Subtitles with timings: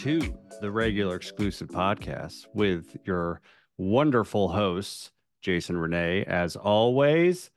[0.00, 3.42] to the regular exclusive podcast with your
[3.76, 7.50] wonderful hosts, Jason Renee, as always.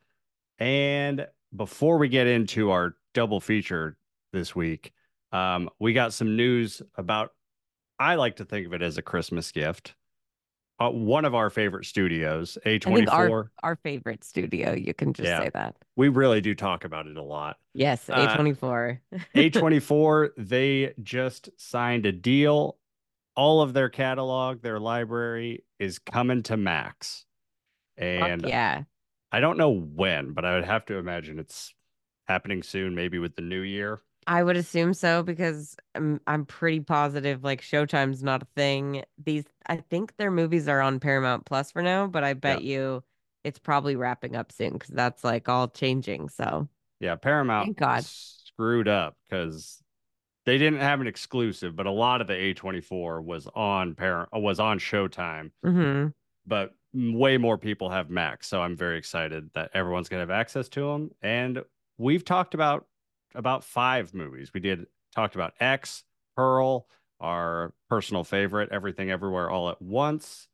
[0.58, 1.26] And
[1.56, 3.96] before we get into our double feature
[4.34, 4.92] this week,
[5.32, 7.30] um, we got some news about,
[7.98, 9.94] I like to think of it as a Christmas gift.
[10.80, 13.08] Uh, one of our favorite studios, I think A24.
[13.12, 14.72] our our favorite studio.
[14.74, 15.44] You can just Yeah.
[15.44, 15.76] say that.
[15.94, 17.58] We really do talk about it a lot.
[17.74, 18.98] Yes, Uh, A24.
[19.36, 22.76] A24, they just signed a deal.
[23.36, 27.24] All of their catalog, their library is coming to Max.
[27.96, 28.82] Fuck And yeah.
[29.30, 31.72] I don't know when, but I would have to imagine it's
[32.26, 34.00] happening soon, maybe with the new year.
[34.26, 39.04] I would assume so because I'm I'm pretty positive like Showtime's not a thing.
[39.22, 43.02] These I think their movies are on Paramount Plus for now, but I bet you
[43.44, 46.28] it's probably wrapping up soon because that's like all changing.
[46.28, 46.68] So
[47.00, 48.04] Yeah, Paramount Thank God.
[48.04, 49.82] screwed up because
[50.46, 54.60] they didn't have an exclusive, but a lot of the A24 was on Par- was
[54.60, 55.50] on Showtime.
[55.62, 56.08] hmm
[56.46, 58.46] but way more people have Max.
[58.46, 61.10] So I'm very excited that everyone's gonna have access to them.
[61.22, 61.62] And
[61.98, 62.86] we've talked about
[63.34, 64.52] about five movies.
[64.54, 66.04] We did talked about X,
[66.36, 66.86] Pearl,
[67.20, 70.48] our personal favorite, Everything Everywhere All at Once.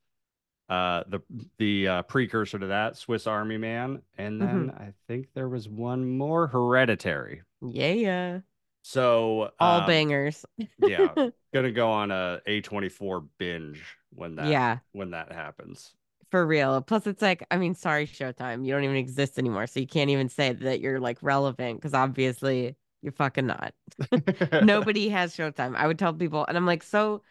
[0.69, 1.21] Uh, the
[1.59, 6.09] the uh, precursor to that, Swiss Army Man, and then I think there was one
[6.17, 7.43] more, Hereditary.
[7.61, 8.41] Yeah, yeah.
[8.83, 10.47] So All um, bangers.
[10.79, 11.13] yeah,
[11.53, 13.85] gonna go on a A24 binge
[14.15, 14.79] when that Yeah.
[14.93, 15.93] when that happens.
[16.31, 16.81] For real.
[16.83, 18.65] Plus, it's like, I mean, sorry, Showtime.
[18.65, 19.67] You don't even exist anymore.
[19.67, 23.75] So you can't even say that you're like relevant because obviously you're fucking not.
[24.63, 25.75] Nobody has Showtime.
[25.75, 27.23] I would tell people, and I'm like, so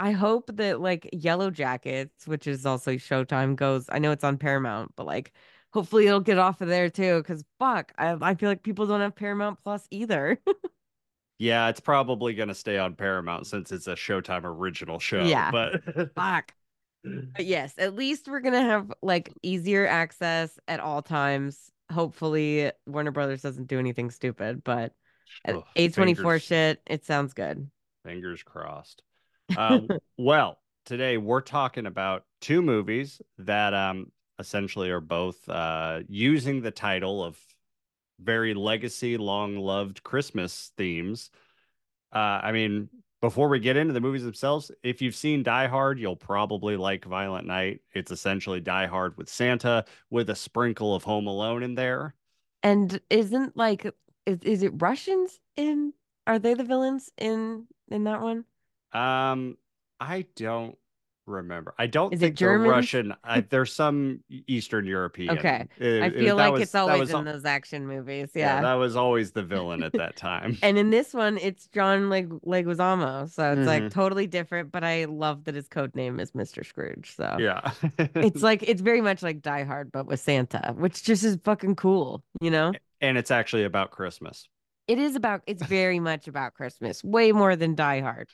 [0.00, 3.86] I hope that like Yellow Jackets, which is also Showtime, goes.
[3.88, 5.32] I know it's on Paramount, but like,
[5.72, 7.18] hopefully it'll get off of there too.
[7.18, 10.38] Because fuck, I, I feel like people don't have Paramount Plus either.
[11.38, 15.24] Yeah, it's probably going to stay on Paramount since it's a Showtime original show.
[15.24, 15.50] Yeah.
[15.50, 16.52] But fuck.
[17.02, 21.70] But yes, at least we're gonna have like easier access at all times.
[21.90, 24.92] Hopefully, Warner Brothers doesn't do anything stupid, but
[25.76, 27.70] A twenty four shit, it sounds good.
[28.04, 29.02] Fingers crossed.
[29.56, 29.88] Um,
[30.18, 36.70] well, today we're talking about two movies that um, essentially are both uh, using the
[36.70, 37.38] title of
[38.20, 41.30] very legacy, long loved Christmas themes.
[42.12, 42.88] Uh, I mean,
[43.20, 47.04] before we get into the movies themselves, if you've seen Die Hard, you'll probably like
[47.04, 47.80] Violent Night.
[47.92, 52.14] It's essentially Die Hard with Santa with a sprinkle of Home Alone in there.
[52.62, 53.86] And isn't like
[54.26, 55.92] is is it Russians in?
[56.26, 58.44] Are they the villains in in that one?
[58.92, 59.56] Um,
[59.98, 60.76] I don't
[61.30, 61.74] remember.
[61.78, 63.14] I don't Is it think they're Russian.
[63.24, 65.38] I, there's some Eastern European.
[65.38, 65.66] Okay.
[65.78, 68.30] It- I feel that like was- it's always was in those action movies.
[68.34, 68.62] yeah, Yeah.
[68.62, 70.58] that was always the villain at that time.
[70.62, 73.90] and in this one, it's John Leg Leguizamo, so it's like Mhm.
[73.92, 74.72] totally different.
[74.72, 76.66] But I love that his code name is Mr.
[76.66, 77.14] Scrooge.
[77.16, 81.24] So yeah, it's like it's very much like Die Hard, but with Santa, which just
[81.24, 82.72] is fucking cool, you know?
[83.00, 84.46] and it's actually about Christmas.
[84.86, 88.28] It is about it's very much about Christmas, way more than Die Hard.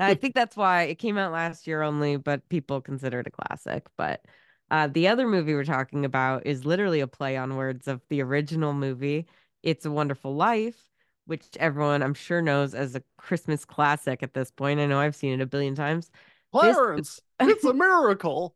[0.00, 3.30] I think that's why it came out last year only, but people consider it a
[3.30, 3.86] classic.
[3.96, 4.24] But
[4.70, 8.22] uh, the other movie we're talking about is literally a play on words of the
[8.22, 9.26] original movie,
[9.62, 10.88] It's a Wonderful Life,
[11.26, 14.80] which everyone I'm sure knows as a Christmas classic at this point.
[14.80, 16.10] I know I've seen it a billion times.
[16.52, 18.54] This- Clarence, it's a miracle.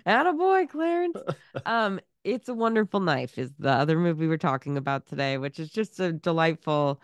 [0.05, 1.17] Attaboy, Clarence.
[1.65, 5.69] Um, It's a Wonderful Knife is the other movie we're talking about today, which is
[5.69, 7.01] just a delightful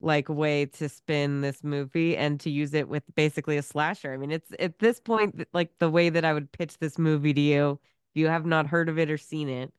[0.00, 4.12] like way to spin this movie and to use it with basically a slasher.
[4.12, 7.34] I mean, it's at this point like the way that I would pitch this movie
[7.34, 7.72] to you
[8.14, 9.72] if you have not heard of it or seen it.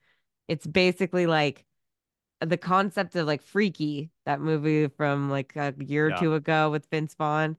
[0.48, 1.66] It's basically like
[2.40, 6.20] the concept of like Freaky, that movie from like a year or Yeah.
[6.20, 7.58] two ago with Vince Vaughn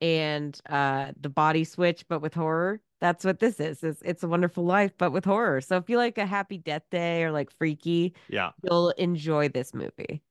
[0.00, 2.80] and uh the body switch but with horror.
[3.00, 3.82] That's what this is.
[3.82, 5.60] It's, it's a wonderful life but with horror.
[5.60, 8.52] So if you like a happy death day or like Freaky, Yeah.
[8.62, 10.22] you'll enjoy this movie.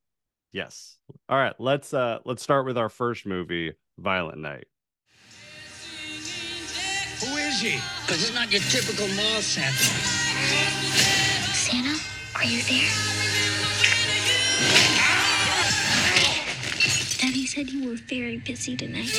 [0.53, 0.97] Yes.
[1.27, 1.55] All right.
[1.59, 4.65] Let's uh let's start with our first movie, Violent Night.
[7.25, 7.79] Who is he?
[8.05, 9.73] Because he's not your typical mall Santa.
[11.53, 11.97] Santa,
[12.35, 12.91] are you there?
[17.17, 19.11] Daddy said you were very busy tonight.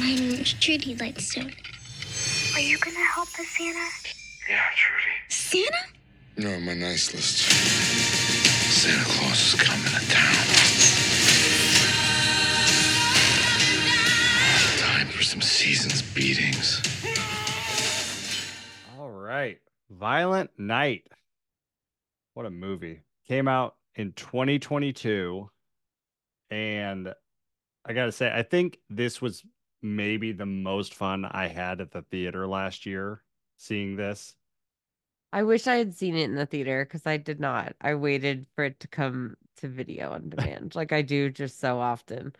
[0.00, 1.54] My name's Trudy Lightstone.
[2.56, 3.78] Are you gonna help us, Santa?
[4.48, 5.12] Yeah, Trudy.
[5.28, 5.96] Santa?
[6.38, 7.38] You're on my nice list.
[8.70, 10.34] Santa Claus is coming to town.
[14.78, 16.82] Time for some season's beatings.
[18.98, 19.56] All right.
[19.88, 21.06] Violent Night.
[22.34, 23.00] What a movie.
[23.26, 25.48] Came out in 2022,
[26.50, 27.14] and
[27.86, 29.42] I gotta say, I think this was
[29.80, 33.22] maybe the most fun I had at the theater last year
[33.56, 34.35] seeing this.
[35.36, 37.76] I wish I had seen it in the theater because I did not.
[37.80, 41.78] I waited for it to come to video on demand, like I do just so
[41.78, 42.34] often.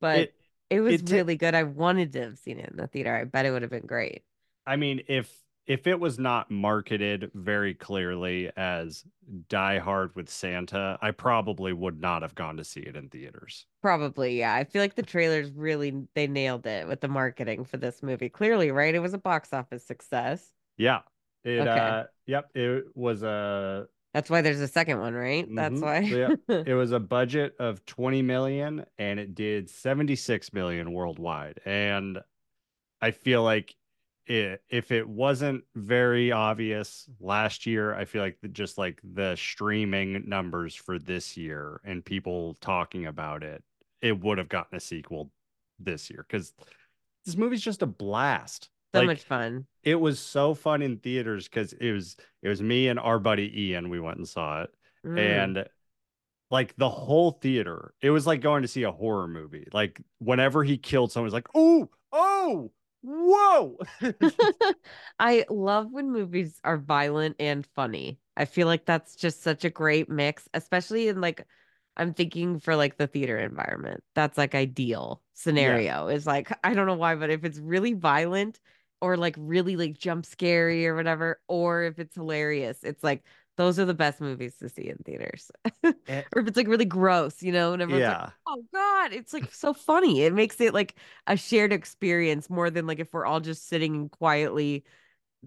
[0.00, 0.34] But It-
[0.70, 1.54] it, was it ta- really good.
[1.54, 3.14] I wanted to have seen it in the theater.
[3.14, 4.24] I bet it would have been great.
[4.66, 5.32] I mean, if
[5.66, 9.04] if it was not marketed very clearly as
[9.48, 13.66] Die Hard with Santa, I probably would not have gone to see it in theaters.
[13.82, 14.54] Probably, yeah.
[14.54, 18.28] I feel like the trailers really they nailed it with the marketing for this movie.
[18.28, 18.94] Clearly, right?
[18.94, 20.52] It was a box office success.
[20.76, 21.02] Yeah.
[21.44, 21.70] It Okay.
[21.70, 25.46] uh yep, it was a That's why there's a second one, right?
[25.54, 25.82] That's Mhm.
[25.82, 26.00] why.
[26.48, 26.62] Yeah.
[26.66, 31.60] it was a budget of 20 million and it did 76 million worldwide.
[31.64, 32.20] And
[33.00, 33.74] I feel like
[34.26, 39.34] it, if it wasn't very obvious last year, I feel like the, just like the
[39.36, 43.64] streaming numbers for this year and people talking about it,
[44.00, 45.30] it would have gotten a sequel
[45.80, 46.52] this year because
[47.24, 48.68] this movie's just a blast.
[48.94, 49.66] So Like, much fun.
[49.82, 53.50] it was so fun in theaters because it was it was me and our buddy
[53.68, 53.88] Ian.
[53.90, 54.70] We went and saw it,
[55.04, 55.18] Mm.
[55.18, 55.66] and
[56.50, 59.68] like the whole theater, it was like going to see a horror movie.
[59.72, 62.72] Like whenever he killed someone, it was like, oh, oh,
[63.02, 63.78] whoa.
[65.18, 68.18] I love when movies are violent and funny.
[68.36, 71.46] I feel like that's just such a great mix, especially in like
[71.96, 74.02] I'm thinking for like the theater environment.
[74.14, 76.08] That's like ideal scenario.
[76.08, 78.58] Is like I don't know why, but if it's really violent
[79.02, 83.24] or like really like jump scary or whatever, or if it's hilarious, it's like
[83.58, 85.50] those are the best movies to see in theaters.
[85.84, 86.22] Eh.
[86.34, 89.52] or if it's like really gross, you know, and everyone's like, oh god it's like
[89.52, 90.94] so funny it makes it like
[91.26, 94.84] a shared experience more than like if we're all just sitting quietly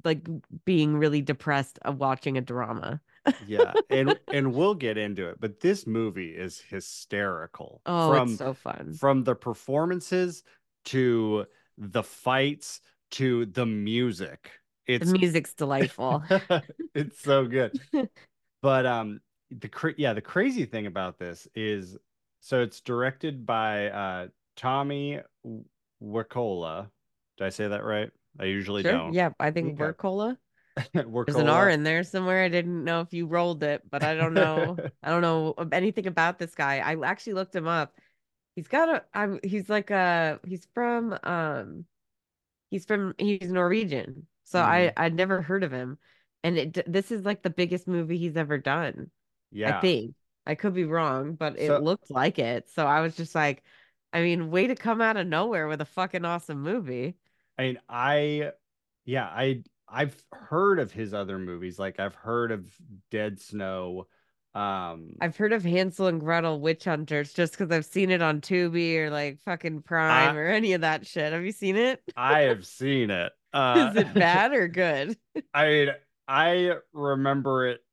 [0.03, 0.27] like
[0.65, 2.99] being really depressed of watching a drama
[3.47, 7.81] yeah, and and we'll get into it, but this movie is hysterical.
[7.85, 10.43] oh from it's so fun from the performances
[10.85, 11.45] to
[11.77, 12.81] the fights
[13.11, 14.51] to the music.
[14.87, 16.23] It's the music's delightful
[16.95, 17.79] it's so good.
[18.61, 19.19] But um
[19.51, 21.97] the cra- yeah, the crazy thing about this is
[22.39, 25.19] so it's directed by uh Tommy
[26.01, 26.89] Wakola.
[27.37, 28.09] Did I say that right?
[28.39, 29.13] I usually sure don't.
[29.13, 29.93] yeah i think Okay.
[30.93, 34.13] There's an r in there somewhere i didn't know if you rolled it but i
[34.13, 37.93] don't know i don't know anything about this guy i actually looked him up
[38.57, 41.85] he's got a i'm he's like a he's from um
[42.69, 45.01] he's from he's norwegian so i Mm-hmm.
[45.01, 45.97] i'd never heard of him
[46.43, 49.09] and it this is like the biggest movie he's ever done
[49.51, 49.77] Yeah.
[49.77, 50.15] i think
[50.45, 53.63] i could be wrong but it So- looked like it so i was just like
[54.13, 57.15] i mean way to come out of nowhere with a fucking awesome movie
[57.57, 58.51] I mean, I,
[59.05, 61.79] yeah, I, I've heard of his other movies.
[61.79, 62.69] Like I've heard of
[63.11, 64.07] Dead Snow.
[64.55, 68.39] Um, I've heard of Hansel and Gretel Witch Hunters just because I've seen it on
[68.41, 71.33] Tubi or like fucking Prime I- or any of that shit.
[71.33, 72.01] Have you seen it?
[72.15, 73.33] I have seen it.
[73.53, 75.17] Uh, Is it bad or good?
[75.53, 75.89] I mean,
[76.27, 77.83] I remember it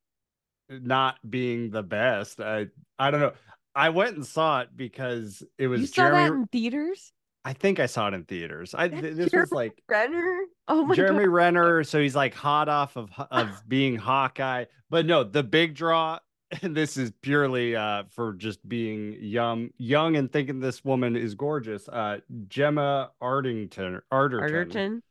[0.70, 2.40] not being the best.
[2.40, 2.66] I,
[2.98, 3.32] I don't know.
[3.74, 6.42] I went and saw it because it was You saw that Jeremy.
[6.42, 7.12] in theaters?
[7.44, 8.74] I think I saw it in theaters.
[8.74, 10.40] I th- this Jeremy was like Renner?
[10.68, 10.96] Oh my god.
[10.96, 11.30] Jeremy god.
[11.32, 14.66] Renner, so he's like hot off of of being Hawkeye.
[14.90, 16.18] But no, the big draw,
[16.62, 21.88] this is purely uh for just being young, young and thinking this woman is gorgeous.
[21.88, 22.18] Uh
[22.48, 25.02] Gemma Ardington Arterton, Arterton?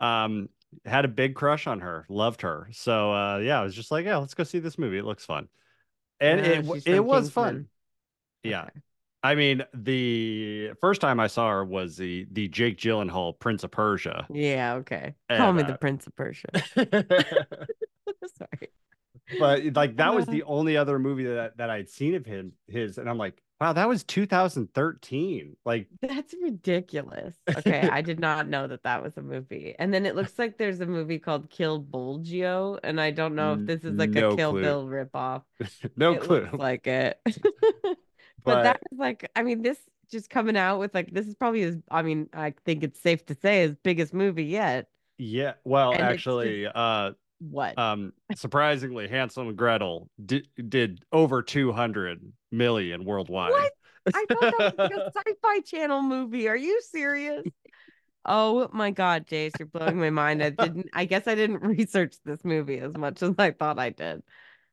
[0.00, 0.48] um
[0.84, 2.68] had a big crush on her, loved her.
[2.72, 4.98] So uh yeah, I was just like, yeah, let's go see this movie.
[4.98, 5.48] It looks fun.
[6.20, 7.30] And Ah, it she's w- from it was Kingsman.
[7.30, 7.68] fun.
[8.44, 8.68] Yeah.
[8.68, 8.80] Okay.
[9.22, 13.70] I mean, the first time I saw her was the the Jake Gyllenhaal Prince of
[13.72, 14.30] Persia.
[14.30, 15.14] Yeah, okay.
[15.32, 16.48] Call And, me uh, the Prince of Persia.
[18.38, 18.68] Sorry.
[19.38, 22.98] But like that was the only other movie that that I'd seen of him his
[22.98, 25.56] and I'm like, wow, that was 2013.
[25.64, 27.34] Like That's ridiculous.
[27.56, 29.74] Okay, I did not know that that was a movie.
[29.78, 33.54] And then it looks like there's a movie called Kill Buljo, and I don't know
[33.54, 34.62] if this is like no a Kill clue.
[34.62, 35.42] Bill ripoff.
[35.96, 36.48] no it clue.
[36.52, 37.20] like it.
[37.24, 37.96] but
[38.44, 39.78] but that was like, I mean, this
[40.10, 41.76] just coming out with like this is probably his.
[41.90, 44.88] I mean, I think it's safe to say his biggest movie yet.
[45.18, 47.78] yeah, well, and actually, uh What?
[47.78, 53.52] um surprisingly Hansel and Gretel did did over 200 million worldwide.
[53.52, 53.72] What?
[54.14, 56.48] I thought that was like a sci-fi channel movie.
[56.48, 57.44] Are you serious?
[58.24, 60.42] Oh my God, Jace, you're blowing my mind.
[60.42, 60.88] I didn't.
[60.92, 64.22] I guess I didn't research this movie as much as I thought I did.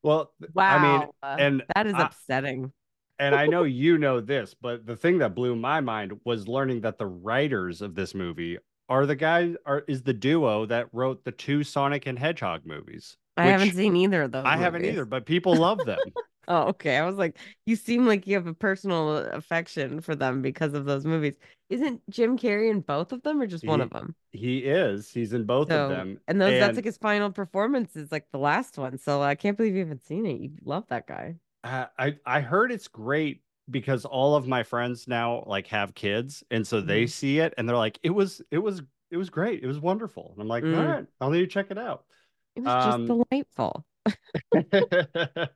[0.04, 2.72] well, Wow, I mean, uh, and that is I- upsetting.
[3.20, 6.82] and I know you know this, but the thing that blew my mind was learning
[6.82, 8.58] that the writers of this movie
[8.90, 13.18] are the guys are is the duo that wrote the two Sonic and Hedgehog movies.
[13.38, 14.46] I haven't seen either of those.
[14.46, 16.00] I haven't either, but people love them.
[16.48, 16.96] Oh, okay.
[16.98, 20.86] I was like, you seem like you have a personal affection for them because of
[20.86, 21.34] those movies.
[21.72, 24.14] Isn't Jim Carrey in both of them or just one of them?
[24.32, 25.10] He is.
[25.10, 26.20] He's in both So, of them.
[26.28, 29.00] and those that's like his final performance is like the last one.
[29.00, 30.40] So I can't believe you haven't seen it.
[30.40, 31.38] You love that guy.
[31.64, 36.44] uh, I I heard it's great because all of my friends now like have kids,
[36.52, 37.10] and so they Mhm.
[37.10, 38.82] see it and they're like, it was it was
[39.12, 39.64] it was great.
[39.64, 40.32] It was wonderful.
[40.34, 40.74] And I'm like, Mm.
[40.74, 42.06] all right, I'll need to check it out.
[42.56, 43.86] It was just Um, delightful.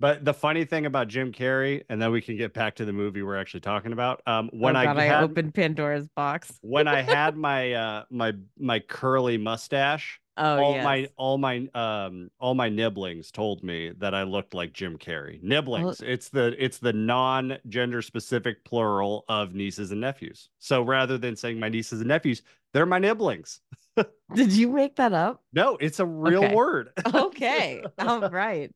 [0.00, 2.92] but the funny thing about Jim Carrey, and then we can get back to the
[2.92, 4.22] movie we're actually talking about.
[4.26, 6.60] Um, when oh, I God, I had opened Pandora's box.
[6.60, 10.84] when I had my uh my my curly mustache, Oh, all yes.
[10.84, 15.42] my all my um all my nibblings told me that I looked like Jim Carrey.
[15.42, 16.00] Nibblings.
[16.00, 20.48] It's the it's the non-gender specific plural of nieces and nephews.
[20.58, 23.60] So rather than saying my nieces and nephews, they're my nibblings.
[24.34, 25.42] Did you make that up?
[25.52, 26.54] No, it's a real Okay.
[26.54, 26.90] word.
[27.14, 27.84] Okay.
[27.98, 28.70] All right.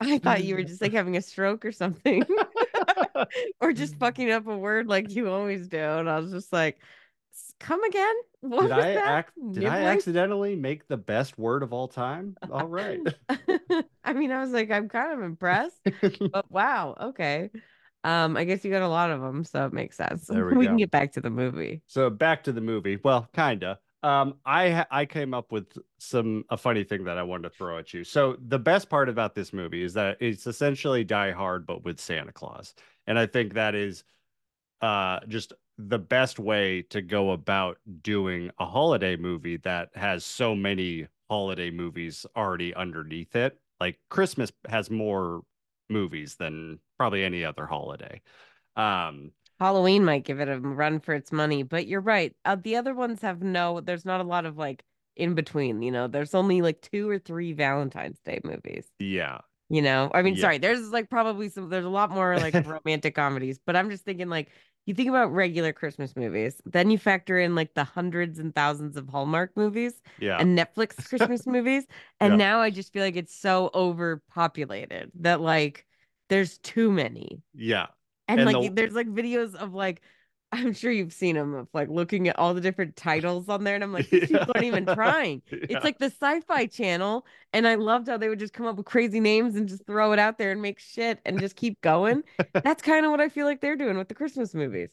[0.00, 2.24] I thought you were just like having a stroke or something,
[3.60, 5.78] or just fucking up a word like you always do.
[5.78, 6.82] And I was just like, "S-
[7.60, 8.14] come again?
[8.40, 9.04] What did I that?
[9.04, 12.36] act did I accidentally make the best word of all time?
[12.52, 13.00] All right.
[14.04, 15.80] I mean, I was like, I'm kind of impressed,
[16.32, 17.50] but wow, okay.
[18.04, 20.28] Um, I guess you got a lot of them, so it makes sense.
[20.28, 21.82] There we we can get back to the movie.
[21.88, 22.98] So back to the movie.
[23.02, 23.80] Well, kinda.
[24.02, 27.56] Um, I ha- I came up with some a funny thing that I wanted to
[27.56, 28.04] throw at you.
[28.04, 31.98] So the best part about this movie is that it's essentially Die Hard, but with
[31.98, 32.74] Santa Claus,
[33.08, 34.04] and I think that is
[34.80, 40.54] uh just the best way to go about doing a holiday movie that has so
[40.54, 43.58] many holiday movies already underneath it.
[43.80, 45.42] Like Christmas has more
[45.88, 48.22] movies than probably any other holiday.
[48.76, 52.34] Um, Halloween might give it a run for its money, but you're right.
[52.44, 54.84] Uh, the other ones have no, there's not a lot of like
[55.16, 59.40] in between, you know, there's only like two or three Valentine's Day movies, yeah,
[59.70, 60.10] you know.
[60.14, 60.36] I mean, Yeah.
[60.36, 64.04] sorry, there's like probably some, there's a lot more like romantic comedies, but I'm just
[64.04, 64.50] thinking like,
[64.86, 68.96] you think about regular Christmas movies, then you factor in like the hundreds and thousands
[68.96, 70.38] of Hallmark movies yeah.
[70.38, 71.84] and Netflix Christmas movies.
[72.20, 72.36] And Yeah.
[72.36, 75.84] now I just feel like it's so overpopulated that like
[76.28, 77.42] there's too many.
[77.54, 77.86] Yeah.
[78.28, 80.02] And, And like the- there's like videos of like
[80.56, 83.74] I'm sure you've seen them of like looking at all the different titles on there
[83.74, 85.42] and I'm like these people aren't even trying.
[85.50, 85.58] Yeah.
[85.70, 88.86] It's like the sci-fi channel and I loved how they would just come up with
[88.86, 92.22] crazy names and just throw it out there and make shit and just keep going.
[92.52, 94.90] That's kind of what I feel like they're doing with the Christmas movies.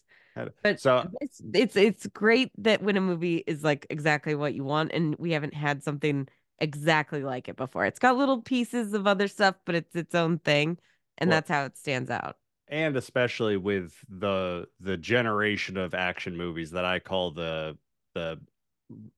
[0.64, 4.64] But so it's it's it's great that when a movie is like exactly what you
[4.64, 6.28] want and we haven't had something
[6.60, 7.86] exactly like it before.
[7.86, 10.80] It's got little pieces of other stuff, but it's its own thing
[11.20, 12.38] and Well- that's how it stands out.
[12.74, 17.78] And especially with the the generation of action movies that I call the
[18.16, 18.40] the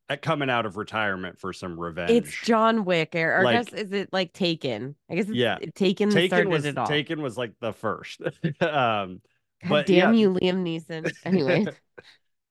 [0.10, 2.12] uh, coming out of retirement for some revenge.
[2.12, 4.96] It's John Wick, or, or I guess is it like Taken?
[5.10, 5.58] I guess it's Yeah.
[5.74, 6.86] Taken Taken was it all.
[6.86, 8.22] Taken was like the first.
[8.62, 9.22] um
[9.62, 10.20] God but damn yeah.
[10.20, 11.10] you, Liam Neeson.
[11.26, 11.66] Anyway,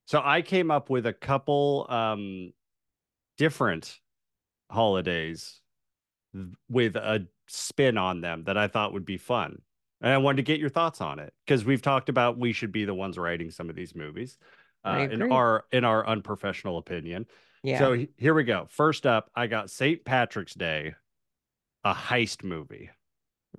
[0.06, 2.52] so I came up with a couple um
[3.36, 4.00] different
[4.70, 5.60] holidays
[6.70, 9.60] with a spin on them that I thought would be fun.
[10.04, 12.72] And I wanted to get your thoughts on it because we've talked about we should
[12.72, 14.36] be the ones writing some of these movies.
[14.84, 17.24] Uh, in our in our unprofessional opinion.
[17.62, 17.78] yeah.
[17.78, 18.66] So here we go.
[18.68, 20.04] First up, I got St.
[20.04, 20.94] Patrick's Day,
[21.84, 22.90] a heist movie.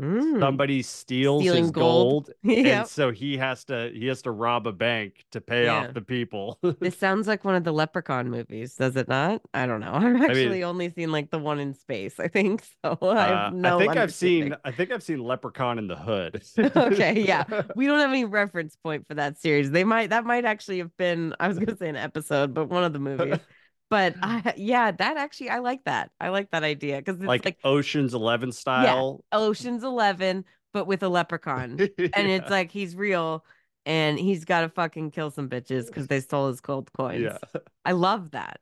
[0.01, 0.39] Mm.
[0.41, 2.25] Somebody steals Stealing his gold.
[2.25, 5.87] gold, and so he has to he has to rob a bank to pay Yeah.
[5.87, 6.59] off the people.
[6.81, 9.41] This sounds like one of the Leprechaun movies, does it not?
[9.53, 9.93] I don't know.
[9.93, 12.63] I've actually only seen like the one in space, I think.
[12.83, 14.53] So I Uh, have no I think I've seen.
[14.65, 16.43] I think I've seen Leprechaun in the Hood.
[16.59, 17.45] Okay, yeah.
[17.75, 19.71] We don't have any reference point for that series.
[19.71, 22.83] They might that might actually have been I was gonna say an episode, but one
[22.83, 23.39] of the movies.
[23.89, 26.11] But I yeah, that actually I like that.
[26.19, 29.23] I like that idea because it's like, like, Ocean's Eleven style.
[29.31, 31.81] Ocean's Eleven, but with a leprechaun.
[32.13, 33.45] And it's like he's real
[33.85, 37.21] and he's gotta fucking kill some bitches because they stole his gold coins.
[37.21, 37.37] yeah.
[37.85, 38.59] I love that.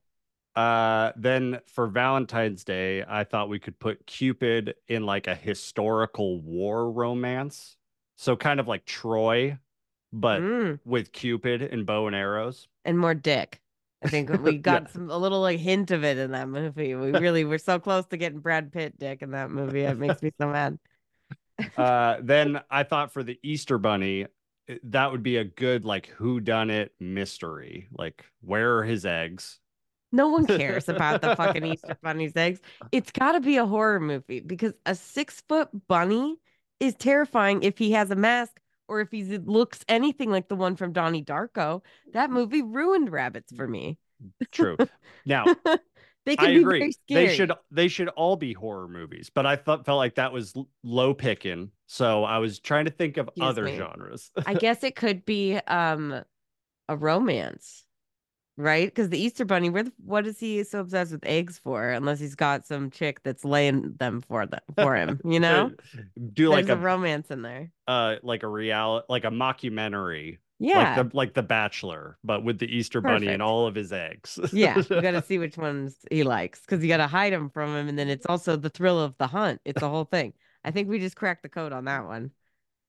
[0.55, 6.41] Uh, then for Valentine's Day, I thought we could put Cupid in like a historical
[6.41, 7.75] war romance.
[8.17, 9.57] So kind of like Troy,
[10.11, 12.67] but Mm, with Cupid and bow and arrows.
[12.85, 13.61] and more dick.
[14.03, 14.87] I think we got Yeah.
[14.89, 16.95] some a little like hint of it in that movie.
[16.95, 19.81] We really were so close to getting Brad Pitt dick in that movie.
[19.81, 20.79] It makes me so mad.
[21.77, 24.27] Uh, then I thought for the Easter Bunny,
[24.67, 27.87] eh, that would be a good like who done it mystery.
[27.91, 29.59] Like where are his eggs?
[30.11, 32.59] No one cares about the fucking Easter bunny's eggs.
[32.91, 36.37] It's got to be a horror movie because a six foot bunny
[36.79, 40.75] is terrifying if he has a mask or if he looks anything like the one
[40.75, 41.81] from Donnie Darko.
[42.13, 43.97] That movie ruined rabbits for me.
[44.51, 44.77] True.
[45.25, 45.45] Now,
[46.25, 46.79] They can I be agree.
[46.79, 47.27] very scary.
[47.27, 50.53] They should they should all be horror movies, but I thought felt like that was
[50.81, 51.71] low picking.
[51.87, 53.75] So I was trying to think of Excuse other me.
[53.75, 54.31] genres.
[54.45, 56.23] I guess it could be um
[56.87, 57.85] a romance,
[58.57, 58.87] right?
[58.87, 61.89] Because the Easter Bunny, where the, what is he so obsessed with eggs for?
[61.91, 65.71] Unless he's got some chick that's laying them for them for him, you know?
[66.33, 67.71] do like a a, romance in there.
[67.87, 72.59] uh like a reality like a mockumentary Yeah, like the like the Bachelor, but with
[72.59, 74.39] the Easter Bunny and all of his eggs.
[74.51, 74.81] yeah.
[74.89, 77.75] You got to see which ones he likes because you got to hide them from
[77.75, 79.61] him, and then it's also the thrill of the hunt.
[79.65, 80.33] It's a whole thing.
[80.63, 82.31] I think we just cracked the code on that one.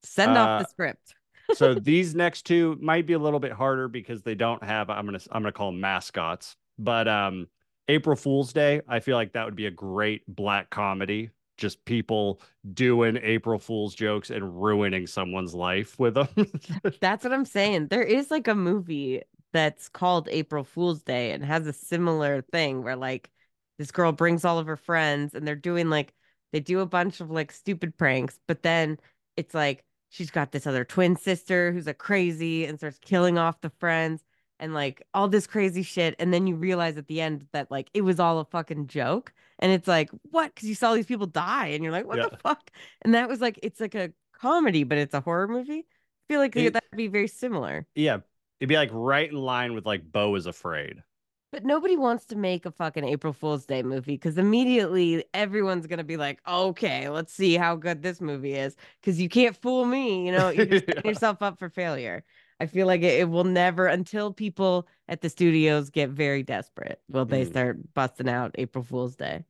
[0.04, 1.14] Send off Uh, the script.
[1.52, 5.04] So these next two might be a little bit harder because they don't have I'm
[5.04, 6.56] gonna I'm gonna call them mascots.
[6.78, 7.46] But um
[7.88, 11.30] April Fool's Day, I feel like that would be a great black comedy.
[11.56, 12.40] Just people
[12.72, 16.28] doing April Fool's jokes and ruining someone's life with them.
[17.00, 17.88] That's what I'm saying.
[17.88, 19.22] There is like a movie
[19.52, 23.30] that's called April Fool's Day and has a similar thing where like
[23.78, 26.12] this girl brings all of her friends and they're doing like
[26.52, 28.98] they do a bunch of like stupid pranks, but then
[29.36, 29.84] it's like
[30.14, 34.22] she's got this other twin sister who's a crazy and starts killing off the friends
[34.60, 36.14] and like all this crazy shit.
[36.20, 39.32] And then you realize at the end that like it was all a fucking joke.
[39.58, 40.54] And it's like, what?
[40.54, 42.70] Because you saw these people die and you're like, what the fuck?
[43.02, 45.80] And that was like, it's like a comedy, but it's a horror movie.
[45.80, 47.84] I feel like It- that'd be very similar.
[47.96, 48.18] yeah.
[48.60, 51.02] It'd be like right in line with like Beau is afraid.
[51.54, 56.02] But nobody wants to make a fucking April Fool's Day movie because immediately everyone's gonna
[56.02, 58.74] be like, okay, let's see how good this movie is.
[59.00, 62.24] Because you can't fool me, you know, you're just setting yourself up for failure.
[62.58, 67.00] I feel like it, it will never until people at the studios get very desperate
[67.08, 67.50] will they Mm.
[67.50, 69.44] start busting out April Fool's Day.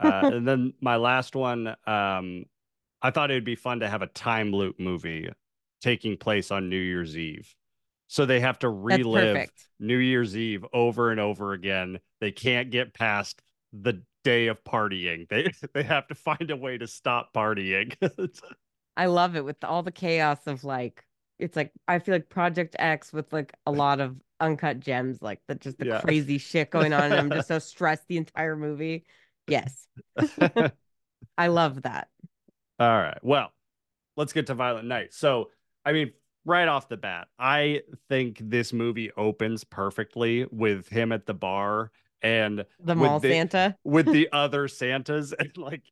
[0.00, 2.46] Uh, and then my last one, um,
[3.02, 5.28] I thought it would be fun to have a time loop movie
[5.82, 7.54] taking place on New Year's Eve.
[8.06, 9.50] So they have to relive.
[9.80, 11.98] New Year's Eve over and over again.
[12.20, 13.42] They can't get past
[13.72, 15.28] the day of partying.
[15.28, 17.94] They they have to find a way to stop partying.
[18.96, 21.04] I love it with all the chaos of like
[21.38, 25.40] it's like I feel like Project X with like a lot of uncut gems, like
[25.48, 26.00] the just the Yeah.
[26.00, 29.04] crazy shit going on, and I'm just so stressed the entire movie.
[29.46, 29.86] Yes,
[31.38, 32.08] I love that.
[32.78, 33.18] All right.
[33.22, 33.52] Well,
[34.16, 35.14] let's get to Violent Night.
[35.14, 35.50] So,
[35.84, 36.12] I mean,
[36.44, 41.90] right off the bat, I think this movie opens perfectly with him at the bar
[42.22, 43.76] and The mall the- Santa.
[43.84, 45.82] with the other Santas and like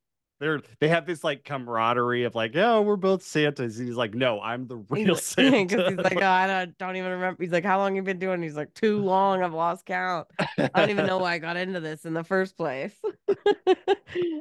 [0.42, 3.78] they're they have this like camaraderie of like, yeah, we're both Santas.
[3.78, 5.90] And he's like, no, I'm the real Because Santa.
[5.90, 7.42] he's like, oh, I don't, don't even remember.
[7.42, 8.42] He's like, how long you been doing?
[8.42, 9.42] He's like, too long.
[9.42, 10.26] I've lost count.
[10.58, 12.92] I don't even know why I got into this in the first place.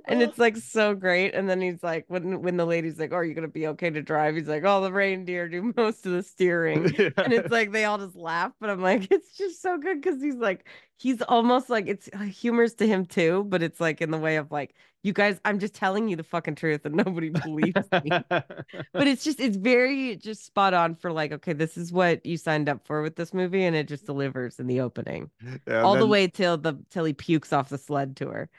[0.06, 1.36] and it's like so great.
[1.36, 3.92] And then he's like, when when the lady's like, oh, are you gonna be okay
[3.92, 4.36] to drive?
[4.36, 6.86] He's like, oh, the reindeer do most of the steering.
[7.18, 10.22] and it's like they all just laugh, but I'm like, it's just so good because
[10.22, 10.66] he's like,
[11.02, 14.36] he's almost like it's uh, humorous to him too, but it's like in the way
[14.36, 18.12] of like, you guys, I'm just telling you the fucking truth and nobody believes me.
[18.30, 22.38] but it's just it's very just spot on for like, okay, this is what you
[22.38, 25.32] signed up for with this movie, and it just delivers in the opening.
[25.68, 28.50] Yeah, All the way till the till he pukes off the sled to her.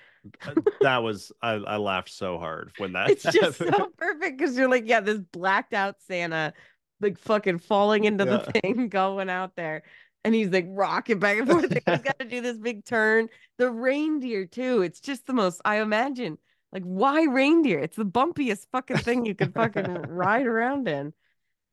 [0.81, 4.69] that was I, I laughed so hard when that It's just so perfect because you're
[4.69, 6.55] like, yeah, this blacked out Santa,
[7.01, 9.85] like fucking falling into the thing, going out there.
[10.25, 11.73] And he's like rocking back and forth.
[11.73, 13.29] He's got to do this big turn.
[13.59, 14.83] The reindeer, too.
[14.83, 16.39] It's just the most, I imagine,
[16.73, 17.81] like, why reindeer?
[17.81, 21.13] It's the bumpiest fucking thing you could fucking ride around in.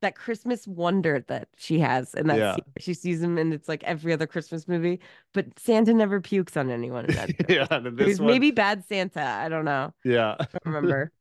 [0.02, 2.14] That Christmas wonder that she has.
[2.14, 2.56] And that Yeah.
[2.78, 4.98] she sees him, and it's like every other Christmas movie.
[5.34, 7.30] But Santa never pukes on anyone in that.
[7.50, 9.20] yeah, this one, maybe bad Santa.
[9.22, 9.92] I don't know.
[10.02, 10.36] yeah.
[10.40, 11.12] I remember.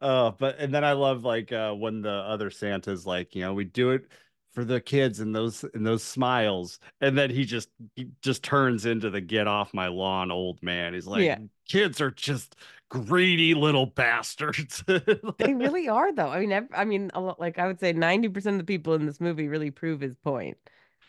[0.00, 3.52] Uh, but and then I love like uh when the other Santa's like, you know,
[3.52, 4.06] we do it
[4.52, 8.86] for the kids and those and those smiles, and then he just he just turns
[8.86, 10.94] into the get off my lawn old man.
[10.94, 11.38] He's like, Yeah.
[11.68, 12.56] kids are just
[12.88, 14.82] greedy little bastards.
[15.38, 16.28] They really are, though.
[16.28, 18.72] I mean, ev- I mean, a lot, like I would say, ninety percent of the
[18.72, 20.56] people in this movie really prove his point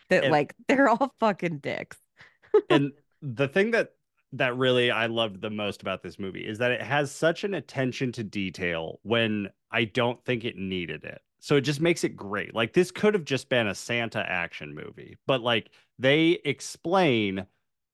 [0.08, 1.98] that And- like they're all fucking dicks.
[2.70, 3.92] and the thing that
[4.34, 7.54] that really I loved the most about this movie is that it has such an
[7.54, 11.20] attention to detail when I don't think it needed it.
[11.42, 12.54] So it just makes it great.
[12.54, 17.46] Like this could have just been a Santa action movie, but like they explain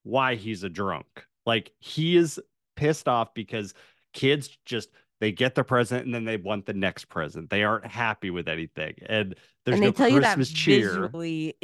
[0.03, 1.25] why he's a drunk.
[1.47, 2.39] Like he is
[2.75, 3.73] pissed off because
[4.13, 7.49] kids just they get the present and then they want the next present.
[7.49, 8.93] They aren't happy with anything.
[9.07, 9.33] And
[9.65, 10.89] there's and they no tell you that Christmas cheer.
[10.89, 11.55] visually,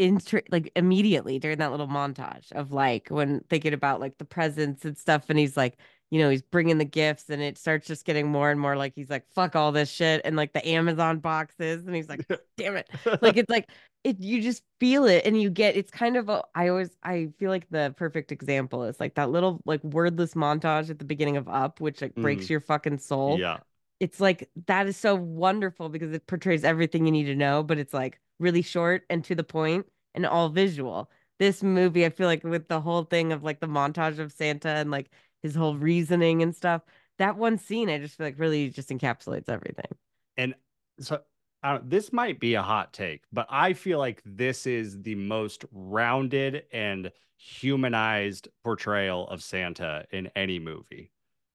[0.50, 4.98] like immediately during that little montage of like when thinking about like the presents and
[4.98, 5.78] stuff, and he's like,
[6.12, 8.94] you know, he's bringing the gifts and it starts just getting more and more like
[8.96, 10.22] he's like, fuck all this shit.
[10.24, 11.86] And like the Amazon boxes.
[11.86, 12.26] And he's like,
[12.58, 12.90] damn it.
[13.22, 13.70] Like it's like,
[14.04, 17.30] it, you just feel it and you get, it's kind of a, I always, I
[17.40, 21.38] feel like the perfect example is like that little like wordless montage at the beginning
[21.38, 22.50] of Up, which like breaks Mm.
[22.50, 23.58] your fucking soul Yeah.
[24.00, 27.78] it's like that is so wonderful because it portrays everything you need to know, but
[27.80, 31.10] it's like really short and to the point and all visual.
[31.40, 34.70] This movie, I feel like with the whole thing of like the montage of Santa
[34.70, 35.10] and like
[35.46, 36.82] his whole reasoning and stuff,
[37.20, 39.92] that one scene, I just feel like really just encapsulates everything.
[40.38, 40.56] And
[41.00, 41.22] so
[41.62, 45.16] I don't, this might be a hot take, but I feel like this is the
[45.16, 51.12] most rounded and humanized portrayal of Santa in any movie.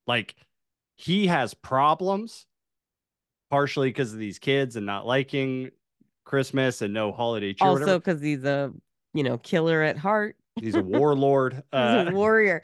[0.06, 0.36] Like
[0.96, 2.46] he has problems,
[3.50, 5.70] partially because of these kids and not liking
[6.24, 7.68] Christmas and no holiday cheer.
[7.68, 8.72] Also, because he's a
[9.14, 11.54] you know killer at heart, He's a warlord.
[11.54, 12.62] he's Uh, a warrior.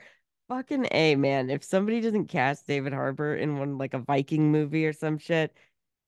[0.49, 1.51] Fucking a man.
[1.51, 5.53] If somebody doesn't cast David Harbour in one like a Viking movie or some shit,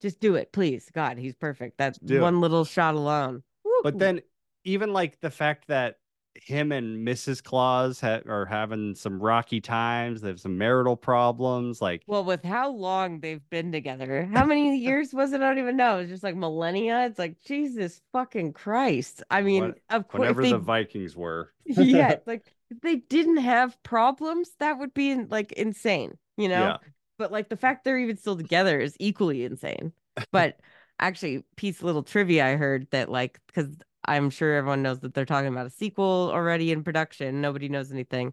[0.00, 0.88] just do it, please.
[0.92, 1.76] God, he's perfect.
[1.78, 2.20] That's do it.
[2.20, 3.42] one little shot alone.
[3.82, 4.20] But then
[4.64, 5.96] even like the fact that
[6.34, 7.42] him and Mrs.
[7.42, 11.82] Claus ha- are having some rocky times, they have some marital problems.
[11.82, 15.40] Like, Well, with how long they've been together, how many years was it?
[15.42, 15.98] I don't even know.
[15.98, 17.06] It's just like millennia.
[17.06, 19.22] It's like Jesus fucking Christ.
[19.30, 21.52] I mean, What- of course, whenever they, the Vikings were.
[21.66, 26.60] yeah, like if they didn't have problems, that would be like insane, you know.
[26.60, 26.76] Yeah.
[27.18, 29.92] But like the fact they're even still together is equally insane.
[30.30, 30.60] But
[31.00, 33.68] actually, piece of little trivia I heard that like because
[34.08, 37.40] I'm sure everyone knows that they're talking about a sequel already in production.
[37.40, 38.32] Nobody knows anything,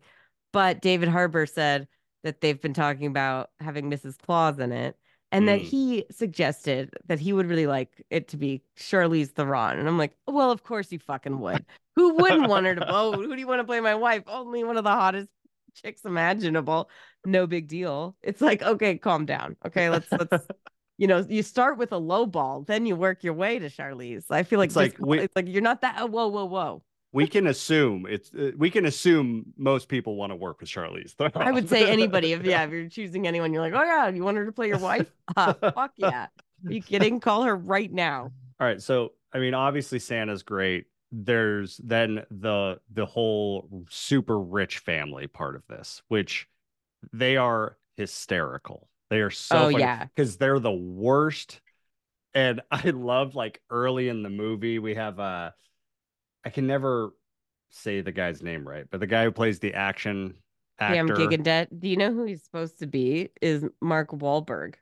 [0.54, 1.88] but David Harbour said
[2.24, 4.18] that they've been talking about having Mrs.
[4.18, 4.98] Claus in it.
[5.32, 5.64] And that Mm.
[5.64, 9.80] he suggested that he would really like it to be Charlize Theron.
[9.80, 11.66] And I'm like, well, of course you fucking would.
[11.96, 12.86] Who wouldn't want her to?
[12.88, 14.24] Oh, who do you want to play my wife?
[14.28, 15.28] Only one of the hottest
[15.74, 16.90] chicks imaginable.
[17.26, 18.16] No big deal.
[18.22, 19.58] It's like, okay, calm down.
[19.66, 20.48] Okay, let's let's
[20.98, 24.26] you know, you start with a low ball, then you work your way to Charlize.
[24.30, 26.84] I feel like It's like we- it's like you're not that oh, whoa, whoa, whoa.
[27.12, 31.14] we can assume it's uh, we can assume most people want to work with Charlize.
[31.36, 34.24] I would say anybody if yeah, if you're choosing anyone, you're like, oh yeah, you
[34.24, 35.12] want her to play your wife?
[35.36, 36.28] Uh, fuck yeah.
[36.66, 37.20] Are you kidding?
[37.20, 38.32] Call her right now.
[38.60, 40.86] All right, so I mean, obviously Santa's great.
[41.12, 46.48] There's then the the whole super rich family part of this, which
[47.14, 48.90] they are hysterical.
[49.10, 50.06] They are so Oh, yeah.
[50.16, 51.62] because they're the worst.
[52.34, 55.52] And I love like early in the movie we have uh
[56.44, 57.12] I can never
[57.70, 60.36] say the guy's name right, but the guy who plays the action
[60.80, 61.16] Damn actor.
[61.16, 61.68] Gigadet.
[61.80, 63.30] Do you know who he's supposed to be?
[63.42, 64.76] Is Mark Wahlberg.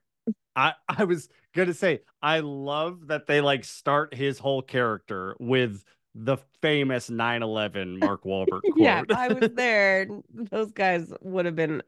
[0.56, 5.84] I I was gonna say I love that they like start his whole character with
[6.15, 8.78] the famous 9/11 Mark Wahlberg quote.
[8.78, 10.08] Yeah, I was there.
[10.52, 11.82] Those guys would have been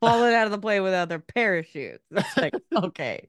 [0.00, 2.02] falling out of the plane without their parachutes.
[2.10, 3.28] It's like, okay.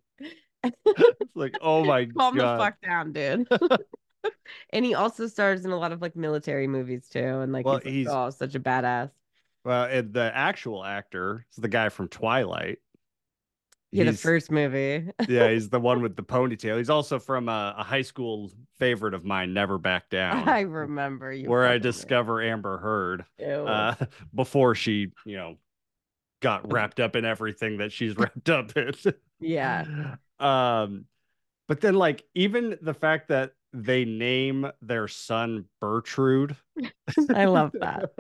[0.64, 2.58] it's like, oh my Calm god.
[2.60, 3.48] the fuck down, dude.
[4.72, 7.20] and he also stars in a lot of like military movies too.
[7.20, 9.12] And like, Well, he's, like, he's- oh, such a badass.
[9.66, 12.80] Well, and the actual actor is the guy from Twilight.
[13.92, 15.10] Yeah, the first movie.
[15.30, 16.78] yeah, he's the one with the ponytail.
[16.78, 21.32] He's also from a, a high school favorite of mine, Never Back Down, I remember
[21.32, 21.50] you.
[21.50, 23.96] where I discover Amber Heard uh,
[24.36, 25.58] before she, you know,
[26.42, 28.94] got wrapped up in everything that she's wrapped up in.
[29.40, 30.16] yeah.
[30.40, 31.06] Um,
[31.68, 36.56] but then like even the fact that they name their son Bertrude.
[37.34, 38.12] I love that.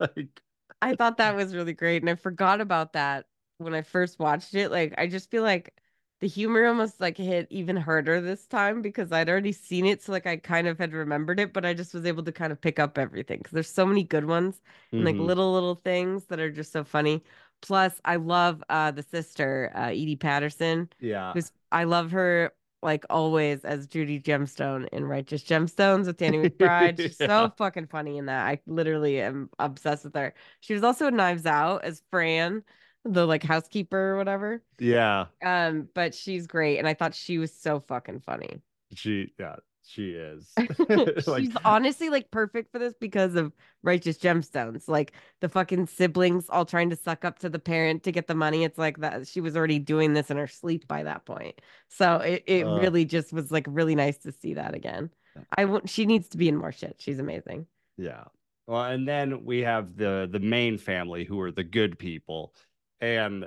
[0.00, 0.40] like,
[0.82, 2.02] I thought that was really great.
[2.02, 3.26] And I forgot about that
[3.58, 4.70] when I first watched it.
[4.70, 5.74] Like, I just feel like
[6.20, 10.02] the humor almost like hit even harder this time because I'd already seen it.
[10.02, 12.52] So, like, I kind of had remembered it, but I just was able to kind
[12.52, 14.60] of pick up everything because there's so many good ones
[14.96, 15.26] and like mhm.
[15.26, 17.22] little, little things that are just so funny.
[17.62, 21.34] Plus, I love uh, the sister, uh, Edi Patterson, yeah.
[21.34, 27.00] who's I love her like always as Judy Gemstone in Righteous Gemstones with Danny McBride.
[27.00, 27.26] She's Yeah.
[27.26, 28.46] so fucking funny in that.
[28.46, 30.34] I literally am obsessed with her.
[30.60, 32.62] She was also in Knives Out as Fran,
[33.06, 34.62] the like housekeeper or whatever.
[34.78, 35.26] Yeah.
[35.42, 38.60] Um, but she's great, and I thought she was so fucking funny.
[38.94, 40.52] She yeah, she is.
[41.36, 44.88] she's honestly like perfect for this because of Righteous Gemstones.
[44.88, 48.34] Like the fucking siblings all trying to suck up to the parent to get the
[48.34, 48.64] money.
[48.64, 51.60] It's like that she was already doing this in her sleep by that point.
[51.88, 52.78] So it, it Uh.
[52.80, 55.10] really just was like really nice to see that again.
[55.56, 56.96] I want she needs to be in more shit.
[56.98, 57.66] She's amazing.
[57.98, 58.24] Yeah.
[58.66, 62.54] Well, and then we have the the main family who are the good people,
[63.00, 63.44] and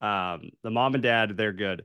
[0.00, 1.84] um, the mom and dad they're good.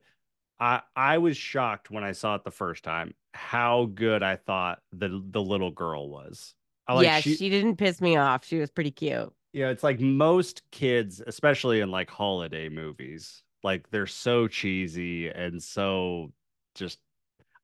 [0.60, 4.80] I I was shocked when I saw it the first time how good I thought
[4.92, 6.54] the the little girl was.
[6.88, 8.46] I like yeah, she, she, didn't piss me off.
[8.46, 9.32] She was pretty cute.
[9.54, 15.30] you know, it's like most kids, especially in like holiday movies, like they're so cheesy
[15.30, 16.34] and so
[16.76, 17.00] just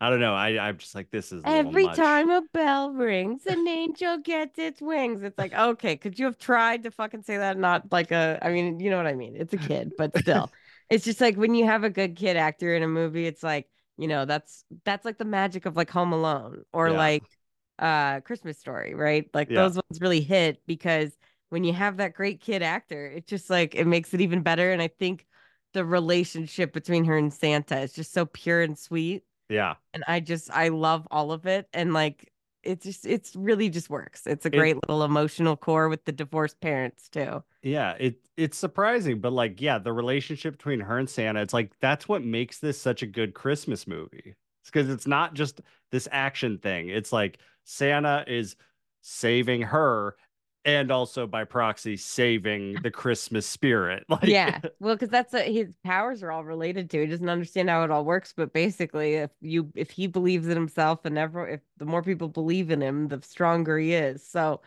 [0.01, 0.33] I don't know.
[0.33, 4.81] I I'm just like this is Every time a bell rings, an angel gets its
[4.81, 5.23] wings.
[5.23, 7.57] It's like, okay, could you have tried to fucking say that?
[7.57, 9.35] Not like a, I mean, you know what I mean?
[9.38, 10.51] It's a kid, but still.
[10.89, 13.67] it's just like when you have a good kid actor in a movie, it's like,
[13.97, 16.93] you know, that's that's like the magic of like Home Alone or Yeah.
[16.93, 17.29] like
[17.79, 19.29] uh Christmas Story, right?
[19.33, 19.53] Like Yeah.
[19.53, 21.17] those ones really hit because
[21.49, 24.71] when you have that great kid actor, it just like it makes it even better.
[24.71, 25.25] And I think
[25.73, 29.75] the relationship between her and Santa is just so pure and sweet Yeah.
[29.93, 32.31] and I just I love all of it and like
[32.63, 34.27] it just it's really just works.
[34.27, 37.43] It's a It- great little emotional core with the divorced parents too.
[37.62, 41.73] Yeah, it it's surprising, but like, yeah, the relationship between her and Santa, it's like
[41.79, 44.35] that's what makes this such a good Christmas movie.
[44.62, 46.89] It's because it's not just this action thing.
[46.89, 48.55] It's like Santa is
[49.01, 50.15] saving her
[50.77, 54.03] and also by proxy saving the Christmas spirit.
[54.10, 54.60] Like yeah.
[54.79, 57.01] Well, because that's a, his powers are all related to.
[57.01, 60.55] He doesn't understand how it all works, but basically if you if he believes in
[60.55, 64.25] himself and ever if the more people believe in him, the stronger he is.
[64.27, 64.62] So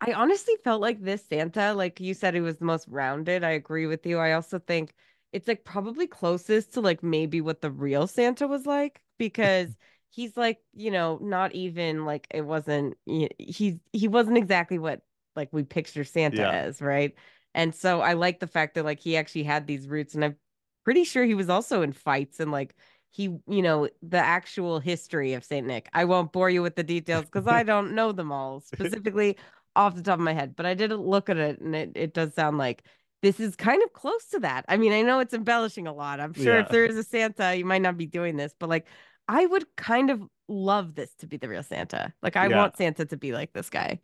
[0.00, 3.44] I honestly felt like this Santa, like you said, he was the most rounded.
[3.44, 4.18] I agree with you.
[4.18, 4.94] I also think
[5.32, 9.76] it's like probably closest to like maybe what the real Santa was like because
[10.10, 15.02] he's like, you know, not even like it wasn't he he wasn't exactly what
[15.38, 16.50] like we picture Santa Yeah.
[16.52, 17.14] as, right?
[17.54, 20.36] And so I like the fact that like he actually had these roots and I'm
[20.84, 22.74] pretty sure he was also in fights and like
[23.10, 25.88] he, you know, the actual history of Saint Nick.
[25.94, 29.36] I won't bore you with the details because I don't know them all specifically
[29.76, 32.14] off the top of my head, but I did look at it and it, it
[32.14, 32.82] does sound like
[33.22, 34.64] this is kind of close to that.
[34.68, 36.20] I mean, I know it's embellishing a lot.
[36.20, 38.86] I'm sure if there is a Santa, you might not be doing this, but like
[39.26, 42.12] I would kind of love this to be the real Santa.
[42.22, 42.56] Like I Yeah.
[42.56, 44.00] want Santa to be like this guy.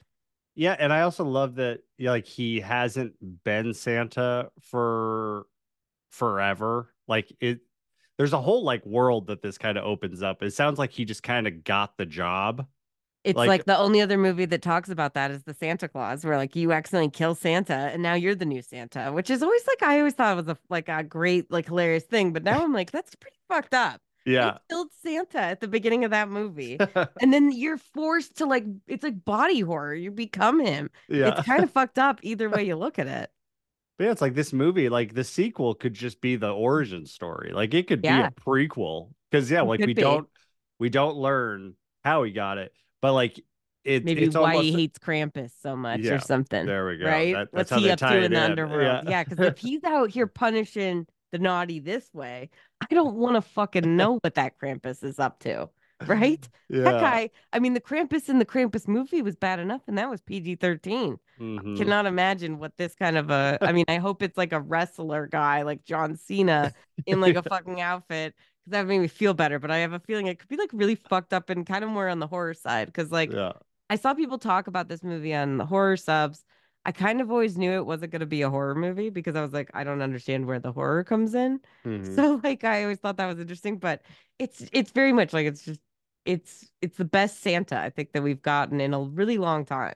[0.54, 3.14] Yeah, and I also love that like he hasn't
[3.44, 5.46] been Santa for
[6.10, 6.94] forever.
[7.08, 7.60] Like it
[8.18, 10.42] there's a whole like world that this kind of opens up.
[10.42, 12.66] It sounds like he just kind of got the job.
[13.24, 16.24] It's Like- like, the only other movie that talks about that is the Santa Claus,
[16.24, 19.66] where like you accidentally kill Santa and now you're the new Santa, which is always
[19.66, 22.72] like I always thought was a like a great like hilarious thing, but now I'm
[22.72, 24.00] like that's pretty fucked up.
[24.24, 24.58] Yeah.
[24.70, 26.78] killed Santa at the beginning of that movie,
[27.20, 29.94] and then you're forced to like it's like body horror.
[29.94, 30.90] You become him.
[31.08, 31.28] yeah.
[31.36, 33.30] It's kind of fucked up either way you look at it.
[33.98, 37.52] But yeah, it's like this movie, like the sequel could just be the origin story.
[37.52, 38.22] Like it could Yeah.
[38.22, 39.10] be a prequel.
[39.30, 40.02] Because yeah, like could we be.
[40.02, 40.28] don't
[40.78, 43.40] we don't learn how he got it, but like
[43.84, 46.64] it, Maybe it's why he hates Krampus so much Yeah, or something.
[46.64, 47.04] there we go.
[47.04, 47.34] Right?
[47.34, 49.04] That- What's that's how he up to in the underworld?
[49.04, 49.10] Yeah.
[49.10, 52.48] Yeah, because if he's out here punishing the naughty this way,
[52.80, 55.68] I don't want to fucking know what that Krampus is up to.
[56.06, 56.48] Right?
[56.68, 56.84] yeah.
[56.84, 60.08] That guy, I mean, the Krampus in the Krampus movie was bad enough, and that
[60.08, 61.18] was PG 13.
[61.40, 61.76] Mhm.
[61.76, 65.26] Cannot imagine what this kind of a, I mean, I hope it's like a wrestler
[65.26, 66.72] guy like John Cena
[67.04, 69.58] in like a fucking outfit because that made me feel better.
[69.58, 71.90] But I have a feeling it could be like really fucked up and kind of
[71.90, 73.52] more on the horror side because like yeah.
[73.90, 76.44] I saw people talk about this movie on the horror subs.
[76.86, 79.42] I kind of always knew it wasn't going to be a horror movie because I
[79.42, 81.60] was like, I don't understand where the horror comes in.
[81.86, 82.14] Mhm.
[82.14, 84.02] So like, I always thought that was interesting, but
[84.38, 85.80] it's it's very much like it's just
[86.24, 89.94] it's it's the best Santa I think that we've gotten in a really long time.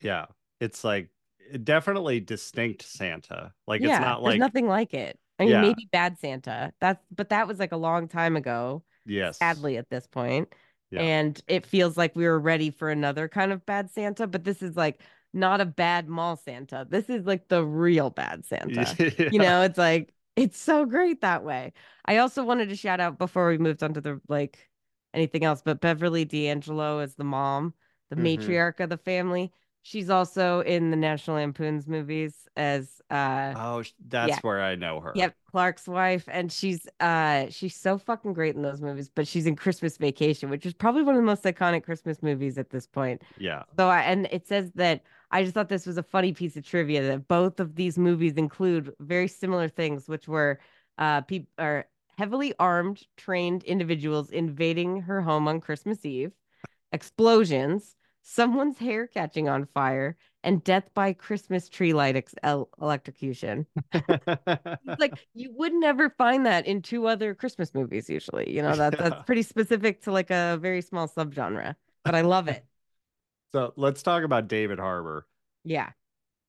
[0.00, 0.26] Yeah.
[0.60, 1.08] It's like
[1.64, 3.52] definitely distinct Santa.
[3.66, 5.18] Like yeah, it's not like nothing like it.
[5.38, 5.60] I mean, Yeah.
[5.62, 6.72] maybe Bad Santa.
[6.80, 8.82] That's but that was like a long time ago.
[9.06, 9.38] yes.
[9.38, 10.48] Sadly, at this point.
[10.92, 11.02] Yeah.
[11.02, 14.60] and it feels like we were ready for another kind of bad Santa, but this
[14.60, 15.00] is like
[15.32, 16.86] not a bad mall Santa.
[16.88, 18.98] This is like the real bad Santa.
[19.30, 21.72] You know, it's like it's so great that way.
[22.04, 24.68] I also wanted to shout out before we moved on to the like
[25.14, 27.74] anything else, but Beverly D'Angelo is the mom,
[28.10, 28.24] the Mhm.
[28.38, 29.52] matriarch of the family.
[29.82, 34.40] She's also in the National Lampoon's movies as uh Oh, that's Yeah.
[34.42, 35.14] where I know her.
[35.14, 39.08] Yep, Clark's wife, and she's uh she's so fucking great in those movies.
[39.08, 42.58] But she's in Christmas Vacation, which is probably one of the most iconic Christmas movies
[42.58, 43.22] at this point.
[43.36, 43.64] Yeah.
[43.76, 46.66] So I and it says that I just thought this was a funny piece of
[46.66, 50.60] trivia that both of these movies include very similar things, which were
[50.98, 51.86] uh people are
[52.18, 56.32] heavily armed, trained individuals invading her home on Christmas Eve,
[56.92, 63.66] explosions, someone's hair catching on fire, and death by Christmas tree light ex- el- electrocution.
[64.98, 68.54] Like you would never find that in two other Christmas movies usually.
[68.54, 71.74] You know, that that's pretty specific to like a very small subgenre.
[72.04, 72.64] But I love it.
[73.52, 75.26] So let's talk about David Harbour.
[75.64, 75.90] Yeah.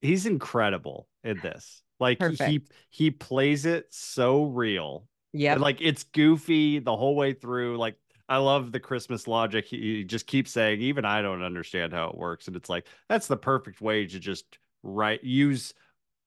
[0.01, 1.83] He's incredible in this.
[1.99, 2.71] Like he Perfect.
[2.89, 5.07] he plays it so real.
[5.33, 5.55] Yeah.
[5.55, 7.77] Like it's goofy the whole way through.
[7.77, 7.95] Like
[8.27, 9.65] I love the Christmas logic.
[9.65, 12.47] He, he just keeps saying, even I don't understand how it works.
[12.47, 15.73] And it's like that's the perfect way to just write use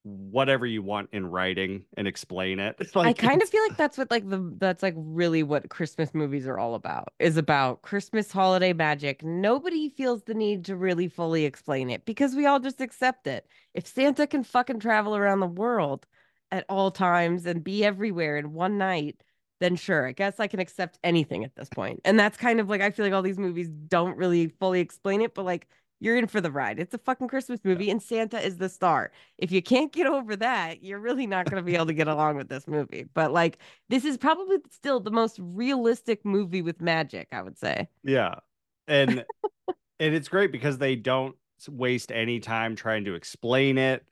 [0.05, 2.77] whatever you want in writing and explain it.
[2.79, 5.71] It's I like kind of feel like that's what like the that's like really what
[5.71, 9.25] Christmas movies are all about is about Christmas holiday magic.
[9.25, 13.47] Nobody feels the need to really fully explain it because we all just accept it.
[13.73, 16.07] If Santa can fucking travel around the world
[16.53, 19.23] at all times and be everywhere in one night,
[19.61, 22.01] then sure, I guess I can accept anything at this point.
[22.05, 25.23] And that's kind of like I feel like all these movies don't really fully explain
[25.23, 25.67] it, but like
[26.05, 26.79] you're in for the ride.
[26.79, 29.11] It's a fucking Christmas movie and Santa is the star.
[29.39, 32.09] If you can't get over that, you're really not going to be able to get
[32.09, 33.07] along with this movie.
[33.15, 37.89] But like this is probably still the most realistic movie with magic, I would say.
[38.03, 38.35] Yeah.
[38.87, 39.25] And
[39.99, 41.35] and it's great because they don't
[41.69, 44.05] waste any time trying to explain it.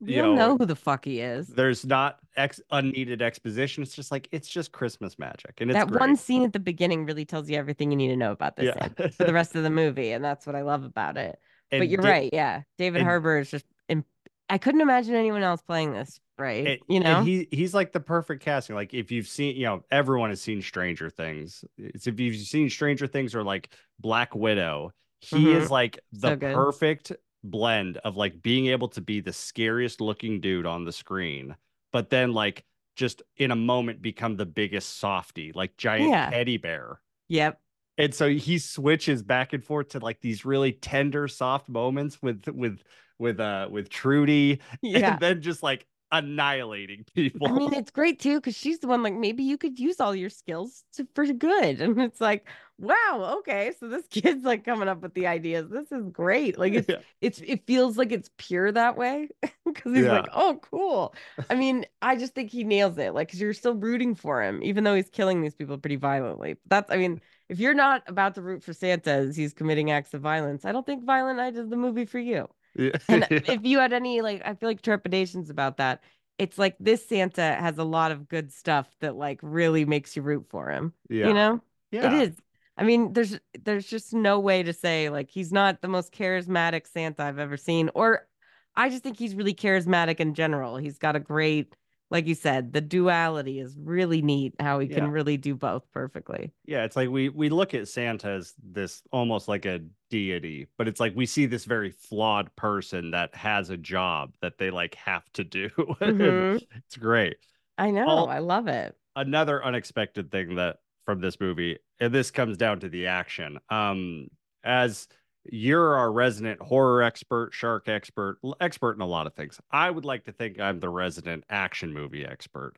[0.00, 1.46] You, You don't know, know who the fuck he is.
[1.48, 3.82] There's not ex unneeded exposition.
[3.82, 5.60] It's just like it's just Christmas magic.
[5.60, 6.00] And it's That great.
[6.00, 8.74] one scene at the beginning really tells you everything you need to know about this
[8.76, 9.08] yeah.
[9.10, 11.38] For the rest of the movie, and that's what I love about it.
[11.70, 12.62] And but you're Da- right, yeah.
[12.78, 13.64] David and- Harbour is just.
[13.88, 14.04] Im-
[14.48, 16.66] I couldn't imagine anyone else playing this, right?
[16.66, 18.74] and- you know, he he's like the perfect casting.
[18.76, 21.62] Like if you've seen, you know, everyone has seen Stranger Things.
[21.78, 23.68] It's if you've seen Stranger Things or like
[24.00, 25.54] Black Widow, he Mhm.
[25.56, 30.40] is like the So perfect blend of like being able to be the scariest looking
[30.40, 31.56] dude on the screen,
[31.92, 32.64] but then like
[32.96, 36.30] just in a moment become the biggest softy, like giant Yeah.
[36.30, 37.00] teddy bear.
[37.28, 37.60] yep.
[37.98, 42.46] And so he switches back and forth to like these really tender, soft moments with
[42.48, 42.80] with
[43.18, 45.12] with uh with Trudy, Yeah.
[45.12, 47.48] and then just like annihilating people.
[47.48, 50.14] I mean, it's great too because she's the one like maybe you could use all
[50.14, 52.46] your skills to for good, and it's like,
[52.78, 55.68] wow, okay, so this kid's like coming up with the ideas.
[55.70, 56.58] This is great.
[56.58, 57.02] Like it's Yeah.
[57.22, 59.30] it's it feels like it's pure that way
[59.64, 61.14] because he's like, oh, cool.
[61.48, 63.14] I mean, I just think he nails it.
[63.14, 66.56] Like, because you're still rooting for him, even though he's killing these people pretty violently.
[66.66, 70.12] That's, I mean, if you're not about to root for Santa as he's committing acts
[70.14, 72.48] of violence, I don't think Violent Night is the movie for you.
[72.74, 72.96] Yeah.
[73.08, 76.02] And if you had any like I feel like trepidations about that,
[76.38, 80.22] it's like this Santa has a lot of good stuff that like really makes you
[80.22, 80.92] root for him.
[81.08, 81.28] Yeah.
[81.28, 81.60] You know?
[81.90, 82.12] yeah.
[82.14, 82.36] It is.
[82.76, 86.86] I mean, there's there's just no way to say like he's not the most charismatic
[86.86, 87.90] Santa I've ever seen.
[87.94, 88.26] Or
[88.74, 90.76] I just think he's really charismatic in general.
[90.76, 91.76] He's got a great,
[92.10, 94.96] like you said, the duality is really neat how he Yeah.
[94.96, 96.52] can really do both perfectly.
[96.64, 100.88] Yeah, it's like we we look at Santa as this almost like a deity, but
[100.88, 104.94] it's like we see this very flawed person that has a job that they like
[104.96, 105.68] have to do.
[106.00, 106.60] Mhm.
[106.76, 107.36] it's great.
[107.78, 108.06] I know.
[108.08, 108.96] All- I love it.
[109.16, 113.58] Another unexpected thing that from this movie, and this comes down to the action.
[113.70, 114.28] Um,
[114.62, 115.08] as
[115.44, 119.58] you're our resident horror expert, shark expert, expert in a lot of things.
[119.70, 122.74] I would like to think I'm the resident action movie expert.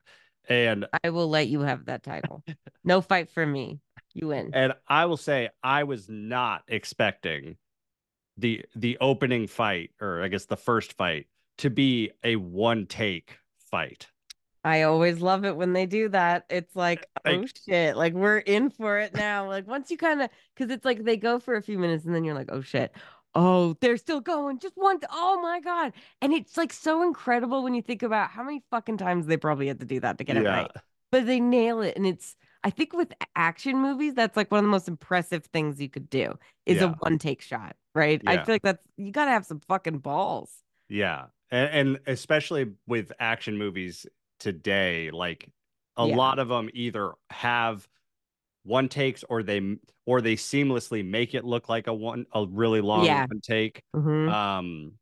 [0.48, 2.42] And I will let you have that title.
[2.84, 3.78] No fight for me.
[4.12, 4.50] You win.
[4.52, 7.56] And I will say I was not expecting
[8.36, 11.26] the the opening fight, or I guess the first fight,
[11.58, 13.36] to be a one take
[13.70, 14.08] fight.
[14.64, 16.44] I always love it when they do that.
[16.48, 19.48] It's like, oh Like- shit, like we're in for it now.
[19.48, 22.14] Like once you kind of, because it's like they go for a few minutes and
[22.14, 22.92] then you're like, oh shit,
[23.34, 27.74] oh they're still going, just one, oh my god, and it's like so incredible when
[27.74, 30.36] you think about how many fucking times they probably had to do that to get
[30.36, 30.70] it right,
[31.10, 32.36] but they nail it, and it's.
[32.64, 36.08] I think with action movies, that's like one of the most impressive things you could
[36.08, 38.22] do is a one take shot, right?
[38.24, 40.48] I feel like that's you got to have some fucking balls.
[40.88, 41.24] Yeah.
[41.50, 44.06] And, and especially with action movies
[44.42, 45.48] today, like
[45.96, 46.16] a Yeah.
[46.16, 47.88] lot of them either have
[48.64, 52.80] one takes or they or they seamlessly make it look like a one a really
[52.82, 53.26] long Yeah.
[53.28, 53.82] one take.
[53.94, 54.34] Mhm.
[54.34, 54.94] Um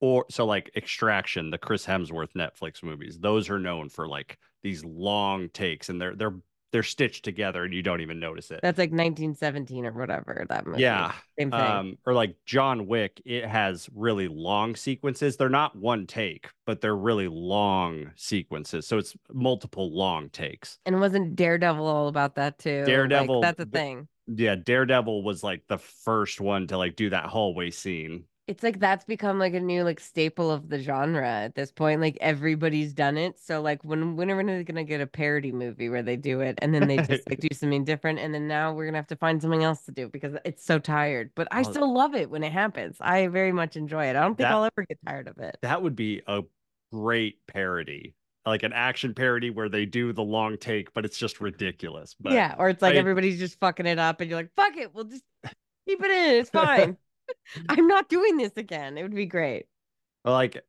[0.00, 4.84] or so like Extraction, the Chris Hemsworth Netflix movies, those are known for like these
[4.84, 6.36] long takes and they're they're
[6.72, 8.60] they're stitched together and you don't even notice it.
[8.62, 10.82] That's like 1917 or whatever that movie.
[10.82, 11.12] yeah.
[11.38, 11.60] same thing.
[11.60, 15.36] Um, or like John Wick, it has really long sequences.
[15.36, 18.86] They're not one take, but they're really long sequences.
[18.86, 20.78] So it's multiple long takes.
[20.84, 22.78] And wasn't Daredevil all about that too?
[22.78, 24.08] Like, Daredevil- that's a the- thing.
[24.30, 28.24] Yeah, Daredevil was like the first one to like do that hallway scene.
[28.48, 32.00] It's like that's become like a new like staple of the genre at this point.
[32.00, 33.38] Like everybody's done it.
[33.38, 36.58] So like when when are we gonna get a parody movie where they do it
[36.62, 39.16] and then they just like do something different and then now we're gonna have to
[39.16, 41.30] find something else to do because it's so tired.
[41.34, 42.96] But I still love it when it happens.
[43.00, 44.16] I very much enjoy it.
[44.16, 45.58] I don't think That- I'll ever get tired of it.
[45.60, 46.42] That would be a
[46.90, 48.14] great parody.
[48.46, 52.16] Like an action parody where they do the long take, but it's just ridiculous.
[52.18, 54.74] But yeah, or it's like I- everybody's just fucking it up and you're like, fuck
[54.78, 55.24] it, we'll just
[55.86, 56.36] keep it in.
[56.40, 56.96] It's fine.
[57.68, 58.98] I'm not doing this again.
[58.98, 59.66] It would be great.
[60.24, 60.62] like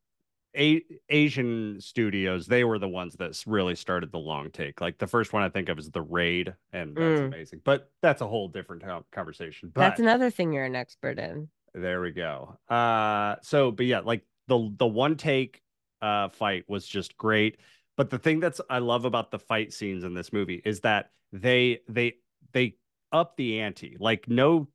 [0.56, 4.80] a- Asian studios, they were the ones that really started the long take.
[4.80, 7.26] Like the first one I think of is The Raid, and that's Mm.
[7.28, 7.60] amazing.
[7.64, 8.82] But that's a whole different
[9.12, 9.70] conversation.
[9.74, 11.48] But That's another thing you're an expert in.
[11.74, 12.58] there we go.
[12.68, 15.62] Uh, so but yeah, like the the one take
[16.02, 17.58] uh fight was just great.
[17.96, 21.10] But the thing that's I love about the fight scenes in this movie is that
[21.32, 22.14] they they
[22.52, 22.76] they
[23.12, 23.96] up the ante.
[24.00, 24.68] Like no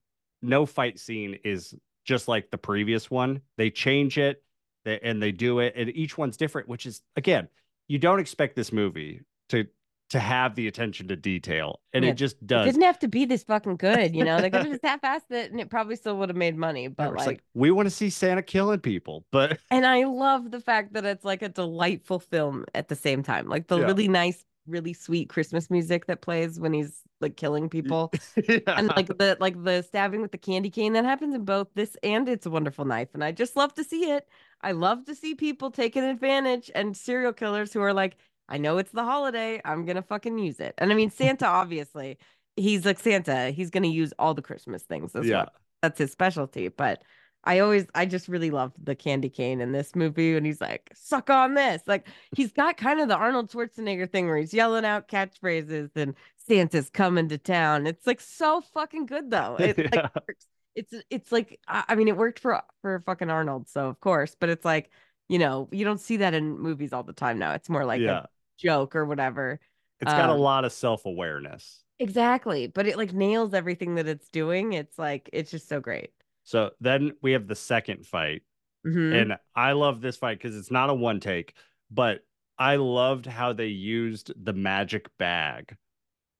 [0.47, 1.75] no fight scene is
[2.05, 3.41] just like the previous one.
[3.57, 4.43] They change it
[4.85, 7.49] they, and they do it, and each one's different, which is again,
[7.87, 9.65] you don't expect this movie to
[10.11, 12.67] to have the attention to detail, and Yeah, it just It does.
[12.67, 14.39] didn't have to be this fucking good, you know.
[14.39, 16.87] They could have just half-assed it, and it probably still would have made money.
[16.87, 20.59] But it's like, we want to see Santa killing people, but and I love the
[20.61, 23.47] fact that it's like a delightful film at the same time.
[23.47, 23.87] Like the Yeah.
[23.87, 28.11] really nice, really sweet Christmas music that plays when he's like killing people.
[28.67, 31.95] and like the like the stabbing with the candy cane that happens in both this
[32.03, 34.27] and it's a wonderful knife and i just love to see it.
[34.61, 38.17] I love to see people taking advantage and serial killers who are like
[38.49, 39.61] i know it's the holiday.
[39.63, 40.75] I'm gonna fucking use it.
[40.77, 42.17] And i mean santa obviously
[42.55, 43.51] he's like santa.
[43.51, 46.67] He's gonna use all the christmas things that's yeah, what that's his specialty.
[46.69, 47.03] But
[47.45, 50.89] i always i just really love the candy cane in this movie and he's like
[50.95, 54.85] suck on this like he's got kind of the arnold schwarzenegger thing where he's yelling
[54.85, 56.15] out catchphrases and
[56.47, 60.09] santa's coming to town it's like so fucking good though it like Yeah.
[60.27, 60.47] works.
[60.75, 64.35] it's it's like i I mean it worked for for fucking arnold so of course
[64.39, 64.89] but it's like
[65.29, 68.01] you know you don't see that in movies all the time now it's more like
[68.01, 68.19] yeah.
[68.19, 68.25] a
[68.57, 69.59] joke or whatever
[70.01, 71.83] It's got a um, lot of self awareness.
[71.99, 76.11] exactly but it like nails everything that it's doing it's like it's just so great
[76.45, 78.43] So then we have the second fight,
[78.85, 79.21] Mhm.
[79.21, 81.53] and I love this fight because it's not a one take,
[81.91, 82.21] but
[82.57, 85.75] I loved how they used the magic bag.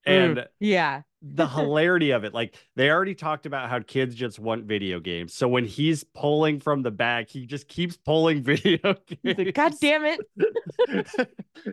[0.08, 0.32] Mm.
[0.32, 2.34] And yeah the hilarity of it.
[2.34, 5.34] Like they already talked about how kids just want video games.
[5.34, 9.38] So when he's pulling from the bag, he just keeps pulling video games.
[9.38, 10.20] Like, god damn it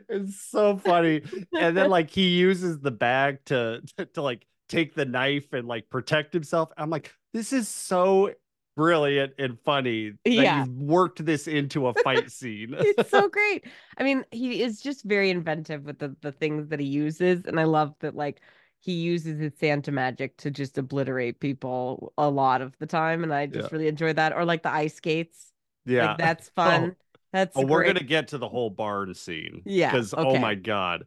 [0.09, 1.23] it's so funny.
[1.53, 5.69] And then like he uses the bag to, to to like take the knife and
[5.69, 6.71] like protect himself.
[6.79, 8.33] I'm like, this is so
[8.77, 10.65] brilliant and funny that Yeah.
[10.65, 12.75] you've worked this into a fight scene.
[12.79, 13.67] it's so great.
[13.99, 17.59] I mean, he is just very inventive with the the things that he uses, and
[17.61, 18.41] I love that like
[18.81, 23.33] he uses his Santa magic to just obliterate people a lot of the time, and
[23.33, 23.69] I just Yeah.
[23.73, 24.33] really enjoy that.
[24.33, 25.53] Or like the ice skates,
[25.87, 26.09] yeah.
[26.09, 26.97] like that's oh, fun.
[27.33, 29.63] That's Oh, we're gonna get to the whole barn scene.
[29.65, 31.05] Yeah, Because oh my god.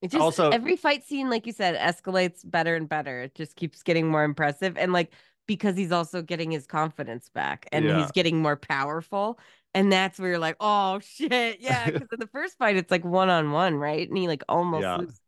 [0.00, 3.22] It just Also- every fight scene, like you said, escalates better and better.
[3.22, 4.76] It just keeps getting more impressive.
[4.76, 5.12] And like
[5.56, 7.98] because he's also getting his confidence back and Yeah.
[7.98, 9.38] he's getting more powerful.
[9.74, 11.60] And that's where you're like, oh shit.
[11.60, 11.86] Yeah.
[11.90, 14.06] Because in the first fight, it's like one on one, right?
[14.08, 14.96] And he like almost Yeah.
[14.96, 15.20] loses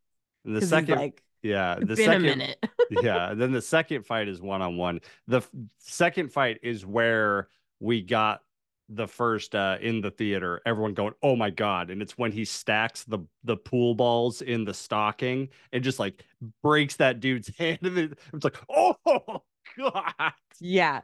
[0.44, 2.58] And the second like, yeah, the second a minute.
[2.90, 7.48] yeah then the second fight is one-on-one the f- second fight is where
[7.80, 8.42] we got
[8.90, 12.44] the first uh in the theater everyone going oh my god and it's when he
[12.44, 16.22] stacks the the pool balls in the stocking and just like
[16.62, 19.42] breaks that dude's hand and it's like oh
[20.16, 21.02] god yeah.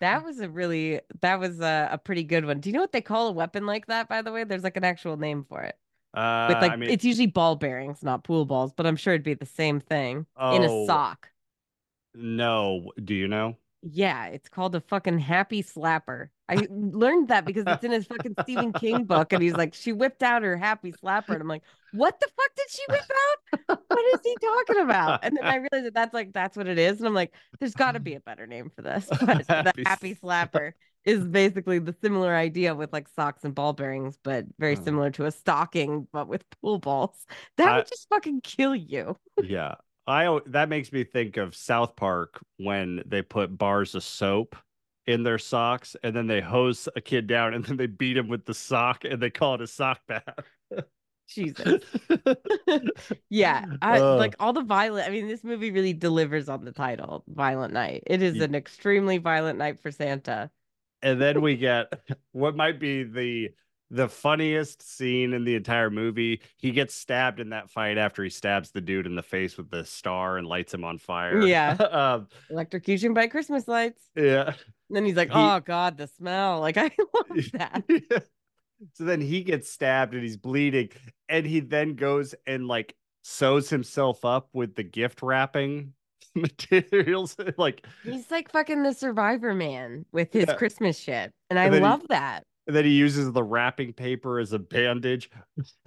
[0.00, 2.60] That was a really that was a, a pretty good one.
[2.60, 4.44] Do you know what they call a weapon like that, by the way?
[4.44, 5.78] There's like an actual name for it.
[6.14, 9.14] uh With like i mean it's usually ball bearings, not pool balls, but I'm sure
[9.14, 10.70] it'd be the same thing in a Oh.
[10.70, 11.30] sock.
[12.14, 13.56] no do you know
[13.86, 16.28] Yeah, it's called a fucking happy slapper.
[16.48, 19.92] I learned that because it's in his fucking Stephen King book, and he's like, she
[19.92, 21.62] whipped out her happy slapper, and I'm like,
[21.92, 23.02] what the fuck did she whip
[23.68, 23.80] out?
[23.88, 25.20] What is he talking about?
[25.22, 27.74] And then I realized that that's like that's what it is, and I'm like, there's
[27.74, 29.06] got to be a better name for this.
[29.20, 30.72] But the Happy happy slapper
[31.04, 34.82] is basically the similar idea with like socks and ball bearings, but very Oh.
[34.82, 37.26] similar to a stocking, but with pool balls.
[37.58, 39.16] That I- would just fucking kill you.
[39.42, 39.74] yeah
[40.06, 44.56] i that makes me think of south park when they put bars of soap
[45.06, 48.28] in their socks and then they hose a kid down and then they beat him
[48.28, 50.24] with the sock and they call it a sock bath
[51.28, 51.82] Jesus.
[53.30, 54.16] Yeah, I, Oh.
[54.16, 55.08] like all the violent.
[55.08, 58.54] I mean, this movie really delivers on the title, "Violent Night." It is Ye- an
[58.54, 60.50] extremely violent night for Santa.
[61.02, 61.92] and then we get
[62.32, 63.50] what might be the
[63.94, 68.30] the funniest scene in the entire movie he gets stabbed in that fight after he
[68.30, 71.72] stabs the dude in the face with the star and lights him on fire Yeah.
[71.90, 74.02] um, Electrocution by Christmas lights.
[74.16, 74.56] yeah And
[74.96, 77.84] then he's like, He- "Oh God, the smell!" Like I love that.
[78.94, 80.90] so then he gets stabbed and he's bleeding
[81.28, 85.92] and he then goes and like sews himself up with the gift wrapping
[86.34, 90.54] materials like He's like fucking the Survivor Man with his Yeah.
[90.54, 94.38] Christmas shit, and I And he- love that and then he uses the wrapping paper
[94.38, 95.30] as a bandage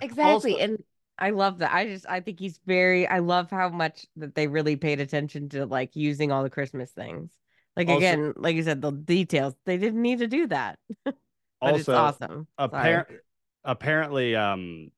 [0.00, 0.22] exactly.
[0.22, 0.78] Also- and
[1.18, 1.72] I love that.
[1.72, 3.06] I just I think he's very.
[3.06, 6.90] I love how much that they really paid attention to like using all the Christmas
[6.90, 7.30] things.
[7.76, 9.54] Like Also- again, like you said, the details.
[9.64, 11.14] They didn't need to do that, but
[11.62, 12.48] it's also awesome.
[12.58, 12.70] Sorry.
[12.94, 13.06] appar-
[13.64, 14.88] apparently um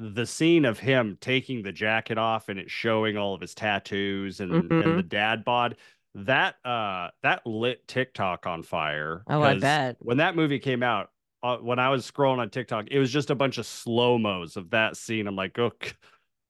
[0.00, 4.40] the scene of him taking the jacket off and it showing all of his tattoos
[4.40, 4.96] and, and Mhm.
[4.96, 5.76] the dad bod
[6.14, 9.24] that uh that lit TikTok on fire.
[9.26, 9.96] Oh, I bet.
[10.00, 11.10] When that movie came out,
[11.42, 14.56] uh, when I was scrolling on TikTok, it was just a bunch of slow mos
[14.56, 15.26] of that scene.
[15.26, 15.72] I'm like, oh,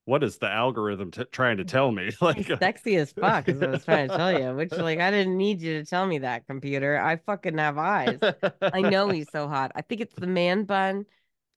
[0.05, 2.11] what is the algorithm t- trying to tell me?
[2.21, 4.55] like, sexy as fuck is what I was trying to tell you.
[4.57, 6.99] Which like I didn't need you to tell me that, computer.
[6.99, 8.19] I fucking have eyes.
[8.61, 9.73] I know he's so hot.
[9.75, 11.07] I think it's the man bun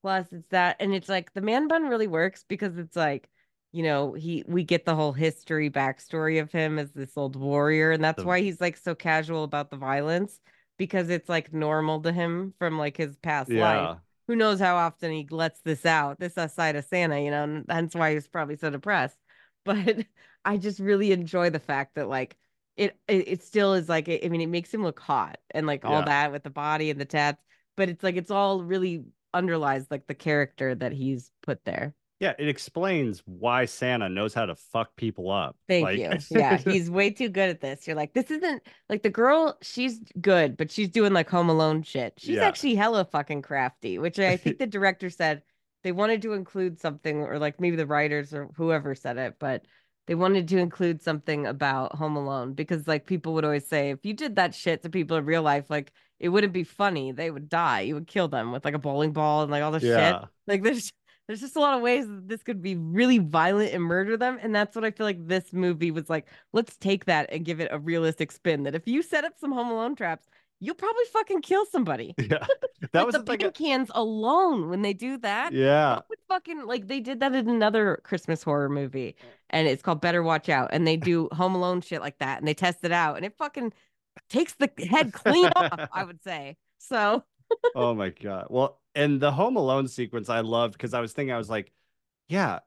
[0.01, 3.27] plus it's that and it's like the man bun really works because it's like
[3.71, 7.91] you know he we get the whole history backstory of him as this old warrior
[7.91, 10.39] and that's The- why he's like so casual about the violence
[10.77, 13.97] because it's like normal to him from like his past life.
[14.27, 17.65] Who knows how often he lets this out this side of santa you know and
[17.65, 19.17] that's why he's probably so depressed.
[19.65, 20.05] But
[20.45, 22.37] i just really enjoy the fact that like
[22.77, 25.83] it it, it still is like i mean it makes him look hot and like
[25.83, 27.43] all that with the body and the tats
[27.75, 29.03] but it's like it's all really
[29.33, 34.47] underlies like the character that he's put there Yeah, it explains why Santa knows how
[34.47, 35.55] to fuck people up.
[35.67, 36.11] Thank Like- you.
[36.31, 37.85] Yeah, he's way too good at this.
[37.85, 41.83] You're like, this isn't like the girl, she's good, but she's doing like home alone
[41.83, 42.13] shit.
[42.17, 42.45] She's Yeah.
[42.47, 45.43] actually hella fucking crafty, which I think the director said
[45.83, 49.65] they wanted to include something, or like maybe the writers or whoever said it, but
[50.07, 53.99] they wanted to include something about Home Alone because like people would always say, if
[54.05, 57.11] you did that shit to people in real life, like it wouldn't be funny.
[57.11, 57.81] They would die.
[57.81, 60.15] You would kill them with like a bowling ball and like all this shit.
[60.47, 60.91] Like there's
[61.27, 64.39] there's just a lot of ways that this could be really violent and murder them.
[64.41, 67.59] And that's what I feel like this movie was like, let's take that and give
[67.59, 68.63] it a realistic spin.
[68.63, 70.25] That if you set up some home alone traps,
[70.59, 72.15] you'll probably fucking kill somebody.
[72.29, 72.45] Yeah.
[72.93, 73.39] That Like was the thing.
[73.39, 75.51] paint cans alone when they do that.
[75.51, 75.99] Yeah.
[76.27, 79.15] fucking like they did that in another Christmas horror movie,
[79.49, 80.69] and it's called Better Watch Out.
[80.71, 83.33] And they do Home Alone shit like that, and they test it out, and it
[83.37, 83.73] fucking
[84.29, 85.89] takes the head clean off.
[85.91, 87.23] I would say so.
[87.75, 88.45] oh my god.
[88.51, 91.71] Well, and the Home Alone sequence I loved because I was thinking I was like,
[92.29, 92.59] yeah,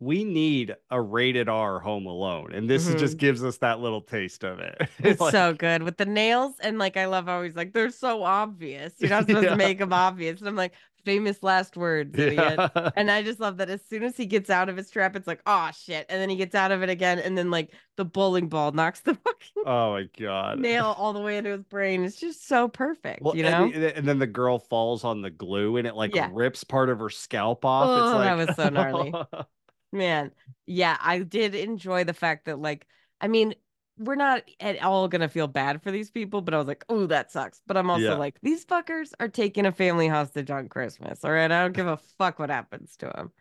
[0.00, 4.02] we need a rated R Home Alone, and this is just gives us that little
[4.02, 4.76] taste of it.
[4.80, 5.06] Mm-hmm.
[5.08, 7.90] It's Like, so good with the nails, and like I love how he's like, they're
[7.90, 8.94] so obvious.
[8.98, 9.50] You're not supposed Yeah.
[9.50, 10.40] to make them obvious.
[10.40, 10.74] And I'm like,
[11.06, 12.68] famous last words, yeah.
[12.96, 15.26] And I just love that as soon as he gets out of his trap, it's
[15.26, 16.04] like, oh shit.
[16.10, 19.00] And then he gets out of it again, and then like the bowling ball knocks
[19.00, 20.58] the fucking oh my god.
[20.58, 22.04] nail all the way into his brain.
[22.04, 23.64] It's just so perfect, Well, you know?
[23.72, 26.28] and, the- and then the girl falls on the glue and it like Yeah.
[26.32, 27.86] rips part of her scalp off.
[27.88, 29.14] Oh, it's like that was so gnarly.
[29.92, 30.32] Man,
[30.66, 32.86] yeah, I did enjoy the fact that, like,
[33.20, 33.54] I mean,
[33.98, 37.06] we're not at all gonna feel bad for these people, but I was like, oh,
[37.06, 37.60] that sucks.
[37.66, 38.14] But I'm also Yeah.
[38.14, 41.24] like, these fuckers are taking a family hostage on Christmas.
[41.24, 43.32] All right, I don't give a fuck what happens to them.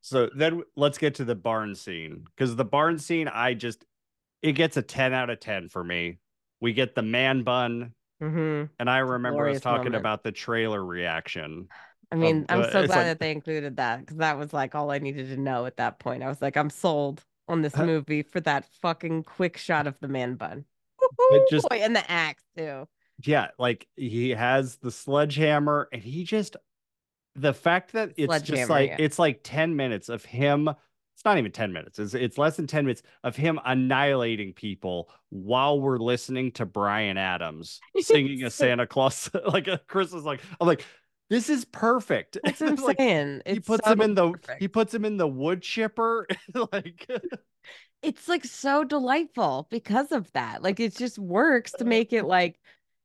[0.00, 3.84] So then let's get to the barn scene because the barn scene, I just
[4.42, 6.18] it gets a 10 out of 10 for me.
[6.60, 9.96] We get the man bun, hmm and I remember us talking moment.
[9.96, 11.68] about the trailer reaction.
[12.10, 14.90] I mean, I'm so glad like- that they included that because that was like all
[14.90, 16.22] I needed to know at that point.
[16.22, 20.08] I was like, I'm sold on this movie for that fucking quick shot of the
[20.08, 20.64] man bun.
[21.30, 22.86] It just- Boy, and the axe too.
[23.24, 26.56] Yeah, like he has the sledgehammer, and he just
[27.34, 28.96] the fact that it's just like yeah.
[28.98, 30.68] it's like 10 minutes of him.
[30.68, 31.98] It's not even 10 minutes.
[31.98, 37.16] It's it's less than 10 minutes of him annihilating people while we're listening to Bryan
[37.16, 40.84] Adams singing a Santa Claus like a Christmas like I'm like
[41.32, 42.38] this is perfect.
[42.44, 43.42] That's what I'm Like, saying.
[43.50, 46.26] he It's puts so him in the he puts him in the wood chipper
[46.72, 47.06] like
[48.02, 50.62] it's like so delightful because of that.
[50.62, 52.58] Like it just works to make it like,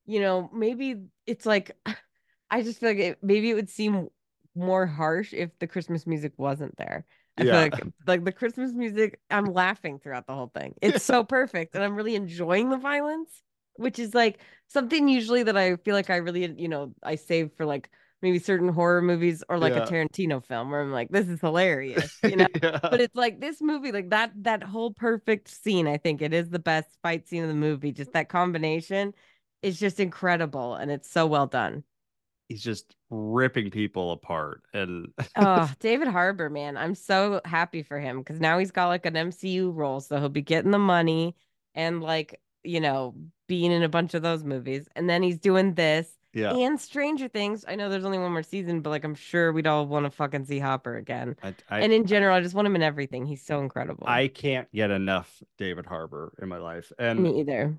[0.05, 1.71] you know, maybe it's like
[2.49, 4.07] I just feel like it, maybe it would seem
[4.55, 7.05] more harsh if the Christmas music wasn't there.
[7.37, 7.45] I Yeah.
[7.45, 10.73] feel like like the Christmas music, I'm laughing throughout the whole thing.
[10.81, 13.29] It's so perfect, and I'm really enjoying the violence,
[13.75, 17.51] which is like something usually that I feel like I really, you know, I save
[17.57, 17.89] for like
[18.21, 19.77] maybe certain horror movies or like Yeah.
[19.77, 22.79] a Tarantino film where I'm like, this is hilarious, you know Yeah.
[22.89, 26.49] but it's like this movie like that that whole perfect scene i think it is
[26.49, 29.13] the best fight scene of the movie just that combination
[29.61, 31.83] is just incredible and it's so well done
[32.47, 38.19] he's just ripping people apart and oh david harbour man i'm so happy for him
[38.19, 41.35] because now he's got like an mcu role so he'll be getting the money
[41.75, 43.15] and like you know
[43.47, 46.53] being in a bunch of those movies and then he's doing this yeah.
[46.53, 49.67] and stranger things i know there's only one more season but like i'm sure we'd
[49.67, 52.67] all want to fucking see hopper again I, I, and in general i just want
[52.67, 56.91] him in everything he's so incredible I can't get enough David Harbour in my life.
[56.97, 57.77] And me either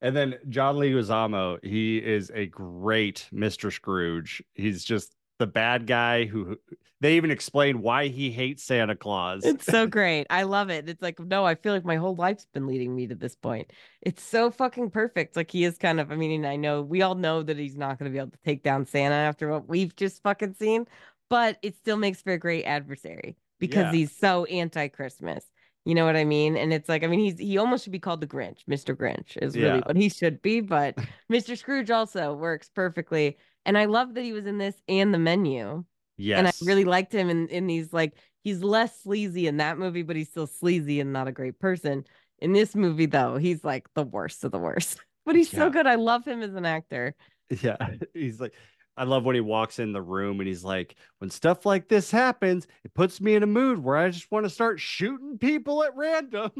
[0.00, 3.72] and then John Leguizamo, he is a great Mr.
[3.72, 4.42] Scrooge.
[4.54, 6.56] He's just the bad guy who
[7.00, 9.44] they even explain why he hates Santa Claus.
[9.44, 10.26] It's so great.
[10.30, 10.88] I love it.
[10.88, 13.70] It's like, no, I feel like my whole life's been leading me to this point.
[14.02, 15.36] It's so fucking perfect.
[15.36, 17.98] Like he is kind of, I mean, I know we all know that he's not
[17.98, 20.86] going to be able to take down Santa after what we've just fucking seen,
[21.30, 23.92] but it still makes for a great adversary because Yeah.
[23.92, 25.44] he's so anti-Christmas.
[25.84, 26.56] You know what I mean?
[26.56, 28.64] And it's like, I mean, he's he almost should be called the Grinch.
[28.68, 28.94] Mr.
[28.94, 29.82] Grinch is really Yeah.
[29.86, 30.98] what he should be, but
[31.32, 31.56] Mr.
[31.56, 33.38] Scrooge also works perfectly.
[33.68, 35.84] And I love that he was in this and the menu.
[36.16, 36.38] Yes.
[36.38, 40.02] And I really liked him in, in these like he's less sleazy in that movie,
[40.02, 42.04] but he's still sleazy and not a great person.
[42.38, 44.98] In this movie, though, he's like the worst of the worst.
[45.26, 45.86] But he's so good.
[45.86, 47.14] I love him as an actor.
[47.60, 47.76] Yeah.
[48.14, 48.54] He's like,
[48.98, 52.10] I love when he walks in the room and he's like, when stuff like this
[52.10, 55.84] happens, it puts me in a mood where I just want to start shooting people
[55.84, 56.50] at random.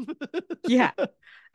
[0.67, 0.91] Yeah.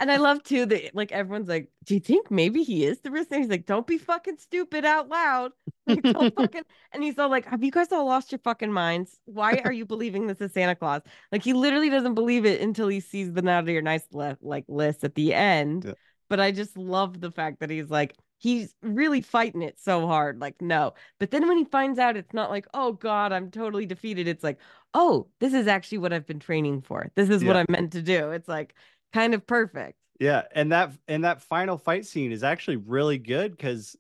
[0.01, 3.13] And I love too that like everyone's like, Do you think maybe he is the
[3.13, 3.31] risk?
[3.31, 5.53] And he's like, Don't be fucking stupid out loud.
[5.87, 9.17] Like, don't fucking and he's all like, Have you guys all lost your fucking minds?
[9.25, 11.03] Why are you believing this is Santa Claus?
[11.31, 14.65] Like he literally doesn't believe it until he sees the naughty or nice le- like
[14.67, 15.85] list at the end.
[15.85, 15.93] Yeah.
[16.29, 20.41] But I just love the fact that he's like, he's really fighting it so hard.
[20.41, 20.95] Like, no.
[21.19, 24.29] But then when he finds out it's not like, oh God, I'm totally defeated.
[24.29, 24.59] It's like,
[24.93, 27.11] oh, this is actually what I've been training for.
[27.15, 28.31] This is what I'm meant to do.
[28.31, 28.75] It's like
[29.13, 29.99] kind of perfect.
[30.21, 33.97] Yeah, and that and that final fight scene is actually really good because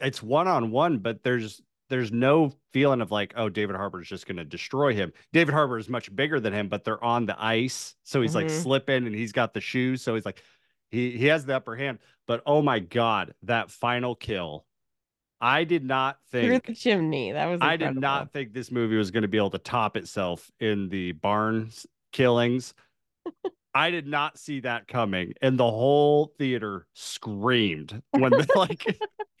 [0.00, 4.26] it's one on one, but there's there's no feeling of like, oh, David Harbour's just
[4.26, 5.12] gonna destroy him.
[5.32, 8.48] David Harbour is much bigger than him, but they're on the ice, so he's like
[8.48, 8.50] Mhm.
[8.50, 10.42] slipping, and he's got the shoes, so he's like,
[10.94, 11.98] he he has the upper hand.
[12.26, 14.64] But oh my god, that final kill,
[15.40, 17.32] I did not think Through the chimney.
[17.32, 19.96] That was I did not think this movie was going to be able to top
[19.96, 21.70] itself in the barn
[22.12, 22.72] killings.
[23.74, 28.86] I did not see that coming, and the whole theater screamed when they like.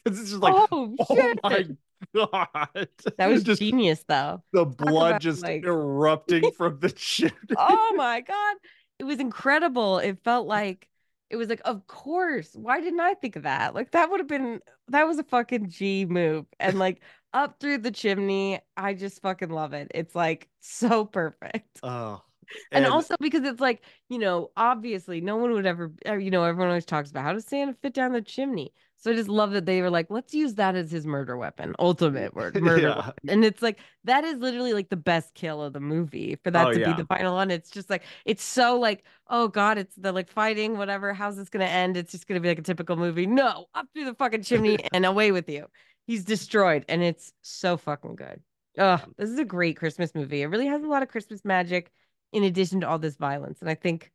[0.04, 1.66] It's just like, oh, oh my
[2.14, 4.42] god, That was just genius though.
[4.52, 7.32] the blood about, just like- erupting from the chimney.
[7.56, 8.56] oh my god
[8.98, 10.86] it was incredible it felt like
[11.34, 13.74] it was like of course why didn't i think of that?
[13.74, 17.00] Like that would have been that was a fucking g move and like
[17.32, 19.90] up through the chimney i just fucking love it.
[19.92, 21.80] It's like so perfect.
[21.82, 22.22] Oh,
[22.72, 26.44] and, also because it's like you know obviously no one would ever uh, you know
[26.44, 28.72] everyone always talks about how does santa fit down the chimney
[29.04, 31.74] so i just love that they were like let's use that as his murder weapon
[31.78, 32.96] ultimate word murder Yeah.
[32.96, 33.28] weapon.
[33.28, 36.66] and it's like that is literally like the best kill of the movie for that
[36.68, 36.92] Oh, to yeah.
[36.94, 40.30] be the final one it's just like it's so like oh god it's the like
[40.30, 43.66] fighting whatever how's this gonna end it's just gonna be like a typical movie no
[43.74, 45.66] up through the fucking chimney and away with you
[46.06, 48.40] he's destroyed and it's so fucking good
[48.78, 51.90] oh this is a great christmas movie it really has a lot of christmas magic
[52.32, 53.60] in addition to all this violence.
[53.60, 54.10] And I think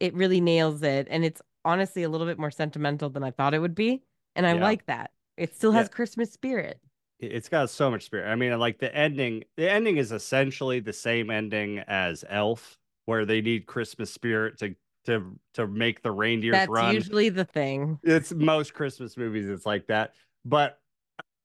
[0.00, 1.06] it really nails it.
[1.10, 4.02] And it's honestly a little bit more sentimental than I thought it would be.
[4.36, 4.60] And I Yeah.
[4.60, 5.10] like that.
[5.36, 5.94] It still has Yeah.
[5.94, 6.80] Christmas spirit.
[7.18, 8.28] It- it's got so much spirit.
[8.30, 13.24] I mean, like the ending, the ending is essentially the same ending as Elf, where
[13.24, 14.74] they need Christmas spirit to
[15.06, 16.60] to to make the reindeers run.
[16.60, 16.94] That's run.
[16.94, 17.98] usually the thing.
[18.02, 20.14] It's most Christmas movies, it's like that.
[20.44, 20.78] But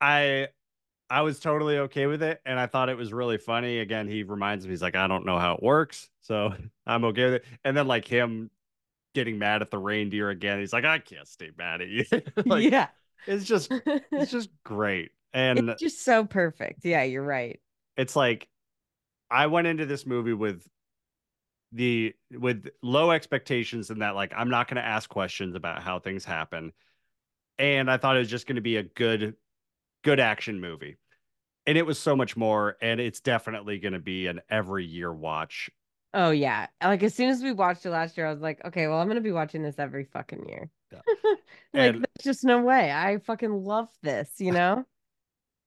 [0.01, 0.49] I
[1.09, 3.79] I was totally okay with it, and I thought it was really funny.
[3.79, 6.53] Again, he reminds me, he's like, I don't know how it works, so
[6.87, 7.45] I'm okay with it.
[7.63, 8.49] And then like him
[9.15, 12.05] getting mad at the reindeer again, he's like, I can't stay mad at you.
[12.45, 12.89] like yeah.
[13.25, 15.11] it's just it's just great.
[15.33, 16.85] And it's just so perfect.
[16.85, 17.59] Yeah, you're right.
[17.97, 18.47] it's like
[19.31, 20.67] I went into this movie with
[21.71, 25.99] the with low expectations and that like I'm not going to ask questions about how
[25.99, 26.71] things happen.
[27.57, 29.35] And I thought it was just going to be a good
[30.03, 30.97] good action movie.
[31.65, 35.11] And it was so much more and it's definitely going to be an every year
[35.11, 35.69] watch.
[36.15, 36.67] Oh yeah.
[36.83, 39.07] Like as soon as we watched it last year, I was like, okay, well, I'm
[39.07, 40.69] gonna be watching this every fucking year.
[40.91, 40.99] Yeah.
[41.23, 41.35] like
[41.73, 42.91] And- there's just no way.
[42.91, 44.83] I fucking love this, you know?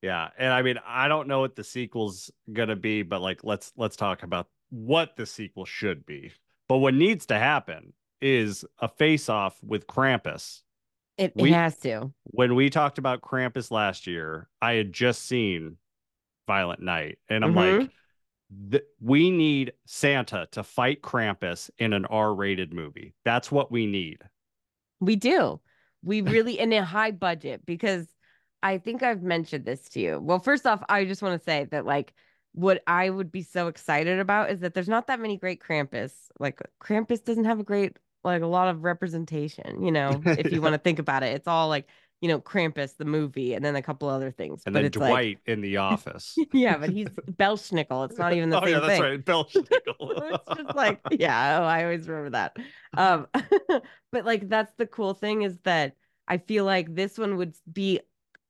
[0.00, 0.28] Yeah.
[0.38, 3.72] And I mean, I don't know what the sequel's going to be, but like let's
[3.76, 6.30] let's talk about what the sequel should be.
[6.68, 7.92] But what needs to happen
[8.22, 10.60] is a face off with Krampus.
[11.16, 12.12] It, We- it has to.
[12.26, 15.78] when we talked about Krampus last year, I had just seen
[16.46, 17.80] Violent Night, and I'm Mhm.
[17.80, 17.90] like,
[18.70, 23.14] th- we need Santa to fight Krampus in an R-rated movie.
[23.24, 24.18] That's what we need.
[25.00, 25.60] We do.
[26.02, 28.06] We really in a high budget because
[28.62, 30.18] I think I've mentioned this to you.
[30.20, 32.12] Well, first off, I just want to say that like
[32.52, 36.12] what I would be so excited about is that there's not that many great Krampus.
[36.40, 40.60] Like Krampus doesn't have a great like a lot of representation, you know, if you
[40.60, 41.34] want to think about it.
[41.36, 41.86] It's all like,
[42.20, 44.62] you know, Krampus the movie and then a couple other things.
[44.66, 46.36] And but then Dwight like in The Office.
[46.52, 48.08] yeah, but he's Belsnickel.
[48.10, 49.02] It's not even the oh same yeah, that's thing.
[49.02, 50.38] right, Belsnickel.
[50.48, 52.56] it's just like yeah oh, i always remember that
[52.96, 53.26] um
[54.12, 55.94] but like that's the cool thing is that
[56.26, 58.00] i feel like this one would be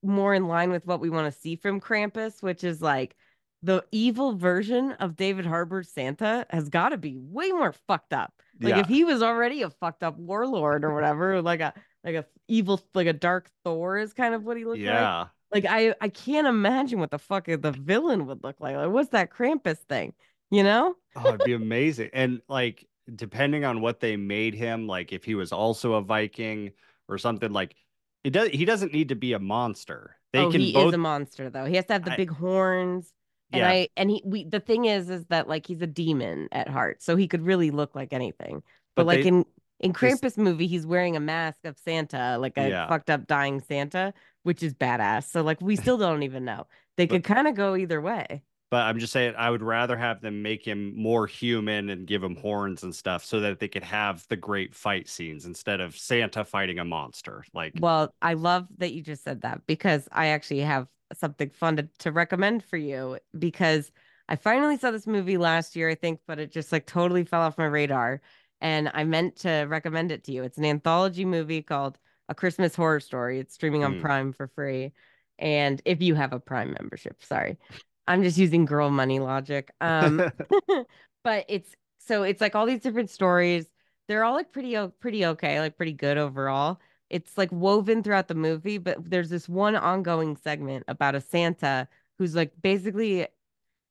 [0.03, 3.17] more in line with what we want to see from krampus which is like
[3.63, 8.33] the evil version of david harbour's santa has got to be way more fucked up
[8.61, 8.81] like Yeah.
[8.81, 11.75] if he was already a fucked up warlord or whatever like a
[12.09, 15.27] like a evil like a dark thor is kind of what he looked like yeah.
[15.53, 18.77] like I I can't imagine what the fuck the villain would look like.
[18.77, 20.15] Like what's that Krampus thing?
[20.51, 20.95] You know?
[21.15, 22.11] Oh, it'd be amazing.
[22.15, 26.73] And like depending on what they made him, like if he was also a Viking
[27.09, 27.77] or something, like
[28.25, 28.49] it does.
[28.49, 30.17] He doesn't need to be a monster.
[30.33, 30.89] They oh, can he both.
[30.89, 31.67] is a monster though.
[31.67, 33.13] He has to have the I- big horns.
[33.51, 36.49] And yeah, I and he we the thing is is that like he's a demon
[36.53, 38.63] at heart, so he could really look like anything.
[38.95, 39.45] But, But like they- in
[39.81, 42.89] in Krampus movie, he's wearing a mask of Santa, like a Yeah.
[42.89, 44.13] fucked up dying Santa,
[44.43, 45.25] which is badass.
[45.31, 46.67] So like we still don't even know.
[46.97, 48.43] They But- could kind of go either way.
[48.71, 52.23] but I'm just saying, I would rather have them make him more human and give
[52.23, 55.97] him horns and stuff, so that they could have the great fight scenes instead of
[55.97, 57.45] Santa fighting a monster.
[57.55, 61.77] Like, Well, I love that you just said that because I actually have something fun
[61.77, 63.91] to, to recommend for you because
[64.29, 67.41] I finally saw this movie last year, I think, but it just like totally fell
[67.41, 68.21] off my radar.
[68.61, 70.43] And I meant to recommend it to you.
[70.43, 71.99] It's an anthology movie called
[72.29, 73.39] A Christmas Horror Story.
[73.39, 74.01] It's streaming on Mm.
[74.01, 74.93] Prime for free.
[75.39, 77.59] And if you have a Prime membership, sorry.
[78.07, 79.71] I'm just using girl money logic.
[79.81, 80.25] Um
[81.25, 83.67] but it's so it's like all these different stories.
[84.09, 86.81] They're all like pretty pretty okay, like pretty good overall.
[87.11, 91.89] It's like woven throughout the movie, but there's this one ongoing segment about a Santa
[92.19, 93.27] who's like basically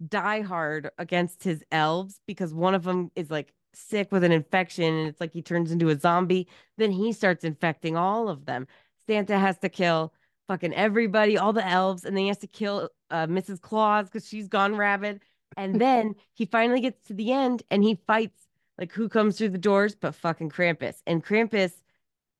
[0.07, 4.93] die hard against his elves because one of them is like sick with an infection
[4.93, 6.47] and it's like he turns into a zombie.
[6.78, 8.68] Then he starts infecting all of them.
[9.07, 10.13] Santa has to kill
[10.47, 13.61] fucking everybody, all the elves, and then he has to kill uh, Mrs.
[13.61, 15.22] Claus because she's gone rabid.
[15.55, 18.47] And then he finally gets to the end and he fights
[18.78, 21.01] like who comes through the doors but fucking Krampus.
[21.05, 21.74] And Krampus,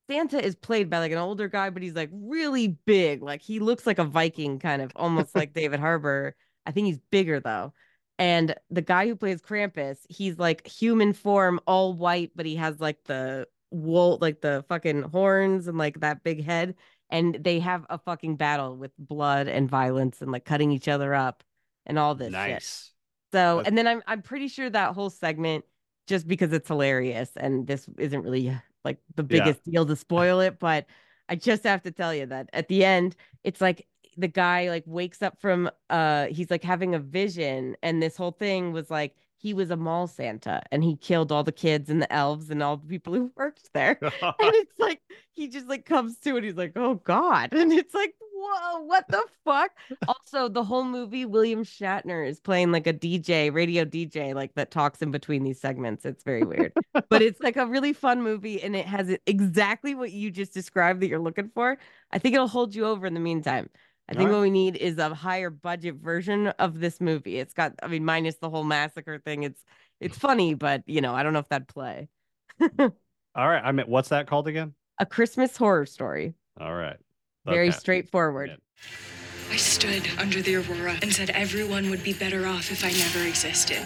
[0.10, 3.22] Santa is played by like an older guy, but he's like really big.
[3.22, 6.36] Like he looks like a Viking, kind of almost like David Harbour.
[6.66, 7.74] I think he's bigger though.
[8.20, 12.80] And the guy who plays Krampus, he's like human form, all white, but he has
[12.80, 16.76] like the wool, like the fucking horns and like that big head.
[17.10, 21.14] And they have a fucking battle with blood and violence and like cutting each other
[21.14, 21.44] up
[21.86, 22.34] and all this shit.
[22.34, 22.92] nice.
[23.32, 25.66] So, That's- and then I'm I'm pretty sure that whole segment,
[26.08, 29.28] just because it's hilarious, and this isn't really like the Yeah.
[29.44, 30.86] biggest deal to spoil it, but
[31.30, 33.86] I just have to tell you that at the end, it's like
[34.18, 38.32] the guy like wakes up from uh he's like having a vision, and this whole
[38.32, 42.02] thing was like he was a mall Santa and he killed all the kids and
[42.02, 43.98] the elves and all the people who worked there.
[44.02, 45.02] and it's like
[45.32, 49.08] he just like comes to and He's like, "Oh God!" And it's like, "Whoa, what
[49.08, 49.72] the fuck?"
[50.08, 54.72] also, the whole movie, William Shatner is playing like a DJ, radio DJ, like that
[54.72, 56.06] talks in between these segments.
[56.06, 56.74] It's very weird,
[57.10, 61.02] but it's like a really fun movie, and it has exactly what you just described
[61.02, 61.78] that you're looking for.
[62.12, 63.70] I think it'll hold you over in the meantime.
[64.10, 64.36] I think Alright.
[64.36, 67.40] what we need is a higher budget version of this movie.
[67.40, 69.44] It's got, I mean, minus the whole massacre thing.
[69.44, 69.64] It's
[70.00, 72.08] it's funny, but you know, I don't know if that'd play.
[72.80, 72.90] All
[73.36, 73.62] right.
[73.64, 74.74] I mean, what's that called again?
[75.00, 76.34] a Christmas horror story.
[76.60, 76.98] All right.
[77.46, 78.50] Very straightforward.
[78.50, 79.54] Yeah.
[79.54, 83.28] I stood under the aurora and said everyone would be better off if I never
[83.28, 83.80] existed.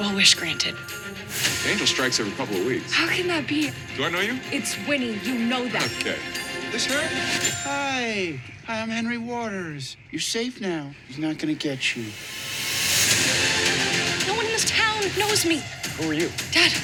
[0.00, 0.74] Well, wish granted.
[1.66, 2.92] Angel strikes every couple of weeks.
[2.92, 3.70] How can that be?
[3.96, 4.38] Do I know you?
[4.50, 5.18] It's Winnie.
[5.18, 5.88] You know that.
[6.00, 6.18] Okay.
[6.76, 7.70] This her?
[7.70, 8.38] Hi.
[8.66, 9.96] Hi, I'm Henry Waters.
[10.10, 10.90] You're safe now.
[11.08, 12.02] He's not gonna get you.
[14.28, 15.62] No one in this town knows me.
[15.96, 16.28] Who are you?
[16.52, 16.74] Dad.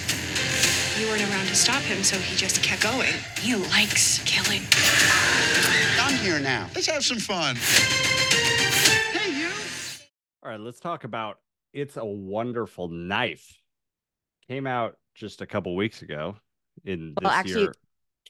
[0.98, 3.12] You weren't around to stop him, so he just kept going.
[3.38, 4.62] He likes killing.
[6.00, 6.70] I'm here now.
[6.74, 7.56] Let's have some fun.
[7.56, 9.50] Hey, you.
[10.42, 11.36] All right, let's talk about
[11.74, 13.60] It's a Wonderful Knife.
[14.48, 16.36] Came out just a couple weeks ago
[16.82, 17.74] in this Well, actually, year.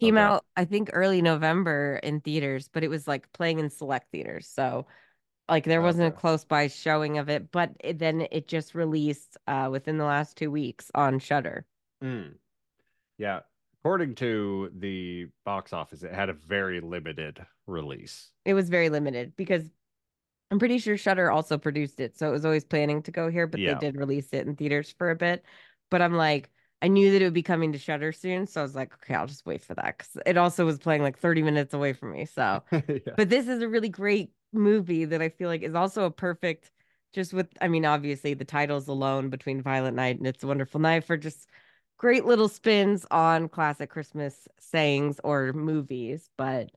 [0.00, 0.22] Came Okay.
[0.22, 4.48] out, I think, early November in theaters, but it was like playing in select theaters.
[4.48, 4.86] So,
[5.48, 9.36] like, there wasn't a close by showing of it, but it, then it just released
[9.46, 11.66] uh, within the last two weeks on Shudder.
[12.02, 12.34] Mm.
[13.18, 13.40] Yeah.
[13.80, 18.30] According to the box office, it had a very limited release.
[18.44, 19.64] It was very limited because
[20.50, 22.16] I'm pretty sure Shudder also produced it.
[22.16, 23.74] So it was always planning to go here, but Yeah.
[23.74, 25.44] they did release it in theaters for a bit.
[25.90, 26.50] But I'm like,
[26.82, 28.48] I knew that it would be coming to Shudder soon.
[28.48, 29.98] So I was like, okay, I'll just wait for that.
[29.98, 32.26] Cause it also was playing like 30 minutes away from me.
[32.26, 33.14] So, yeah.
[33.16, 36.72] but this is a really great movie that I feel like is also a perfect,
[37.12, 40.80] just with, I mean, obviously the titles alone between Violent Night and It's a Wonderful
[40.80, 41.48] Night are just
[41.98, 46.30] great little spins on classic Christmas sayings or movies.
[46.36, 46.70] But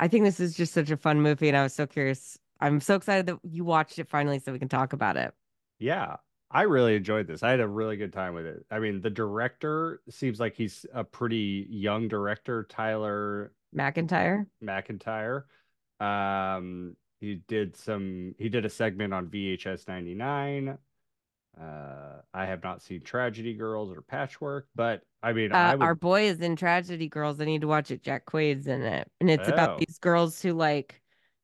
[0.00, 2.38] I think this is just such a fun movie, and I was so curious.
[2.58, 5.34] I'm so excited that you watched it finally, so we can talk about it.
[5.78, 6.16] Yeah,
[6.52, 7.42] I really enjoyed this.
[7.42, 8.66] I had a really good time with it.
[8.70, 14.46] I mean, the director seems like he's a pretty young director, Tyler MacIntyre.
[14.60, 15.46] MacIntyre.
[16.00, 18.34] Um, he did some.
[18.38, 20.78] He did a segment on VHS 99.
[21.60, 25.82] Uh, I have not seen Tragedy Girls or Patchwork, but I mean, I Uh, would.
[25.82, 27.40] our boy is in Tragedy Girls.
[27.40, 28.02] I need to watch it.
[28.02, 29.52] Jack Quaid's in it, and it's Oh.
[29.52, 31.01] about these girls who like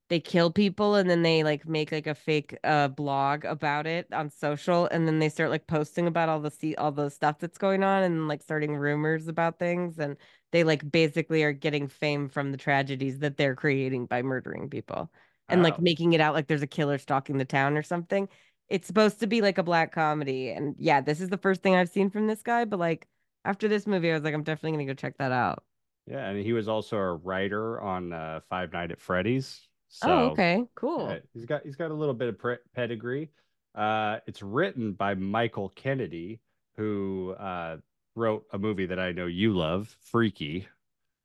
[0.09, 4.07] they kill people and then they like make like a fake uh blog about it
[4.13, 7.39] on social and then they start like posting about all the see all the stuff
[7.39, 10.17] that's going on and like starting rumors about things and
[10.53, 15.11] they like basically are getting fame from the tragedies that they're creating by murdering people
[15.51, 18.29] and like making it out like there's a killer stalking the town or something.
[18.69, 21.75] It's supposed to be like a black comedy and yeah, this is the first thing
[21.75, 23.07] I've seen from this guy, but like
[23.45, 25.63] after this movie I was like I'm definitely to go check that out.
[26.07, 29.69] Yeah, and he was also a writer on uh, Five Night at Freddy's.
[29.89, 30.65] So oh, okay.
[30.75, 31.19] Cool.
[31.33, 33.31] he's got he's got a little bit of pre- pedigree.
[33.75, 36.41] Uh, it's written by Michael Kennedy,
[36.77, 37.77] who uh,
[38.15, 40.69] wrote a movie that I know you love, Freaky.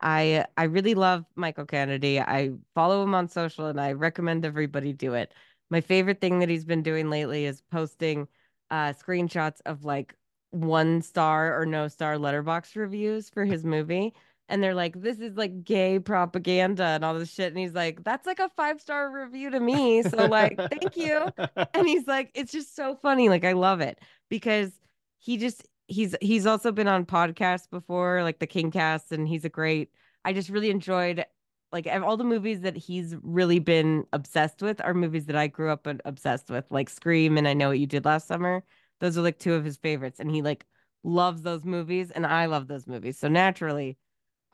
[0.01, 2.19] I I really love Michael Kennedy.
[2.19, 5.33] I follow him on social and I recommend everybody do it.
[5.69, 8.27] My favorite thing that he's been doing lately is posting
[8.69, 10.15] uh screenshots of like
[10.51, 14.13] one star or no star Letterboxd reviews for his movie.
[14.49, 17.47] And they're like, this is like gay propaganda and all this shit.
[17.47, 20.03] And he's like, that's like a five star review to me.
[20.03, 21.27] So, like, thank you.
[21.73, 23.29] And he's like, it's just so funny.
[23.29, 24.71] Like, I love it because
[25.19, 29.49] he just he's he's also been on podcasts before, like the Kingcast, and he's a
[29.49, 29.91] great.
[30.25, 31.25] I just really enjoyed
[31.71, 35.71] like all the movies that he's really been obsessed with are movies that I grew
[35.71, 38.63] up and obsessed with, like Scream and I Know What You Did Last Summer.
[38.99, 40.65] Those are like two of his favorites, and he like
[41.03, 43.17] loves those movies, and I love those movies.
[43.17, 43.97] So naturally,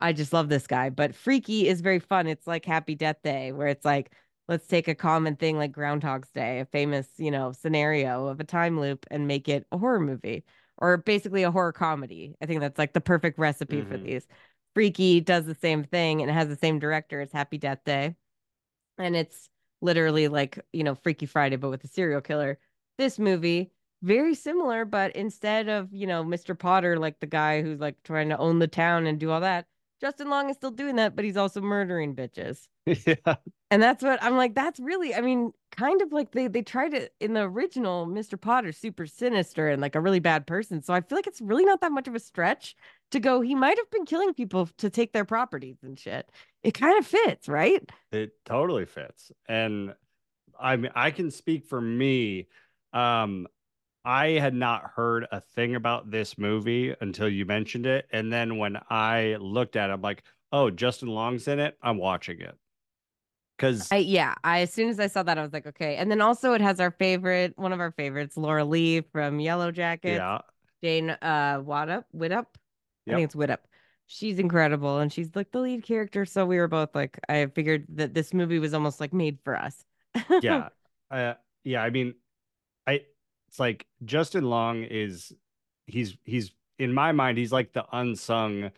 [0.00, 0.90] I just love this guy.
[0.90, 2.26] But Freaky is very fun.
[2.26, 4.12] It's like Happy Death Day, where it's like,
[4.48, 8.44] let's take a common thing like Groundhog's Day, a famous, you know, scenario of a
[8.44, 10.44] time loop and make it a horror movie
[10.78, 12.34] or basically a horror comedy.
[12.40, 14.04] I think that's like the perfect recipe for Mhm.
[14.04, 14.26] these.
[14.74, 18.16] Freaky does the same thing and has the same director as Happy Death Day.
[18.98, 19.48] And it's
[19.80, 22.58] literally like, you know, Freaky Friday, but with a serial killer.
[22.98, 23.72] This movie,
[24.02, 26.54] very similar, but instead of, you know, Mr.
[26.54, 29.66] Potter, like the guy who's like trying to own the town and do all that,
[30.00, 32.68] Justin Long is still doing that, but he's also murdering bitches.
[32.86, 33.36] yeah,
[33.70, 36.94] And that's what I'm like, that's really, I mean, kind of like they they tried
[36.94, 38.40] it in the original Mr.
[38.40, 40.82] Potter, super sinister and like a really bad person.
[40.82, 42.74] So I feel like it's really not that much of a stretch
[43.12, 46.28] to go, he might have been killing people to take their properties and shit.
[46.62, 47.82] It kind of fits, right?
[48.12, 49.30] it totally fits.
[49.48, 49.94] And
[50.58, 52.48] I mean, I can speak for me.
[52.92, 53.46] Um,
[54.04, 58.56] I had not heard a thing about this movie until you mentioned it, and then
[58.58, 60.22] when I looked at it, I'm like,
[60.52, 61.76] "Oh, Justin Long's in it.
[61.82, 62.56] I'm watching it."
[63.56, 65.96] Because I yeah, I as soon as I saw that, I was like, okay.
[65.96, 69.70] And then also it has our favorite, one of our favorites, Laura Lee from Yellow
[69.70, 70.14] Jacket.
[70.16, 70.38] yeah,
[70.82, 72.46] Jane uh Wadup, Widdop.
[73.08, 73.58] I think it's Widdop.
[74.06, 76.24] She's incredible and she's like the lead character.
[76.24, 79.56] So we were both like, I figured that this movie was almost like made for
[79.56, 79.84] us.
[80.42, 80.68] yeah,
[81.10, 81.34] uh,
[81.64, 81.82] yeah.
[81.82, 82.14] I mean,
[83.50, 85.32] it's like Justin Long is
[85.86, 88.70] he's he's in my mind he's like the unsung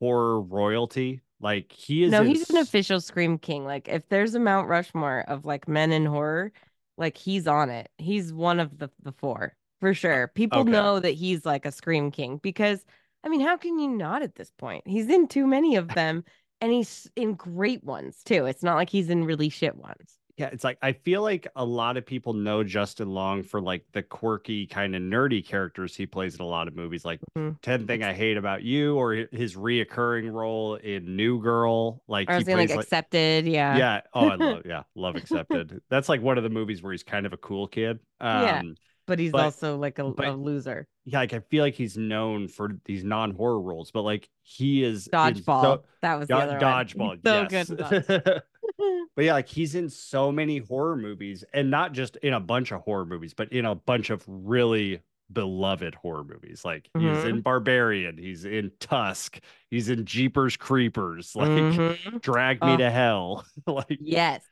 [0.00, 1.20] horror royalty.
[1.40, 2.10] Like he is.
[2.10, 3.64] no, in he's an official Scream King.
[3.64, 6.52] Like if there's a Mount Rushmore of like men in horror,
[6.96, 7.90] like he's on it.
[7.98, 10.28] He's one of the the four for sure.
[10.28, 10.70] People okay.
[10.70, 12.84] know that he's like a Scream King because
[13.24, 14.86] I mean, how can you not at this point?
[14.86, 16.24] He's in too many of them
[16.60, 18.46] and he's in great ones too.
[18.46, 20.17] It's not like he's in really shit ones.
[20.38, 23.84] Yeah, it's like I feel like a lot of people know Justin Long for like
[23.92, 27.60] the quirky kind of nerdy characters he plays in a lot of movies, like Mhm.
[27.60, 32.02] 10 Thing I Hate About You or his reoccurring role in New Girl.
[32.06, 33.76] Like was he plays like like accepted, yeah.
[33.76, 34.00] yeah.
[34.14, 35.80] Oh, I love yeah, love accepted.
[35.90, 37.98] That's like one of the movies where he's kind of a cool kid.
[38.20, 38.62] Um Yeah.
[39.08, 40.86] But he's But- also like a, a loser.
[41.06, 45.08] yeah, like I feel like he's known for these non-horror roles, but like he is
[45.10, 45.62] Dodgeball.
[45.62, 46.60] so- that was Do- the other one.
[46.60, 47.18] dodgeball.
[47.24, 47.70] So yes.
[47.70, 48.42] good.
[49.16, 52.70] But yeah, like he's in so many horror movies and not just in a bunch
[52.72, 55.00] of horror movies, but in a bunch of really
[55.32, 56.64] beloved horror movies.
[56.64, 57.28] Like he's Mhm.
[57.28, 62.20] in Barbarian, he's in Tusk, he's in Jeepers Creepers, like Mhm.
[62.20, 62.76] Drag Me Oh.
[62.76, 63.46] to Hell.
[63.66, 64.44] like Yes.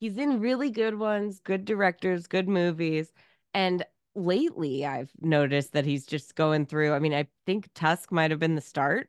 [0.00, 3.12] He's in really good ones, good directors, good movies.
[3.52, 6.92] And lately I've noticed that he's just going through.
[6.94, 9.08] I mean, I think Tusk might have been the start.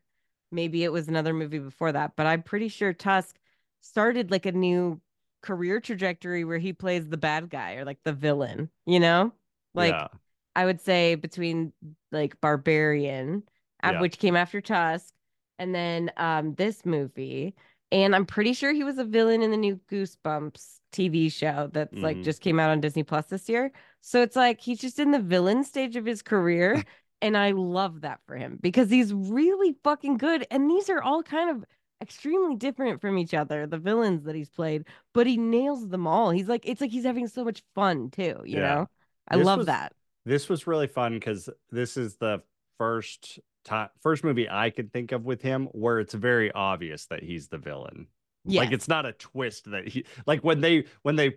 [0.52, 3.38] Maybe it was another movie before that, but I'm pretty sure Tusk
[3.86, 5.02] started like a new
[5.42, 9.32] career trajectory where he plays the bad guy or like the villain, you know?
[9.74, 10.08] Like yeah.
[10.56, 11.74] I would say between
[12.12, 13.44] like Barbarian,
[13.84, 14.02] Yeah.
[14.02, 15.14] which came after Tusk,
[15.60, 17.56] and then um this movie.
[17.92, 22.02] And I'm pretty sure he was a villain in the new Goosebumps TV show that's
[22.02, 22.24] like Mhm.
[22.24, 23.72] just came out on Disney Plus this year.
[24.02, 26.84] So it's like he's just in the villain stage of his career.
[27.22, 30.46] and I love that for him because he's really fucking good.
[30.52, 31.66] And these are all kind of
[32.02, 36.30] extremely different from each other, the villains that he's played, but he nails them all.
[36.32, 38.76] He's like, it's like he's having so much fun too, you Yeah.
[38.76, 38.90] know?
[39.28, 39.94] I This love was- that.
[40.26, 42.42] This was really fun because this is the
[42.80, 47.22] first time first movie I could think of with him where it's very obvious that
[47.24, 48.08] he's the villain.
[48.44, 48.62] Yeah.
[48.62, 51.36] Like it's not a twist that he like when they when they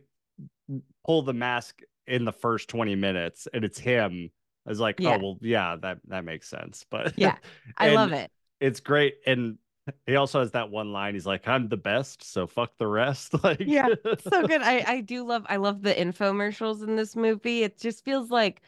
[1.05, 4.31] pull the mask in the first 20 minutes and it's him.
[4.67, 5.15] I was like, oh, Yeah.
[5.17, 6.85] oh well, yeah, that that makes sense.
[6.91, 7.37] But Yeah,
[7.77, 8.31] I love it.
[8.61, 9.17] It's great.
[9.27, 9.59] And
[10.07, 11.15] he also has that one line.
[11.15, 13.35] He's like, I'm the best, so fuck the rest.
[13.43, 13.89] Like Yeah,
[14.21, 14.63] so good.
[14.63, 17.63] I I do love I love the infomercials in this movie.
[17.63, 18.63] It just feels like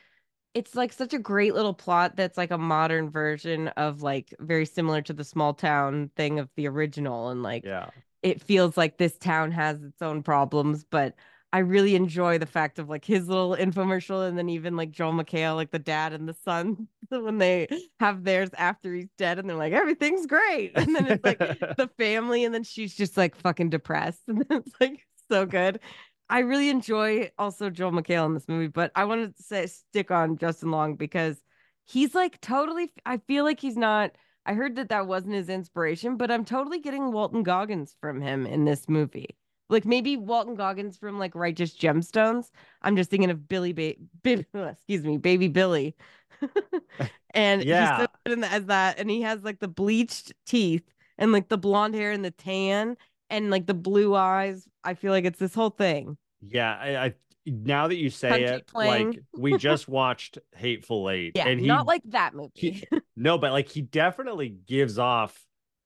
[0.54, 4.66] it's like such a great little plot that's like a modern version of like very
[4.66, 7.90] similar to the small town thing of the original and like yeah.
[8.22, 11.14] it feels like this town has its own problems, but
[11.52, 15.12] I really enjoy the fact of like his little infomercial and then even like Joel
[15.12, 17.66] McHale, like the dad and the son, when they
[17.98, 20.72] have theirs after he's dead and they're like, everything's great.
[20.76, 24.22] And then it's like the family, and then she's just like fucking depressed.
[24.28, 25.80] And then it's like so good.
[26.28, 30.12] I really enjoy also Joel McHale in this movie, but I wanted to say stick
[30.12, 31.40] on Justin Long because
[31.86, 34.12] he's like totally I feel like he's not
[34.46, 38.46] I heard that that wasn't his inspiration, but I'm totally getting Walton Goggins from him
[38.46, 39.36] in this movie.
[39.70, 42.50] Like maybe Walton Goggins from like Righteous Gemstones.
[42.82, 43.94] I'm just thinking of Billy, ba-
[44.54, 45.96] excuse me, Baby Billy,
[47.34, 47.96] and Yeah.
[47.96, 50.84] he's so good in the, as that, and he has like the bleached teeth
[51.18, 52.96] and like the blonde hair and the tan
[53.30, 54.66] and like the blue eyes.
[54.84, 56.16] I feel like it's this whole thing.
[56.42, 57.14] Yeah, I, I
[57.46, 59.08] now that you say Country it, playing.
[59.08, 62.50] like we just watched Hateful Eight, Yeah, and he not like that movie.
[62.54, 62.84] he-
[63.16, 65.38] no, but like he definitely gives off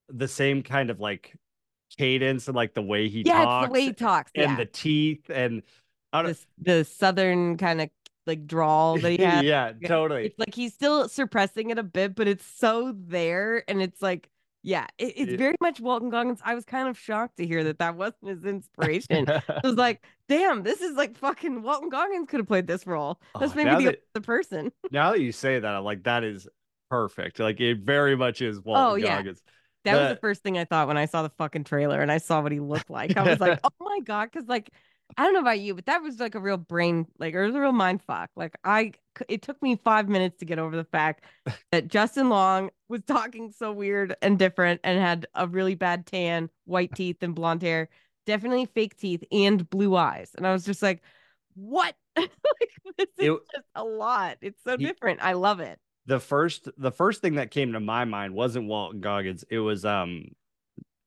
[0.08, 1.34] the same kind of like
[1.96, 4.32] cadence and like the way he yeah, talks it's the way he talks.
[4.34, 5.62] and Yeah, the teeth and
[6.24, 7.90] this the southern kind of
[8.26, 9.44] like drawl that he has.
[9.44, 10.26] yeah, Yeah, uh, totally.
[10.26, 14.30] It's like he's still suppressing it a bit, but it's so there, and it's like,
[14.62, 16.40] yeah, it, it's It- very much Walton Goggins.
[16.44, 19.26] I was kind of shocked to hear that that wasn't his inspiration.
[19.28, 23.20] I was like, damn, this is like fucking Walton Goggins could have played this role.
[23.38, 24.72] That's Oh, maybe the, that- the person.
[24.90, 26.48] now that you say that, I'm like, that is
[26.90, 27.40] perfect.
[27.40, 29.22] Like it very much is oh, Walton Oh, yeah.
[29.84, 32.18] That was The- first thing I thought when I saw the fucking trailer and I
[32.18, 33.16] saw what he looked like.
[33.16, 34.70] I was like, oh my god, because like
[35.18, 37.54] I don't know about you, but that was like a real brain, like it was
[37.54, 38.30] a real mind fuck.
[38.36, 38.92] Like I,
[39.28, 41.24] it took me five minutes to get over the fact
[41.72, 46.48] that Justin Long was talking so weird and different and had a really bad tan,
[46.64, 47.90] white teeth and blonde hair,
[48.26, 51.02] definitely fake teeth and blue eyes, and I was just like,
[51.54, 51.94] what?
[52.16, 52.30] like
[52.96, 54.38] this is It- just a lot.
[54.40, 55.20] It's so He- different.
[55.22, 55.78] I love it.
[56.06, 59.44] The first the first thing that came to my mind wasn't Walton Goggins.
[59.48, 60.26] It was um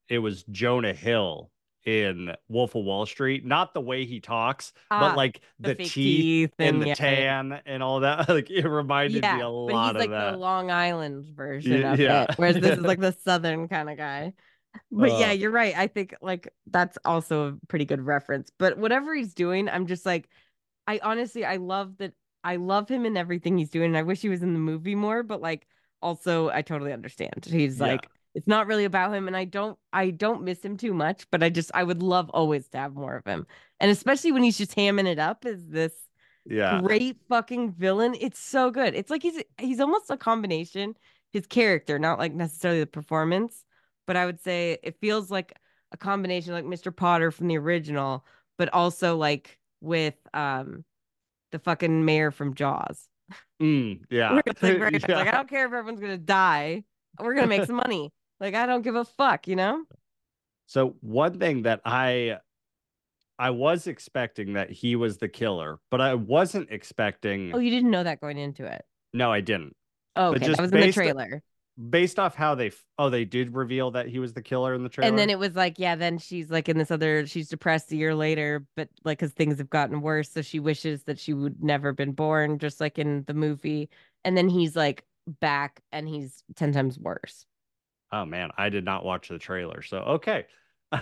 [0.10, 1.52] it was Jonah Hill
[1.86, 3.46] in Wolf of Wall Street.
[3.46, 6.88] Not the way he talks, Ah, but like the the, teeth, teeth and and the
[6.88, 7.30] yeah, yeah.
[7.52, 8.28] tan and all that.
[8.30, 10.32] Like it reminded me a lot but he's like of that.
[10.32, 12.24] the Long Island version of yeah.
[12.24, 14.34] it, whereas this is like the southern kind of guy.
[14.92, 15.32] But yeah, Uh.
[15.32, 15.76] you're right.
[15.78, 18.52] I think like that's also a pretty good reference.
[18.60, 20.30] But whatever he's doing, I'm just like,
[20.88, 22.14] I honestly, I love that.
[22.48, 23.88] I love him and everything he's doing.
[23.88, 25.68] And I wish he was in the movie more, but like,
[26.02, 27.46] also, I totally understand.
[27.46, 27.88] He's Yeah.
[27.88, 31.30] like, it's not really about him, and I don't, I don't miss him too much.
[31.30, 33.48] But I just, I would love always to have more of him,
[33.80, 35.94] and especially when he's just hamming it up as this
[36.46, 36.80] yeah.
[36.82, 38.16] great fucking villain.
[38.20, 38.94] It's so good.
[38.96, 40.96] It's like he's he's almost a combination.
[41.34, 43.66] His character, not like necessarily the performance,
[44.06, 45.54] but I would say it feels like
[45.92, 46.96] a combination like Mr.
[46.96, 48.26] Potter from the original,
[48.58, 50.86] but also like with um
[51.52, 53.08] the fucking mayor from Jaws.
[53.62, 54.32] Mm, yeah.
[54.32, 56.84] Like, much like I don't care if everyone's gonna die.
[57.20, 58.12] We're gonna make some money.
[58.40, 59.84] Like I don't give a fuck, you know?
[60.68, 62.38] So one thing that I
[63.40, 67.90] I was expecting that he was the killer, but I wasn't expecting Oh, you didn't
[67.90, 68.86] know that going into it.
[69.12, 69.76] No, I didn't.
[70.16, 70.46] Oh, But okay.
[70.46, 71.42] just That was in the trailer.
[71.90, 74.90] Based off how they oh they did reveal that he was the killer in the
[74.90, 75.10] trailer.
[75.10, 77.96] And then it was like, yeah, then she's like in this other, she's depressed a
[77.96, 80.32] year later, but like, cause things have gotten worse.
[80.32, 83.90] So she wishes that she would never been born, just like in the movie.
[84.26, 87.46] And then he's like back and he's 10 times worse.
[88.12, 89.82] Oh man, I did not watch the trailer.
[89.84, 90.46] So okay.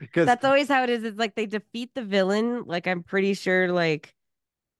[0.00, 1.04] Because That's always how it is.
[1.04, 2.64] It's like they defeat the villain.
[2.66, 4.14] Like, I'm pretty sure, like,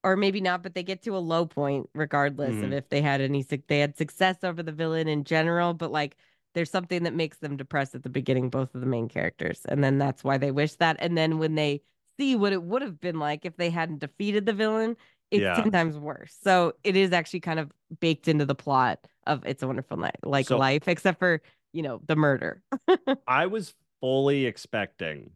[0.05, 2.75] or maybe not, but they get to a low point regardless of Mhm.
[2.75, 6.17] if they had any, they had success over the villain in general, but like,
[6.53, 9.63] there's something that makes them depressed at the beginning, both of the main characters.
[9.69, 10.97] And then that's why they wish that.
[11.01, 11.81] And then when they
[12.17, 14.97] see what it would have been like if they hadn't defeated the villain,
[15.33, 15.55] it's Yeah.
[15.57, 16.37] 10 times worse.
[16.43, 20.15] So it is actually kind of baked into the plot of It's a Wonderful Knife,
[20.23, 21.41] like So- life, except for,
[21.73, 22.63] you know, the murder.
[23.27, 25.33] I was fully expecting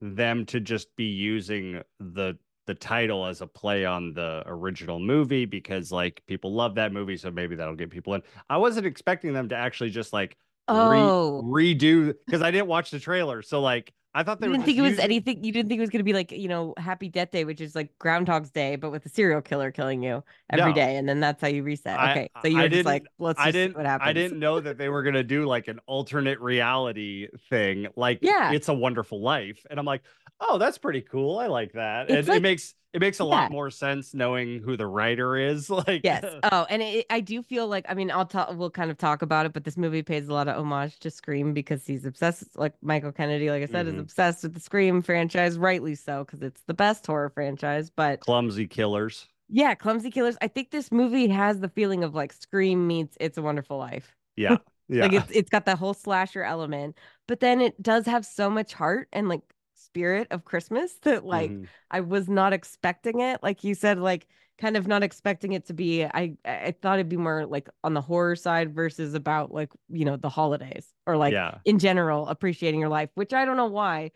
[0.00, 2.38] them to just be using the
[2.70, 7.16] the title as a play on the original movie because like people love that movie,
[7.16, 8.22] so maybe that'll get people in.
[8.48, 10.36] I wasn't expecting them to actually just like
[10.68, 11.42] re- Oh.
[11.44, 13.42] redo because I didn't watch the trailer.
[13.42, 15.44] So like I thought they You didn't think it was using- anything.
[15.44, 17.74] You didn't think it was gonna be like you know Happy Death Day, which is
[17.76, 20.74] like Groundhog's Day, but with a serial killer killing you every No.
[20.74, 21.98] day, and then that's how you reset.
[21.98, 23.76] I- Okay, so you I were just like, let's I see didn't.
[23.76, 24.08] what happens.
[24.08, 28.52] I didn't know that they were gonna do like an alternate reality thing, like Yeah.
[28.52, 30.02] it's a Wonderful Life, and I'm like,
[30.40, 31.38] oh, that's pretty cool.
[31.38, 32.10] I like that.
[32.10, 33.28] It's and like- it makes it makes a Yeah.
[33.28, 35.70] lot more sense knowing who the writer is.
[35.86, 36.24] Like, Yes.
[36.50, 38.52] Oh, and it, I do feel like I mean I'll talk.
[38.56, 41.10] We'll kind of talk about it, but this movie pays a lot of homage to
[41.10, 42.58] Scream because he's obsessed.
[42.58, 43.90] Like Michael Kennedy, like I said, Mhm.
[43.94, 47.90] is obsessed with the Scream franchise, rightly so, because it's the best horror franchise.
[47.90, 49.28] But clumsy killers.
[49.48, 50.36] yeah, Clumsy Killers.
[50.40, 54.14] I think this movie has the feeling of like Scream meets It's a Wonderful Life.
[54.36, 55.02] Yeah, yeah.
[55.04, 56.96] Like it's it's got that whole slasher element,
[57.28, 59.42] but then it does have so much heart and like
[59.74, 61.66] spirit of Christmas that like Mhm.
[61.90, 63.42] I was not expecting it.
[63.42, 64.26] Like you said, like
[64.60, 66.04] kind of not expecting it to be.
[66.04, 70.04] I I thought it'd be more like on the horror side versus about like you
[70.04, 73.66] know the holidays or like yeah, in general appreciating your life, which I don't know
[73.66, 74.10] why.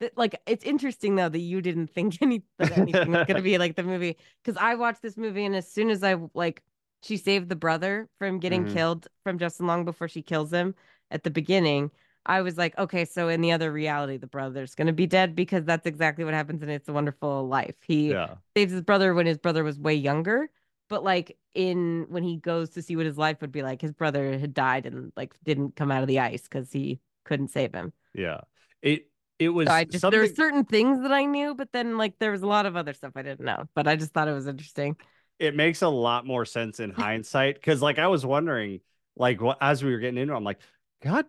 [0.00, 3.58] That like it's interesting though that you didn't think any that anything was gonna be
[3.58, 6.62] like the movie because I watched this movie and as soon as I like
[7.02, 8.72] she saved the brother from getting Mhm.
[8.72, 10.74] killed from Justin Long before she kills him
[11.10, 11.90] at the beginning.
[12.26, 15.64] I was like, okay, so in the other reality, the brother's gonna be dead because
[15.64, 17.76] that's exactly what happens in It's a Wonderful Life.
[17.82, 20.50] He yeah, saves his brother when his brother was way younger,
[20.88, 23.92] but like in when he goes to see what his life would be like, his
[23.92, 27.74] brother had died and like didn't come out of the ice because he couldn't save
[27.74, 27.92] him.
[28.14, 28.40] yeah.
[28.82, 29.06] It
[29.38, 30.10] it was So I just something.
[30.10, 32.76] there were certain things that I knew, but then like there was a lot of
[32.76, 33.68] other stuff I didn't know.
[33.74, 34.96] But I just thought it was interesting.
[35.38, 38.80] it makes a lot more sense in hindsight because like i was wondering
[39.16, 40.60] like what as we were getting into it, i'm like
[41.02, 41.26] god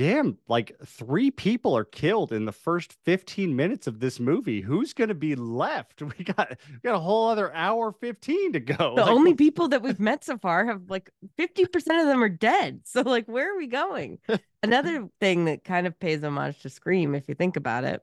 [0.00, 4.94] damn like three people are killed in the first 15 minutes of this movie who's
[4.94, 9.02] gonna be left we got we got a whole other hour 15 to go The
[9.02, 12.80] Like, only people that we've met so far have like 50% of them are dead.
[12.86, 14.20] So like where are we going?
[14.62, 18.02] Another thing that kind of pays homage to Scream if you think about it.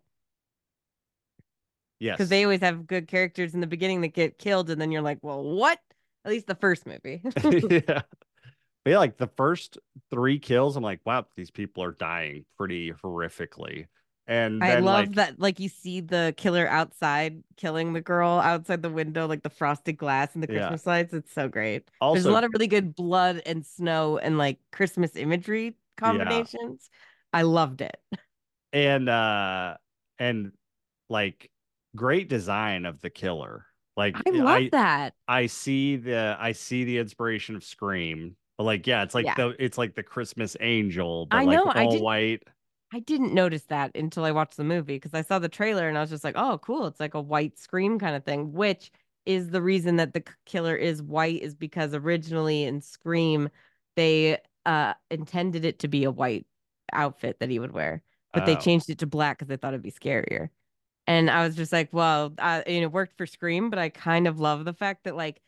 [2.00, 4.92] yes because they always have good characters in the beginning that get killed, and then
[4.92, 5.80] you're like, well, what?
[6.26, 7.24] At least the first movie.
[7.88, 8.02] yeah
[8.88, 9.78] but yeah, like the first
[10.12, 13.88] three kills i'm like wow these people are dying pretty horrifically
[14.28, 18.40] and I then love like that, like you see the killer outside killing the girl
[18.40, 20.70] outside the window, like the frosted glass and the Yeah.
[20.70, 21.14] Christmas lights.
[21.14, 21.90] It's so great.
[22.02, 26.90] also There's a lot of really good blood and snow and like Christmas imagery combinations.
[27.34, 27.98] I loved it.
[28.74, 29.76] and uh
[30.20, 30.52] and
[31.10, 31.50] like
[31.96, 33.66] great design of the killer
[33.96, 35.14] like I love that.
[35.28, 39.36] I see the I see the inspiration of Scream, but like yeah, it's like Yeah.
[39.36, 42.44] the it's like the Christmas angel, but I like know, I all did- white.
[42.94, 45.98] I didn't notice that until I watched the movie because I saw the trailer and
[45.98, 46.88] I was just like, oh, cool.
[46.88, 48.92] It's like a white scream kind of thing, which
[49.26, 53.50] is the reason that the killer is white is because originally in Scream,
[53.98, 56.46] they uh intended it to be a white
[56.94, 58.02] outfit that he would wear,
[58.34, 58.60] but they Oh.
[58.60, 60.50] changed it to black because they thought it'd be scarier.
[61.08, 64.28] And I was just like, well, uh, and it worked for Scream, but I kind
[64.28, 65.42] of love the fact that like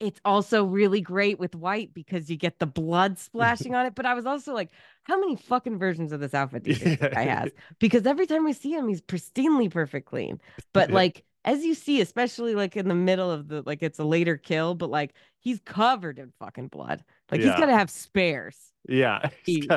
[0.00, 3.94] it's also really great with white because you get the blood splashing on it.
[3.94, 4.70] But I was also like,
[5.04, 7.52] how many fucking versions of this outfit do you think this guy has?
[7.78, 10.40] Because every time we see him, he's pristinely perfect clean.
[10.72, 14.04] But like as you see, especially like in the middle of the like it's a
[14.04, 17.04] later kill, but like he's covered in fucking blood.
[17.30, 18.56] Like he's gotta have spares.
[18.88, 19.68] Yeah, he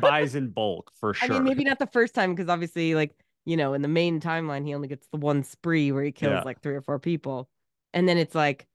[0.00, 1.30] buys in bulk for sure.
[1.30, 3.14] I mean, maybe not the first time because obviously, like
[3.46, 6.32] you know, in the main timeline, he only gets the one spree where he kills
[6.32, 6.42] Yeah.
[6.44, 7.48] like three or four people,
[7.94, 8.66] and then it's like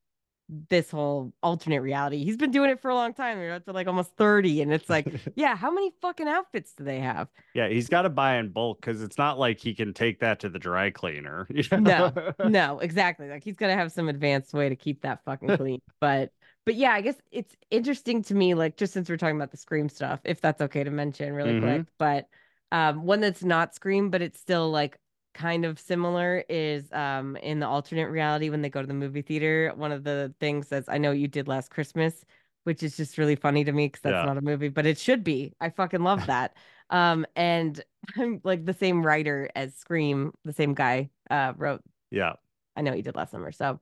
[0.49, 2.23] this whole alternate reality.
[2.23, 3.37] He's been doing it for a long time.
[3.39, 6.83] They're up to like almost thirty, and it's like, yeah, how many fucking outfits do
[6.83, 7.29] they have?
[7.53, 10.41] yeah, he's got to buy in bulk because it's not like he can take that
[10.41, 11.47] to the dry cleaner.
[11.53, 12.33] you No, know?
[12.41, 13.29] no, exactly.
[13.29, 15.81] Like he's gonna have some advanced way to keep that fucking clean.
[15.99, 16.31] But
[16.65, 19.57] but yeah, I guess it's interesting to me, like just since we're talking about the
[19.57, 21.55] Scream stuff, if that's okay to mention really Mhm.
[21.55, 21.85] quick.
[21.97, 22.29] But
[22.71, 24.97] um one that's not Scream, but it's still like
[25.35, 29.21] kind of similar is um in the alternate reality when they go to the movie
[29.21, 29.71] theater.
[29.75, 32.25] One of the things says, I know you did last Christmas,
[32.63, 34.25] which is just really funny to me because that's Yeah.
[34.25, 35.53] not a movie, but it should be.
[35.61, 36.57] I fucking love that.
[36.89, 37.83] um and
[38.17, 42.33] I'm like the same writer as Scream, the same guy uh wrote yeah,
[42.75, 43.51] I know you did last summer.
[43.51, 43.79] So,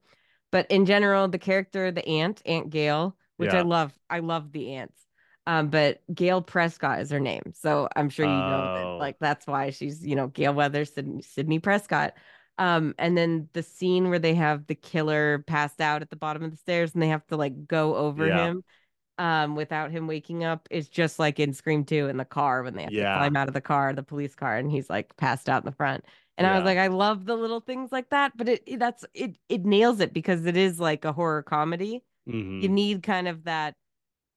[0.51, 4.75] but in general, the character, the aunt, Aunt Gail, which I love, I love the
[4.75, 5.01] ants.
[5.45, 8.75] Um, but Gail Prescott is her name, so I'm sure you know Oh.
[8.75, 12.13] that, like that's why she's you know Gale Weather, Sidney, Sidney Prescott.
[12.57, 16.43] Um, and then the scene where they have the killer passed out at the bottom
[16.43, 18.45] of the stairs, and they have to like go over Yeah.
[18.45, 18.63] him,
[19.17, 22.75] um, without him waking up is just like in Scream 2 in the car when
[22.75, 23.13] they have Yeah.
[23.13, 25.65] to climb out of the car, the police car, and he's like passed out in
[25.65, 26.05] the front.
[26.37, 29.03] And I was like, I love the little things like that, but it it- that's
[29.13, 32.03] it it nails it because it is like a horror comedy.
[32.27, 32.61] Mhm.
[32.63, 33.75] You need kind of that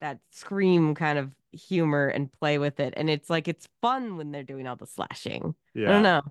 [0.01, 2.95] that scream kind of humor and play with it.
[2.97, 5.55] And it's like it's fun when they're doing all the slashing.
[5.75, 5.89] Yeah.
[5.89, 6.23] I don't know.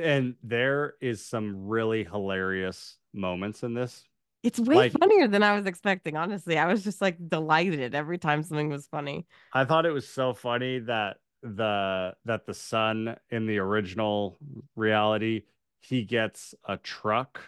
[0.00, 4.04] And there is some really hilarious moments in this.
[4.42, 6.58] It's way Like- funnier than I was expecting, honestly.
[6.58, 9.26] I was just like delighted every time something was funny.
[9.52, 14.38] I thought it was so funny that the that the son in the original
[14.74, 15.42] reality
[15.80, 17.40] he gets a truck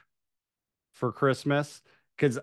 [0.93, 1.82] for Christmas
[2.16, 2.39] because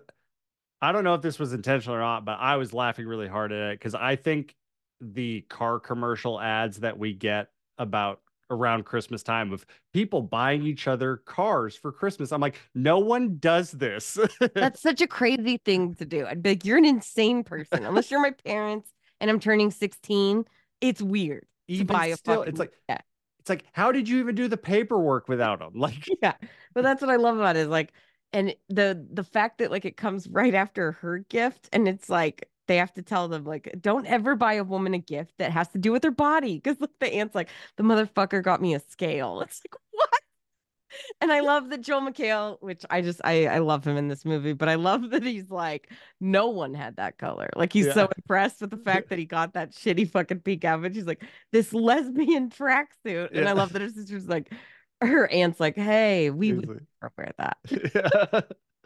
[0.80, 3.52] I don't know if this was intentional or not, but I was laughing really hard
[3.52, 4.54] at it because I think
[5.00, 10.88] the car commercial ads that we get about around Christmas time of people buying each
[10.88, 12.32] other cars for Christmas.
[12.32, 14.18] I'm like, no one does this.
[14.54, 16.26] That's such a crazy thing to do.
[16.26, 17.84] I'd be like, you're an insane person.
[17.84, 18.90] Unless you're my parents
[19.20, 20.44] and I'm turning 16,
[20.80, 21.46] it's weird
[21.76, 23.00] to Even buy a still, fucking it's like yeah.
[23.40, 25.72] it's like, how did you even do the paperwork without them?
[25.78, 26.34] Like, yeah
[26.74, 27.92] but that's what i love about it is like
[28.32, 32.48] and the the fact that like it comes right after her gift and it's like
[32.66, 35.68] they have to tell them like don't ever buy a woman a gift that has
[35.68, 38.80] to do with her body because look the aunt's like the motherfucker got me a
[38.80, 39.40] scale.
[39.40, 40.10] It's like what?
[41.20, 44.24] And i love that joel mchale which i just i i love him in this
[44.24, 47.50] movie but i love that he's like no one had that color.
[47.56, 50.94] Like he's so impressed with the fact that he got that shitty fucking pink outfit.
[50.94, 54.52] She's like this lesbian tracksuit and i love that her sister's like
[55.00, 57.56] her aunt's like hey we He's would never wear that.
[57.70, 58.40] Yeah.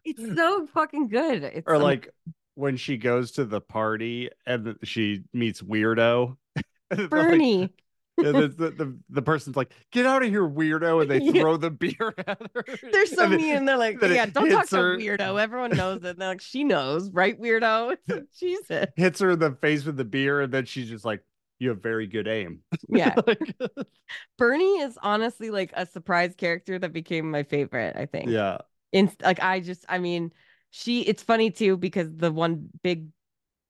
[0.05, 1.43] it's so fucking good.
[1.45, 2.11] It's or am- like
[2.55, 6.37] when she goes to the party and she meets weirdo.
[6.91, 7.73] Like- bernie.
[8.19, 11.41] And the, the, the, the person's like get out of here weirdo and they Yeah.
[11.41, 12.65] throw the beer at her.
[12.93, 13.65] They're so And mean.
[13.65, 15.41] They're like yeah don't talk hits to her- weirdo.
[15.41, 16.09] Everyone knows it.
[16.11, 17.97] And they're like she knows right weirdo?
[18.07, 18.87] Like, jesus.
[18.97, 21.23] Hits her in the face with the beer and then she's just like
[21.63, 22.61] you have very good aim.
[22.89, 23.15] Yeah.
[23.27, 23.55] Like,
[24.39, 28.29] bernie is honestly like a surprise character that became my favorite i think.
[28.29, 28.59] Yeah.
[28.93, 30.33] In like I just I mean
[30.71, 33.09] she it's funny too because the one big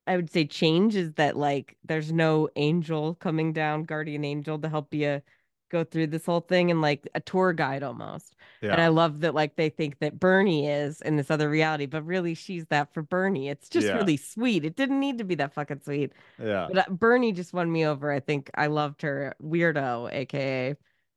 [0.06, 4.68] I would say change is that like there's no angel coming down guardian angel to
[4.68, 5.22] help you
[5.72, 8.72] go through this whole thing and like a tour guide almost Yeah.
[8.74, 12.04] and I love that like they think that Bernie is in this other reality but
[12.04, 13.94] really she's that for Bernie it's just Yeah.
[13.94, 17.52] really sweet it didn't need to be that fucking sweet yeah but uh, Bernie just
[17.54, 20.76] won me over I think I loved her weirdo aka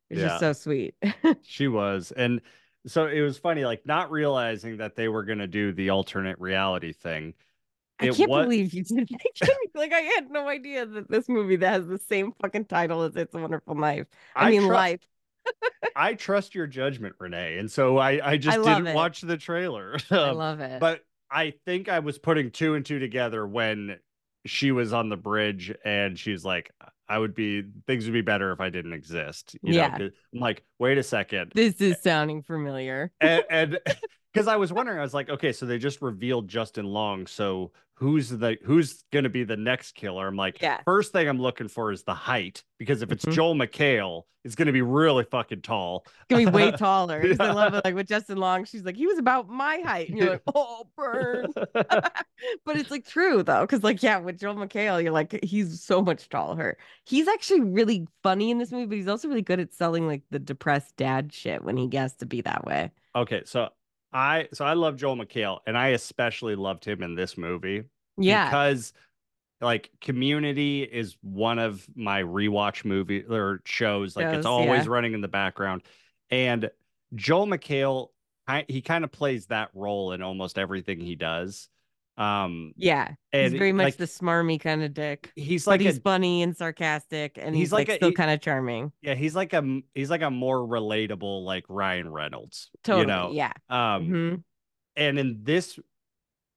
[0.09, 0.27] it's Yeah.
[0.29, 0.95] just so sweet
[1.41, 2.11] She was.
[2.11, 2.41] And
[2.87, 6.39] so it was funny, like not realizing that they were going to do the alternate
[6.39, 7.33] reality thing.
[7.99, 9.57] I It can't wa- believe you did that.
[9.73, 13.15] like I had no idea that this movie that has the same fucking title as
[13.15, 14.07] It's a Wonderful Life.
[14.35, 14.99] I, mean, tru- life.
[15.95, 17.57] I trust your judgment, Renee.
[17.57, 18.95] And so I, I just love didn't it.
[18.95, 19.97] watch the trailer.
[20.11, 20.79] I Um, love it.
[20.79, 21.01] but
[21.31, 23.97] I think I was putting two and two together when
[24.45, 26.71] she was on the bridge and she's like,
[27.07, 29.55] I would be, things would be better if I didn't exist.
[29.63, 29.95] You Yeah.
[29.97, 30.09] Know?
[30.33, 31.51] I'm like, wait a second.
[31.55, 33.11] this is sounding familiar.
[33.21, 33.79] and and
[34.33, 37.25] because I was wondering, I was like, okay, so they just revealed Justin Long.
[37.27, 40.27] So who's the who's gonna be the next killer?
[40.27, 40.81] I'm like, Yeah.
[40.85, 43.33] first thing I'm looking for is the height because if it's Mhm.
[43.33, 46.03] Joel McHale, it's gonna be really fucking tall.
[46.05, 47.21] It's gonna be way taller.
[47.21, 47.83] 'cause I love it.
[47.85, 50.09] Like with Justin Long, she's like, he was about my height.
[50.09, 51.47] And you're like, oh, burn.
[51.73, 56.01] but it's like true though, because like, yeah, with Joel McHale, you're like, he's so
[56.01, 56.77] much taller.
[57.05, 60.21] He's actually really funny in this movie, but he's also really good at selling like
[60.31, 62.91] the depressed dad shit when he gets to be that way.
[63.15, 63.69] okay, so
[64.15, 67.83] I so I love Joel McHale, and I especially loved him in this movie.
[68.17, 68.45] Yeah.
[68.45, 68.93] because
[69.61, 74.91] like community is one of my rewatch movie or shows like Shows, it's always yeah.
[74.91, 75.83] running in the background
[76.29, 76.69] and
[77.13, 78.09] joel mchale
[78.47, 81.69] I, he kind of plays that role in almost everything he does
[82.17, 83.11] um yeah.
[83.33, 85.31] he's very much like, the smarmy kind of dick.
[85.35, 88.39] he's like he's funny and sarcastic, and he's, he's like, like a- still kind of
[88.41, 88.91] charming.
[89.01, 93.31] yeah he's like a he's like a more relatable like ryan reynolds Totally, you know
[93.33, 93.51] yeah.
[93.69, 94.43] um Mhm.
[94.95, 95.77] and in this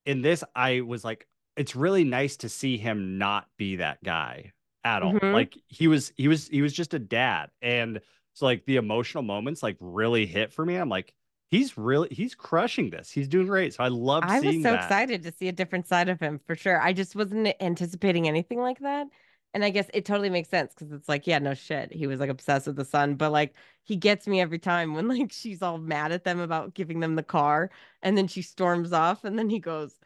[0.06, 1.26] in this i was like
[1.56, 4.52] it's really nice to see him not be that guy
[4.84, 5.32] at all Mhm.
[5.32, 8.00] like he was he was he was just a dad and
[8.34, 11.12] so like the emotional moments like really hit for me i'm like
[11.50, 14.84] he's really he's crushing this he's doing great so i love I was so that
[14.84, 16.80] excited to see a different side of him for sure.
[16.80, 19.06] I just wasn't anticipating anything like that.
[19.54, 21.92] And I guess it totally makes sense because it's like, yeah, no shit.
[21.92, 25.08] He was like obsessed with the son, but like he gets me every time when
[25.18, 27.70] like she's all mad at them about giving them the car
[28.02, 29.96] and then she storms off and then he goes,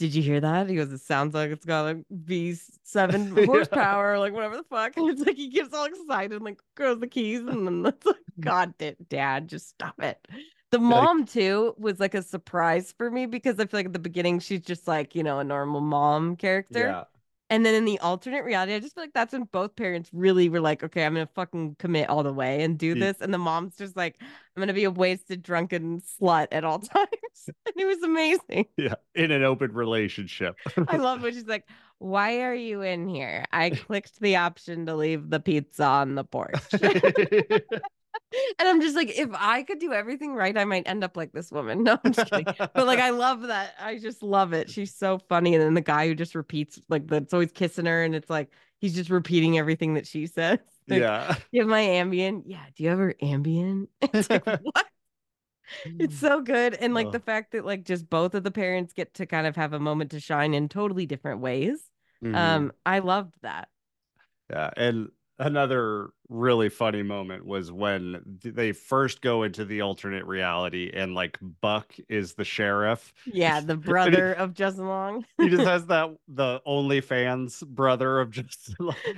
[0.00, 0.66] Did you hear that?
[0.66, 3.44] He goes, It sounds like it's got a V7 Yeah.
[3.44, 4.94] horsepower, like whatever the fuck.
[4.96, 8.06] And it's like he gets all excited and like throws the keys and then it's
[8.06, 8.40] like, mm.
[8.40, 10.26] God, da- dad, just stop it.
[10.70, 13.98] The mom too was like a surprise for me because I feel like at the
[13.98, 16.86] beginning she's just like, you know, a normal mom character.
[16.88, 17.04] yeah
[17.50, 20.48] And then in the alternate reality, I just feel like that's when both parents really
[20.48, 23.20] were like, okay, I'm gonna fucking commit all the way and do Ye- this.
[23.20, 27.48] And the mom's just like, I'm gonna be a wasted, drunken slut at all times.
[27.48, 28.66] and it was amazing.
[28.76, 30.56] Yeah, in an open relationship.
[30.88, 31.66] I love when she's like,
[31.98, 36.24] "Why are you in here?" I clicked the option to leave the pizza on the
[36.24, 36.54] porch.
[38.58, 41.32] And I'm just like, if I could do everything right, I might end up like
[41.32, 41.82] this woman.
[41.84, 42.46] No, I'm just kidding.
[42.58, 43.74] But like, I love that.
[43.80, 44.70] I just love it.
[44.70, 45.54] She's so funny.
[45.54, 48.50] And then the guy who just repeats, like, that's always kissing her, and it's like
[48.78, 50.58] he's just repeating everything that she says.
[50.88, 51.36] Like, yeah.
[51.52, 52.42] You have my Ambien.
[52.46, 52.64] Yeah.
[52.74, 53.86] Do you have her Ambien?
[54.02, 54.86] It's like, what?
[55.84, 56.74] It's so good.
[56.74, 57.10] And like Oh.
[57.12, 59.78] the fact that like just both of the parents get to kind of have a
[59.78, 61.80] moment to shine in totally different ways.
[62.24, 62.34] Mhm.
[62.34, 63.68] Um, I loved that.
[64.50, 70.90] Yeah, and another really funny moment was when they first go into the alternate reality
[70.94, 73.12] and like Buck is the sheriff.
[73.26, 75.26] Yeah, the brother of Justin Long.
[75.38, 78.74] He just has that the OnlyFans brother of just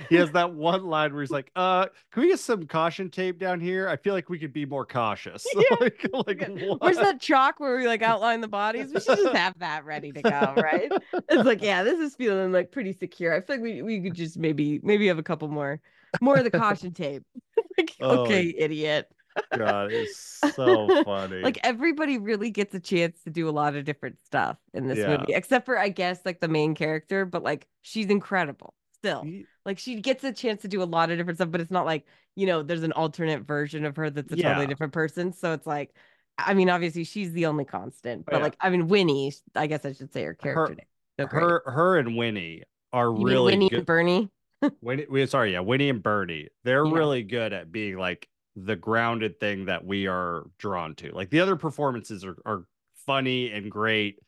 [0.09, 3.39] he has that one line where he's like, uh, can we get some caution tape
[3.39, 3.87] down here?
[3.87, 5.45] I feel like we could be more cautious.
[5.79, 7.03] like, like Where's what?
[7.03, 8.87] that chalk where we like outline the bodies?
[8.87, 10.91] We should just have that ready to go, right?
[11.29, 13.35] It's like, yeah, this is feeling like pretty secure.
[13.35, 15.79] I feel like we, we could just maybe maybe have a couple more
[16.21, 17.02] more of the caution tape.
[17.77, 19.09] like, Oh, okay, idiot.
[19.57, 20.17] God, it's
[20.55, 21.41] so funny.
[21.41, 24.99] Like everybody really gets a chance to do a lot of different stuff in this
[24.99, 25.17] Yeah.
[25.17, 29.25] movie, except for I guess like the main character, but like she's incredible still.
[29.65, 31.85] Like she gets a chance to do a lot of different stuff, but it's not
[31.85, 32.05] like,
[32.35, 35.33] you know, there's an alternate version of her that's a totally different person.
[35.33, 35.95] So it's like,
[36.37, 38.41] I mean, obviously she's the only constant, but Yeah.
[38.43, 40.85] like, I mean, Winnie, I guess I should say her character Her- name.
[41.19, 43.77] So her her and Winnie are You really Winnie good.
[43.79, 44.29] and Bernie.
[44.81, 46.49] Winnie, we, sorry, yeah, Winnie and Bernie.
[46.63, 46.93] They're Yeah.
[46.93, 51.11] really good at being like the grounded thing that we are drawn to.
[51.11, 52.65] Like the other performances are, are
[53.05, 54.19] funny and great,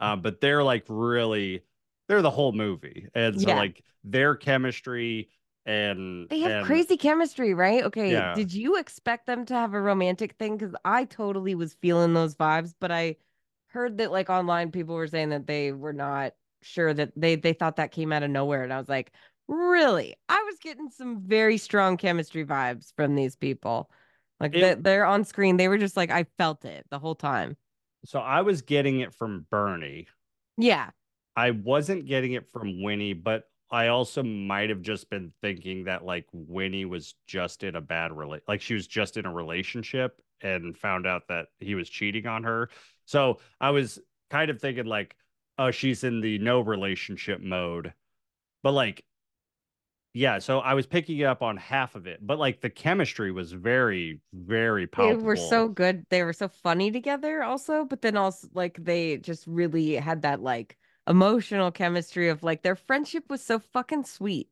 [0.00, 1.62] um, but they're like really
[2.08, 3.56] they're the whole movie, and so Yeah.
[3.56, 5.30] like their chemistry
[5.64, 7.84] and They have and- crazy chemistry, right?
[7.84, 8.10] Okay.
[8.12, 8.34] Yeah.
[8.34, 10.56] Did you expect them to have a romantic thing?
[10.56, 13.16] Because I totally was feeling those vibes, but I
[13.68, 16.32] heard that like online people were saying that they were not
[16.62, 18.64] sure that they they thought that came out of nowhere.
[18.64, 19.12] And I was like,
[19.48, 20.16] really?
[20.28, 23.90] I was getting some very strong chemistry vibes from these people.
[24.40, 25.56] Like It- they, they're on screen.
[25.56, 27.56] They were just like, I felt it the whole time.
[28.04, 30.08] So I was getting it from Bernie.
[30.56, 30.90] Yeah.
[31.36, 36.04] I wasn't getting it from Winnie, but I also might have just been thinking that
[36.04, 40.20] like Winnie was just in a bad rela- like she was just in a relationship
[40.42, 42.68] and found out that he was cheating on her.
[43.06, 43.98] So I was
[44.30, 45.16] kind of thinking like,
[45.56, 47.92] oh, she's in the no relationship mode.
[48.62, 49.04] But like
[50.14, 53.52] yeah, so I was picking up on half of it, but like the chemistry was
[53.52, 55.16] very, very powerful.
[55.18, 56.06] They were so good.
[56.10, 60.42] They were so funny together also, but then also like they just really had that
[60.42, 60.76] like
[61.08, 64.50] emotional chemistry of like their friendship was so fucking sweet.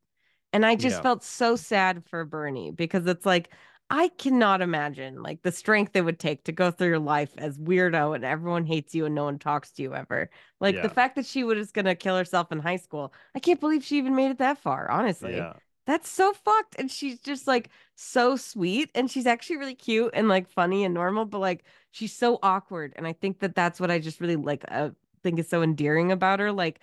[0.53, 1.03] And I just Yeah.
[1.03, 3.51] felt so sad for Bernie because it's like
[3.93, 7.59] I cannot imagine like the strength it would take to go through your life as
[7.59, 10.31] weirdo and everyone hates you and no one talks to you ever.
[10.61, 10.83] Like Yeah.
[10.83, 13.12] the fact that she was gonna kill herself in high school.
[13.35, 15.33] I can't believe she even made it that far, honestly.
[15.35, 15.55] Yeah.
[15.87, 16.77] That's so fucked.
[16.79, 18.91] And she's just like so sweet.
[18.95, 22.93] And she's actually really cute and like funny and normal, but like she's so awkward.
[22.97, 24.91] And I think that that's what I just really like, uh,
[25.25, 26.53] think is so endearing about her.
[26.53, 26.81] Like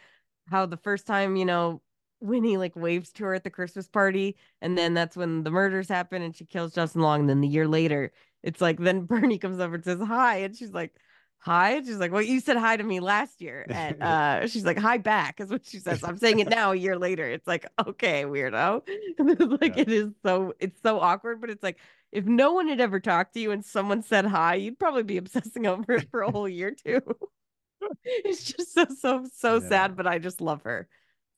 [0.50, 1.82] how the first time, you know,
[2.20, 4.38] Winnie like waves to her at the Christmas party.
[4.62, 7.22] And then that's when the murders happen and she kills Justin Long.
[7.22, 8.12] And then the year later,
[8.44, 10.38] it's like, then Bernie comes over and says hi.
[10.38, 10.96] And she's like,
[11.40, 11.72] hi.
[11.78, 13.68] And she's like, well, you said hi to me last year.
[13.70, 16.04] And uh, she's like, hi back is what she says.
[16.04, 17.30] I'm saying it now a year later.
[17.30, 18.82] It's like, okay, weirdo.
[19.20, 19.84] And it's like, Yeah.
[19.84, 21.80] it is so, it's so awkward, but it's like,
[22.12, 25.18] if no one had ever talked to you and someone said hi, you'd probably be
[25.18, 27.02] obsessing over it for a whole year too.
[28.06, 29.68] it's just so, so, so Yeah.
[29.68, 30.88] sad, but I just love her.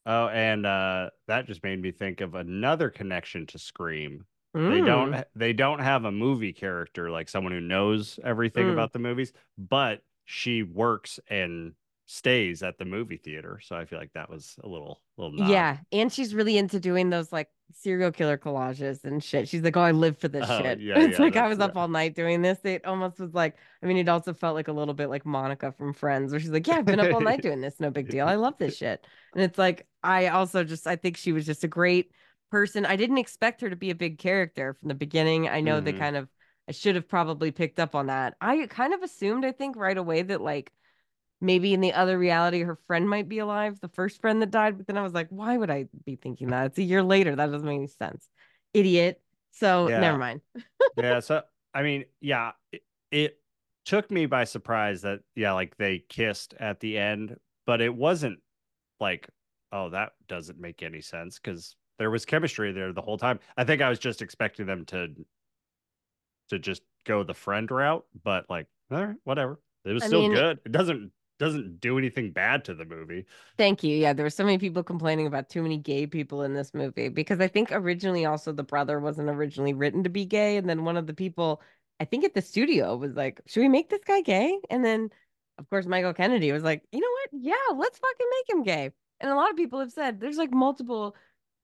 [0.06, 4.26] Oh, and uh that just made me think of another connection to Scream.
[4.54, 4.86] They Mm.
[4.86, 8.74] don't ha- they don't have a movie character like someone who knows everything Mm.
[8.74, 11.74] about the movies, but she works and
[12.06, 13.60] stays at the movie theater.
[13.64, 15.02] So I feel like that was a little.
[15.36, 19.48] Yeah, and she's really into doing those like serial killer collages and shit.
[19.50, 21.60] She's like, "Oh, I live for this Oh, shit." yeah, it's yeah, like I was
[21.60, 21.82] up yeah.
[21.82, 22.60] all night doing this.
[22.64, 25.72] It almost was like, I mean, it also felt like a little bit like Monica
[25.74, 27.80] from Friends, where she's like, "Yeah, I've been up all night doing this.
[27.80, 28.28] No big deal.
[28.28, 31.64] I love this shit." And it's like, I also just, I think she was just
[31.64, 32.12] a great
[32.52, 32.86] person.
[32.86, 35.48] I didn't expect her to be a big character from the beginning.
[35.50, 36.00] I know they Mhm.
[36.00, 36.30] kind of,
[36.68, 38.36] I should have probably picked up on that.
[38.42, 40.72] I kind of assumed, I think, right away that like
[41.42, 44.78] maybe in the other reality her friend might be alive the first friend that died
[44.78, 47.36] but then i was like why would i be thinking that it's a year later
[47.36, 48.28] that doesn't make any sense
[48.74, 49.22] idiot
[49.52, 50.00] so Yeah.
[50.00, 50.42] never mind
[50.98, 51.42] yeah, so
[51.74, 53.40] I mean, yeah, it, it
[53.86, 57.36] took me by surprise that yeah, like they kissed at the end,
[57.68, 58.40] but it wasn't
[59.00, 59.30] like,
[59.72, 63.40] oh, that doesn't make any sense because there was chemistry there the whole time.
[63.56, 65.10] I think I was just expecting them to
[66.50, 69.60] to just go the friend route, but like, all right, whatever.
[69.86, 70.60] It was I still mean- good.
[70.66, 73.26] It doesn't doesn't do anything bad to the movie.
[73.58, 73.96] Thank you.
[73.96, 77.10] Yeah, there were so many people complaining about too many gay people in this movie
[77.10, 80.84] because I think originally also the brother wasn't originally written to be gay, and then
[80.84, 81.62] one of the people,
[82.00, 85.10] I think at the studio, was like, "Should we make this guy gay?" And then,
[85.58, 87.42] of course, Michael Kennedy was like, "You know what?
[87.42, 88.92] Yeah, let's fucking make him gay."
[89.22, 91.16] And a lot of people have said there's like multiple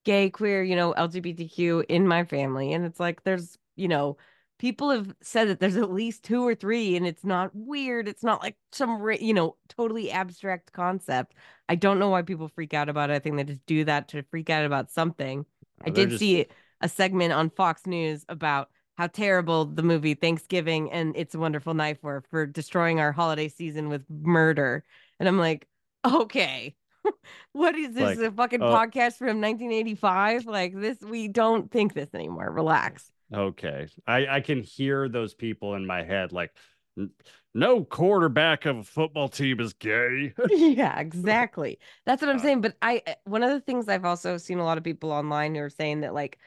[0.06, 4.18] gay, queer, you know, LGBTQ in my family, and it's like there's, you know,
[4.58, 8.24] people have said that there's at least two or three and it's not weird it's
[8.24, 11.34] not like some you know totally abstract concept.
[11.68, 14.08] I don't know why people freak out about it i think they just do that
[14.10, 15.46] to freak out about something.
[15.86, 16.46] I Uh, did just- see
[16.82, 21.74] a segment on fox news about how terrible the movie thanksgiving and it's a wonderful
[21.74, 24.84] knife were for destroying our holiday season with murder
[25.20, 25.68] and i'm like
[26.06, 26.76] okay
[27.52, 28.74] what is this Like, a fucking oh.
[28.74, 33.88] podcast from 1985 like this we don't think this anymore relax Okay.
[34.06, 36.52] I, I can hear those people in my head like
[37.54, 40.34] no quarterback of a football team is gay.
[40.50, 41.80] yeah, exactly.
[42.06, 42.62] That's what I'm Uh, saying.
[42.62, 45.56] But I, uh, one of the things I've also seen a lot of people online
[45.56, 46.38] who are saying that, like,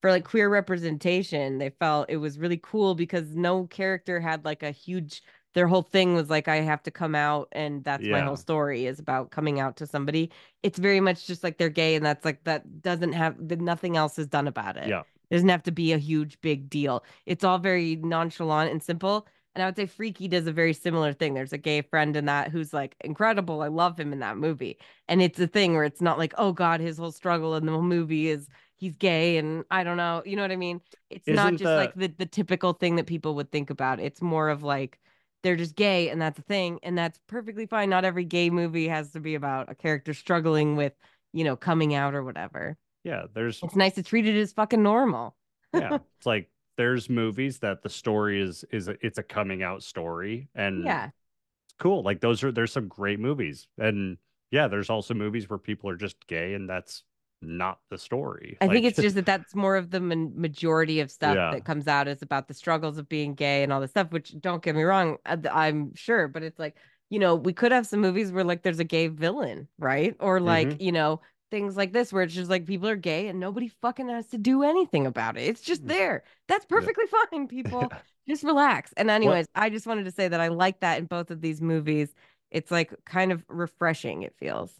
[0.00, 4.62] for like queer representation, they felt it was really cool because no character had like
[4.62, 5.22] a huge,
[5.54, 8.86] their whole thing was like, I have to come out, and that's my whole story
[8.86, 10.30] is about coming out to somebody.
[10.62, 14.20] It's very much just like they're gay, and that's like, that doesn't have, nothing else
[14.20, 14.88] is done about it.
[14.88, 15.02] Yeah.
[15.30, 17.04] It doesn't have to be a huge, big deal.
[17.26, 19.26] It's all very nonchalant and simple.
[19.54, 21.34] And I would say Freaky does a very similar thing.
[21.34, 23.60] There's a gay friend in that who's like incredible.
[23.62, 24.78] I love him in that movie.
[25.08, 27.72] And it's a thing where it's not like, oh God, his whole struggle in the
[27.72, 30.22] movie is he's gay and I don't know.
[30.24, 30.80] You know what I mean?
[31.10, 33.98] It's not Isn't just the- like the, the typical thing that people would think about.
[34.00, 34.98] It's more of like
[35.42, 36.78] they're just gay and that's a thing.
[36.82, 37.90] And that's perfectly fine.
[37.90, 40.92] Not every gay movie has to be about a character struggling with,
[41.32, 42.76] you know, coming out or whatever.
[43.04, 45.36] Yeah, there's It's nice to treat it as fucking normal.
[45.74, 45.98] yeah.
[46.18, 50.48] It's like there's movies that the story is is a, it's a coming out story
[50.54, 51.06] and Yeah.
[51.06, 52.02] it's cool.
[52.02, 53.68] Like those are there's some great movies.
[53.78, 54.18] And
[54.50, 57.02] yeah, there's also movies where people are just gay and that's
[57.40, 58.56] not the story.
[58.60, 61.50] I think it's just that that's more of the ma- majority of stuff Yeah.
[61.52, 64.34] that comes out is about the struggles of being gay and all this stuff, which
[64.40, 66.76] don't get me wrong, uh, I'm sure, but it's like,
[67.10, 70.16] you know, we could have some movies where like there's a gay villain, right?
[70.20, 70.82] Or like, Mm-hmm.
[70.82, 71.20] you know,
[71.50, 74.38] things like this where it's just like people are gay and nobody fucking has to
[74.38, 75.42] do anything about it.
[75.42, 75.88] It's just Mm.
[75.88, 76.22] there.
[76.48, 77.90] That's perfectly fine, people.
[78.28, 78.92] Just relax.
[78.98, 81.62] And anyways, I just wanted to say that I like that in both of these
[81.62, 82.12] movies.
[82.50, 84.70] It's like kind of refreshing, it feels.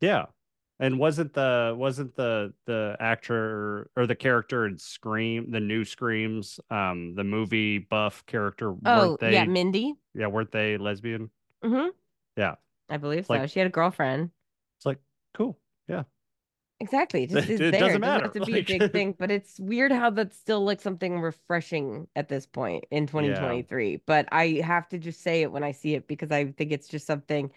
[0.00, 0.24] Yeah.
[0.80, 6.58] And wasn't the wasn't the the actor or the character in Scream, the new Screams,
[6.68, 9.94] um, the movie buff character, Oh, weren't they yeah, Mindy.
[10.12, 11.30] yeah, weren't they lesbian?
[11.62, 11.86] hmm
[12.36, 12.56] Yeah.
[12.88, 13.34] I believe so.
[13.34, 14.30] like- she had a girlfriend.
[14.78, 14.98] It's like
[15.32, 15.56] cool.
[15.86, 16.02] Yeah.
[16.80, 17.24] Exactly.
[17.24, 17.80] It just It- it there.
[17.80, 20.36] doesn't It doesn't have matter, to be a big thing, but it's weird how that's
[20.36, 24.02] still like something refreshing at this point in 2023.
[24.06, 26.88] But I have to just say it when I see it because I think it's
[26.88, 27.50] just something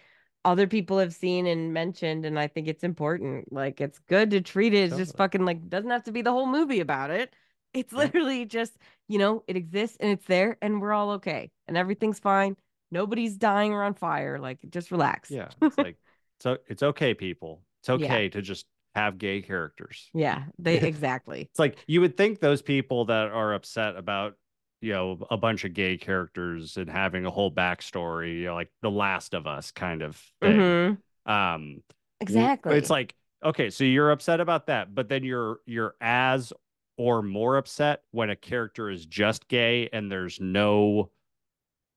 [0.44, 3.52] other people have seen and mentioned, and I think it's important.
[3.52, 6.32] Like it's good to treat it as just fucking like doesn't have to be the
[6.32, 7.34] whole movie about it.
[7.74, 8.72] It's literally just,
[9.06, 12.56] you know, it exists and it's there and we're all okay and everything's fine.
[12.90, 14.38] Nobody's dying or on fire.
[14.38, 15.30] Like just relax.
[15.30, 15.48] Yeah.
[15.60, 15.96] It's like
[16.40, 17.62] so it's okay, people.
[17.80, 17.96] It's Yeah.
[18.06, 20.08] okay to just have gay characters.
[20.14, 21.42] Yeah, they exactly.
[21.42, 24.36] It's like you would think those people that are upset about,
[24.80, 28.70] you know, a bunch of gay characters and having a whole backstory, you know, like
[28.82, 30.60] The Last of Us kind of thing.
[30.60, 30.98] Mhm.
[31.26, 31.82] Um
[32.20, 32.76] Exactly.
[32.76, 33.14] It's like,
[33.44, 36.52] okay, so you're upset about that, but then you're you're as
[36.96, 41.10] or more upset when a character is just gay and there's no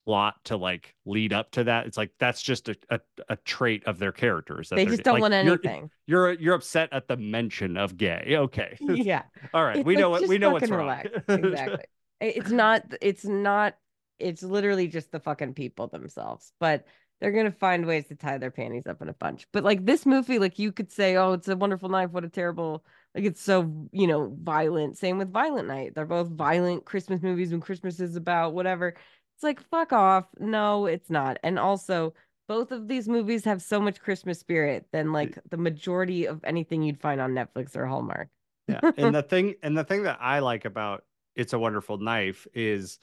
[0.05, 1.85] plot to like lead up to that.
[1.87, 2.99] It's like that's just a a,
[3.29, 4.69] a trait of their characters.
[4.69, 5.89] that they just don't Like, want you're- anything.
[6.07, 8.35] You're you're upset at the mention of gay.
[8.37, 8.77] Okay.
[8.81, 9.23] yeah.
[9.53, 9.77] All right.
[9.77, 11.03] It's we like, know what we know what's fucking wrong.
[11.03, 11.09] relax.
[11.29, 11.83] Exactly.
[12.21, 13.75] It's not it's not
[14.19, 16.51] it's literally just the fucking people themselves.
[16.59, 16.85] But
[17.21, 19.47] they're gonna find ways to tie their panties up in a bunch.
[19.53, 22.29] But like this movie, like you could say, Oh, it's a wonderful knife, what a
[22.29, 22.83] terrible
[23.15, 24.97] like it's so, you know, violent.
[24.97, 25.93] Same with Violent Night.
[25.93, 28.95] They're both violent Christmas movies when Christmas is about whatever.
[29.35, 30.25] It's like fuck off.
[30.39, 31.37] No, it's not.
[31.43, 32.13] And also
[32.47, 36.83] both of these movies have so much Christmas spirit than like the majority of anything
[36.83, 38.29] you'd find on Netflix or Hallmark.
[38.67, 38.79] yeah.
[38.97, 41.03] And the thing and the thing that I like about
[41.35, 42.99] It's a Wonderful Knife is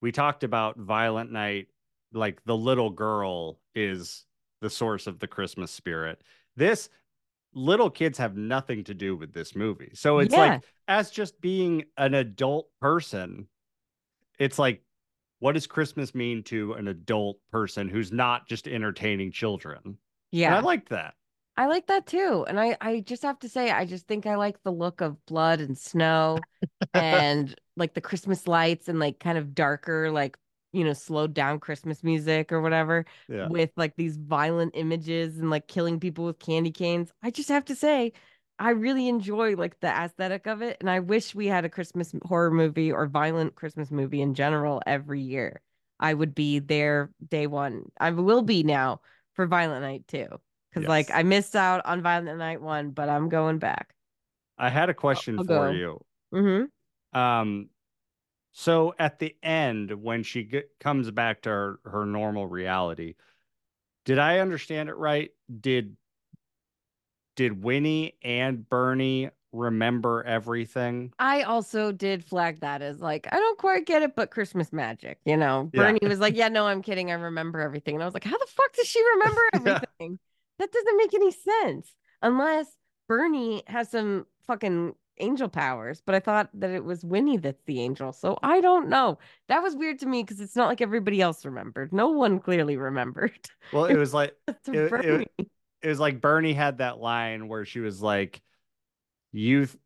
[0.00, 1.68] we talked about Violent Night,
[2.12, 4.24] like the little girl is
[4.60, 6.20] the source of the Christmas spirit.
[6.56, 6.88] This
[7.54, 9.90] little kids have nothing to do with this movie.
[9.94, 10.40] So it's Yeah.
[10.40, 13.48] like as just being an adult person,
[14.38, 14.82] it's like
[15.40, 19.98] what does Christmas mean to an adult person who's not just entertaining children?
[20.44, 20.54] And Yeah.
[20.54, 21.14] I like that.
[21.56, 22.44] I like that too.
[22.48, 25.24] And I, I just have to say, I just think I like the look of
[25.26, 26.46] blood and snow
[26.94, 30.38] and like the Christmas lights and like kind of darker, like
[30.72, 33.50] you know, slowed down Christmas music or whatever Yeah.
[33.50, 37.12] with like these violent images and like killing people with candy canes.
[37.22, 38.12] I just have to say,
[38.58, 40.76] I really enjoy like the aesthetic of it.
[40.80, 44.82] And I wish we had a Christmas horror movie or violent Christmas movie in general
[44.86, 45.60] every year.
[46.00, 47.90] I would be there day one.
[48.00, 49.00] I will be now
[49.34, 50.26] for Violent Night too.
[50.74, 53.94] Cause like I missed out on Violent Night one, but I'm going back.
[54.58, 55.70] I had a question I'll for go.
[55.70, 56.04] you.
[56.34, 57.18] Mm-hmm.
[57.18, 57.68] Um,
[58.52, 63.14] so at the end, when she get, comes back to her, her normal reality,
[64.04, 65.30] did I understand it right?
[65.60, 65.96] Did
[67.38, 71.12] did Winnie and Bernie remember everything?
[71.20, 75.18] I also did flag that as like, I don't quite get it, but Christmas magic,
[75.24, 75.70] you know.
[75.72, 75.84] Yeah.
[75.92, 77.10] Bernie was like, Yeah, no, I'm kidding.
[77.12, 77.94] I remember everything.
[77.94, 79.60] And I was like, How the fuck does she remember Yeah.
[79.76, 80.18] everything?
[80.58, 82.66] That doesn't make any sense unless
[83.08, 86.02] Bernie has some fucking angel powers.
[86.04, 88.12] But I thought that it was Winnie that's the angel.
[88.12, 89.18] So I don't know.
[89.48, 91.92] That was weird to me because it's not like everybody else remembered.
[91.92, 93.48] No one clearly remembered.
[93.72, 95.26] Well, it was like It- it- Bernie.
[95.82, 98.40] It was like Bernie had that line where she was like,
[99.32, 99.78] "You, th-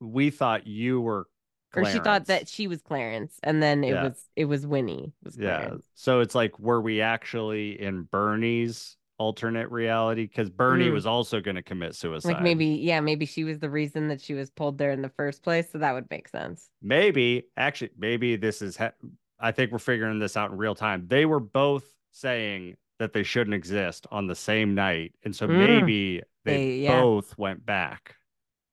[0.00, 1.26] we thought you were."
[1.74, 4.02] or she thought that she was Clarence, and then it Yeah.
[4.04, 5.14] was it was Winnie.
[5.24, 5.56] Was Yeah.
[5.58, 5.86] Clarence.
[5.94, 10.26] So it's like, were we actually in Bernie's alternate reality?
[10.26, 10.92] Because Bernie Mm.
[10.92, 12.28] was also going to commit suicide.
[12.34, 15.08] Like maybe, yeah, maybe she was the reason that she was pulled there in the
[15.08, 15.70] first place.
[15.70, 16.68] So that would make sense.
[16.82, 18.76] maybe, actually, maybe this is.
[18.76, 18.92] Ha-
[19.40, 21.06] I think we're figuring this out in real time.
[21.08, 25.58] They were both saying that they shouldn't exist on the same night, and so Mm.
[25.58, 27.00] maybe they, They- yeah.
[27.00, 28.14] both went back.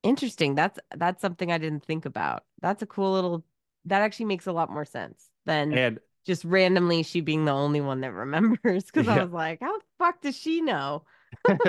[0.04, 0.54] Interesting.
[0.56, 2.44] That's that's something I didn't think about.
[2.62, 3.44] That's a cool little.
[3.86, 7.82] That actually makes a lot more sense than And just randomly she being the only
[7.82, 8.86] one that remembers.
[8.86, 11.04] Because I was like, how the fuck does she know?
[11.48, 11.60] and,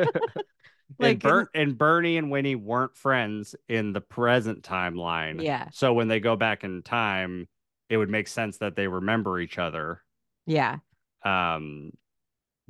[0.99, 5.43] Like, Bert, and Bernie and Winnie weren't friends in the present timeline.
[5.43, 5.69] Yeah.
[5.73, 7.49] So when they go back in time,
[7.89, 10.03] it would make sense that they remember each other.
[10.47, 10.77] Yeah,
[11.25, 11.93] Um,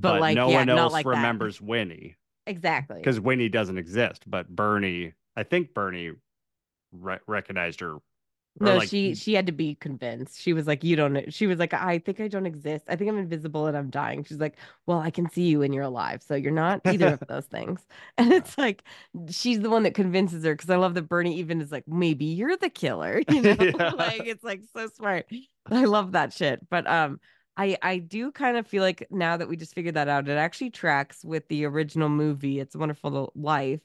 [0.01, 1.09] But, but, like, no yeah, one not else like that.
[1.11, 2.17] remembers Winnie
[2.47, 2.97] exactly.
[2.97, 4.23] because Winnie doesn't exist.
[4.29, 6.11] But Bernie, I think Bernie
[6.91, 7.97] re- recognized her.
[8.59, 10.41] No, like, she she had to be convinced.
[10.41, 12.83] She was like, "You don't." She was like, "I think I don't exist.
[12.89, 15.73] I think I'm invisible and I'm dying." She's like, "Well, I can see you and
[15.73, 17.85] you're alive, so you're not either of those things."
[18.17, 18.83] And it's like
[19.29, 22.25] she's the one that convinces her because I love that Bernie even is like, "Maybe
[22.25, 23.55] you're the killer," you know?
[23.57, 23.91] Yeah.
[23.91, 25.27] like it's like so smart.
[25.67, 26.67] I love that shit.
[26.69, 27.21] But um,
[27.57, 30.37] I I do kind of feel like now that we just figured that out, it
[30.37, 32.59] actually tracks with the original movie.
[32.59, 33.81] It's a Wonderful Life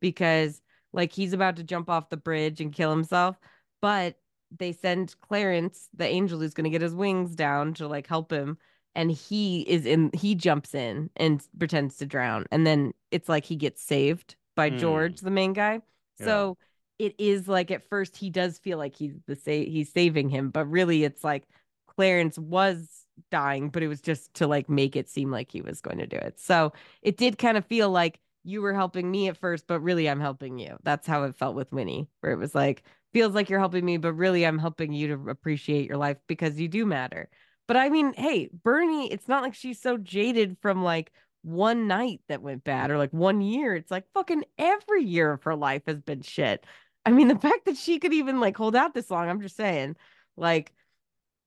[0.00, 0.60] because
[0.92, 3.38] like he's about to jump off the bridge and kill himself
[3.80, 4.16] but
[4.58, 8.30] they send Clarence, the angel who's going to get his wings down to like help
[8.32, 8.58] him.
[8.94, 12.46] And he is in, he jumps in and pretends to drown.
[12.50, 14.76] And then it's like he gets saved by Hmm.
[14.78, 15.80] George, the main guy.
[16.18, 16.26] Yeah.
[16.26, 16.58] So
[16.98, 20.50] it is like at first he does feel like he's the sa- he's saving him,
[20.50, 21.44] but really it's like
[21.86, 22.99] Clarence was
[23.30, 26.06] dying, but it was just to like make it seem like he was going to
[26.06, 26.38] do it.
[26.38, 26.72] So
[27.02, 30.20] it did kind of feel like you were helping me at first, but really I'm
[30.20, 30.76] helping you.
[30.82, 32.82] That's how it felt with Winnie, where it was like,
[33.12, 36.58] feels like you're helping me, but really I'm helping you to appreciate your life because
[36.58, 37.28] you do matter.
[37.68, 42.20] But I mean, hey, Bernie, it's not like she's so jaded from like one night
[42.28, 43.74] that went bad or like one year.
[43.74, 46.64] It's like fucking every year of her life has been shit.
[47.06, 49.56] I mean, the fact that she could even like hold out this long, I'm just
[49.56, 49.96] saying,
[50.36, 50.72] like,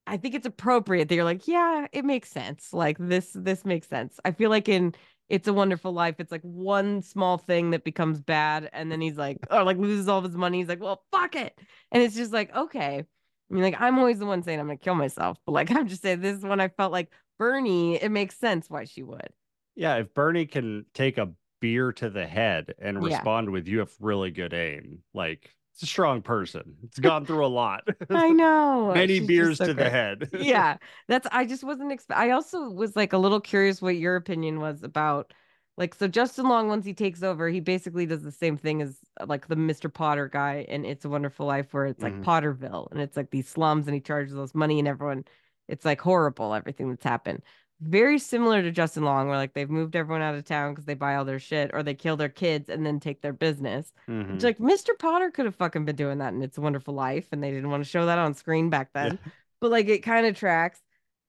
[0.05, 2.73] I think it's appropriate that you're like, yeah, it makes sense.
[2.73, 4.19] Like this, this makes sense.
[4.25, 4.93] I feel like in
[5.29, 9.17] It's a Wonderful Life, it's like one small thing that becomes bad, and then he's
[9.17, 10.59] like, or like loses all of his money.
[10.59, 11.57] He's like, well, fuck it,
[11.91, 12.99] and it's just like, okay.
[12.99, 15.87] I mean, like I'm always the one saying I'm gonna kill myself, but like I'm
[15.87, 19.29] just saying this is when I felt like Bernie, it makes sense why she would.
[19.75, 23.05] Yeah, if Bernie can take a beer to the head and Yeah.
[23.05, 26.75] respond with "You have really good aim," like it's a strong person.
[26.83, 27.87] It's gone through a lot.
[28.13, 28.93] I know.
[28.93, 30.29] Many she's beers so to the head.
[30.39, 30.77] yeah
[31.07, 34.59] that's i just wasn't expect i also was like a little curious what your opinion
[34.59, 35.33] was about
[35.77, 38.97] like so justin long once he takes over he basically does the same thing as
[39.21, 42.21] uh, like the mr potter guy in it's a wonderful life where it's like Mhm.
[42.21, 45.25] potterville and it's like these slums and he charges those money and everyone
[45.67, 47.41] it's like horrible everything that's happened
[47.81, 50.93] very similar to justin long where like they've moved everyone out of town because they
[50.93, 54.35] buy all their shit or they kill their kids and then take their business Mhm.
[54.35, 54.97] it's like Mr.
[54.97, 57.69] Potter could have fucking been doing that in It's a Wonderful Life, and they didn't
[57.69, 59.19] want to show that on screen back then.
[59.59, 60.81] But like it kind of tracks.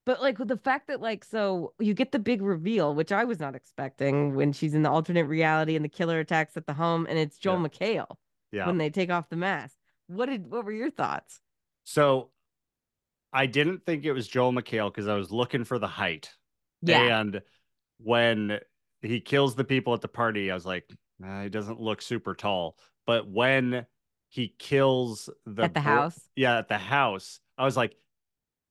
[0.07, 3.25] But like with the fact that like so you get the big reveal, which I
[3.25, 6.75] was not expecting when she's in the alternate reality and the killer attacks at the
[6.75, 7.69] home, and it's Joel Yeah.
[7.69, 8.17] McHale
[8.53, 8.67] yeah.
[8.67, 9.77] when they take off the mask.
[10.09, 11.41] What did what were your thoughts?
[11.85, 12.31] So
[13.35, 16.31] I didn't think it was Joel McHale because I was looking for the height.
[16.83, 17.21] Yeah.
[17.21, 17.43] And
[17.99, 18.61] when
[19.03, 20.89] he kills the people at the party, I was like,
[21.19, 22.77] "Nah, he doesn't look super tall.
[23.07, 23.87] But when
[24.31, 26.19] he kills the At the house.
[26.37, 27.97] yeah, at the house, I was like,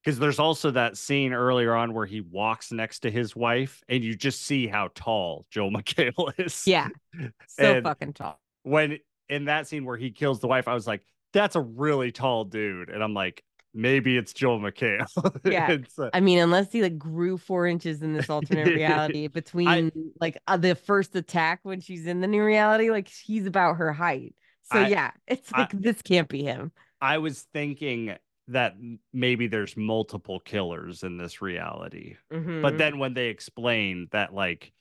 [0.03, 4.03] because there's also that scene earlier on where he walks next to his wife, and
[4.03, 6.65] you just see how tall Joel McHale is.
[6.67, 6.89] Yeah.
[7.47, 8.39] So fucking tall.
[8.63, 8.99] When
[9.29, 11.01] in that scene where he kills the wife, I was like,
[11.33, 15.05] "That's a really tall dude," and I'm like, maybe it's Joel McHale.
[15.51, 15.77] Yeah.
[15.97, 19.91] Uh, I mean, unless he like grew four inches in this alternate reality between
[20.21, 23.91] like uh, the first attack when she's in the new reality, like he's about her
[23.91, 24.35] height.
[24.71, 26.71] So I- yeah, it's I- like this can't be him.
[27.01, 28.15] I was thinking
[28.49, 28.75] that
[29.13, 32.15] maybe there's multiple killers in this reality.
[32.29, 32.77] But Mhm.
[32.77, 34.73] then when they explained that like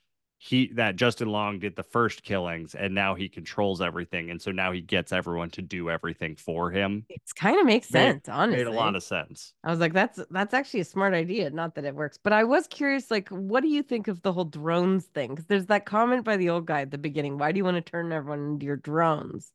[0.45, 4.51] he that Justin Long did the first killings and now he controls everything and so
[4.51, 7.05] now he gets everyone to do everything for him.
[7.07, 8.65] it's kind of makes Made- sense, honestly.
[8.65, 9.53] Made a lot of sense.
[9.63, 11.49] I was like, that's that's actually a smart idea.
[11.49, 14.33] Not that it works, but I was curious, like, what do you think of the
[14.33, 15.29] whole drones thing?
[15.29, 17.37] Because there's that comment by the old guy at the beginning.
[17.37, 19.49] Why do you want to turn everyone into your drones?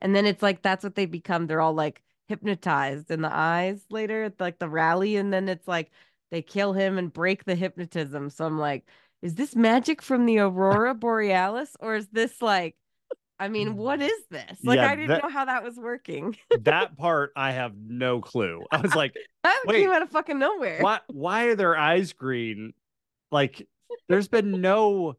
[0.00, 1.46] And then it's like that's what they become.
[1.46, 5.68] They're all like hypnotized in the eyes later at like the rally, and then it's
[5.68, 5.92] like
[6.32, 8.28] they kill him and break the hypnotism.
[8.30, 8.84] So I'm like,
[9.22, 12.76] is this magic from the aurora borealis, or is this like?
[13.38, 13.74] I mean, mm.
[13.74, 14.58] what is this?
[14.62, 16.36] Like, Yeah, I didn't that- know how that was working.
[16.60, 18.62] that part I have no clue.
[18.70, 20.80] I was like, that Wait, came out of fucking nowhere.
[20.80, 22.72] why why are their eyes green?
[23.32, 23.66] Like
[24.08, 25.16] there's been no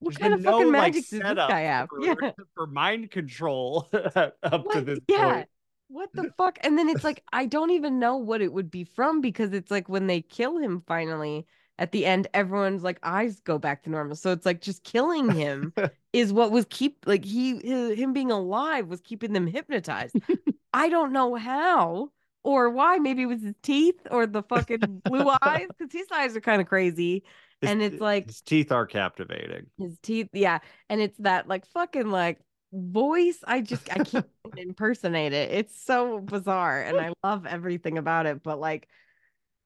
[0.00, 1.88] What kind of no fucking like magic does this guy have?
[1.88, 2.14] for, Yeah.
[2.54, 5.32] for mind control up to this yeah.
[5.34, 5.48] point.
[5.88, 6.58] What the fuck?
[6.62, 9.70] And then it's like I don't even know what it would be from because it's
[9.70, 11.46] like when they kill him finally
[11.78, 14.16] at the end, everyone's like eyes go back to normal.
[14.16, 15.72] So it's like just killing him
[16.12, 20.16] is what was keep like he his, him being alive was keeping them hypnotized.
[20.72, 22.10] I don't know how
[22.44, 22.98] or why.
[22.98, 26.60] Maybe it was his teeth or the fucking blue eyes because his eyes are kind
[26.62, 27.24] of crazy.
[27.60, 29.66] His- And it's like- his teeth are captivating.
[29.78, 30.58] his teeth yeah
[30.90, 32.38] and it's that like fucking like
[32.72, 34.26] voice i just i can't
[34.56, 38.88] impersonate it it's so bizarre and i love everything about it but like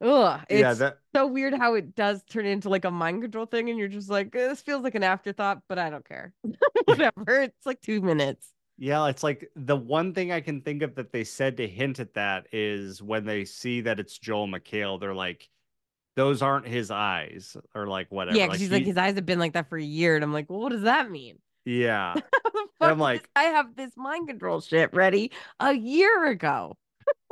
[0.01, 3.47] ugh, it's yeah, that so weird how it does turn into like a mind control
[3.47, 6.33] thing and you're just like "Eh, this feels like an afterthought but i don't care
[6.87, 10.95] whatever it's like two minutes Yeah, it's like the one thing I can think of
[10.95, 14.99] that they said to hint at that is when they see that it's Joel McHale,
[14.99, 15.51] they're like,
[16.17, 18.37] those aren't his eyes, or like whatever.
[18.39, 20.33] yeah because he's like his eyes have been like that for a year and i'm
[20.33, 22.15] like well what does that mean yeah,
[22.81, 26.77] I'm like- like i have this mind control shit ready a year ago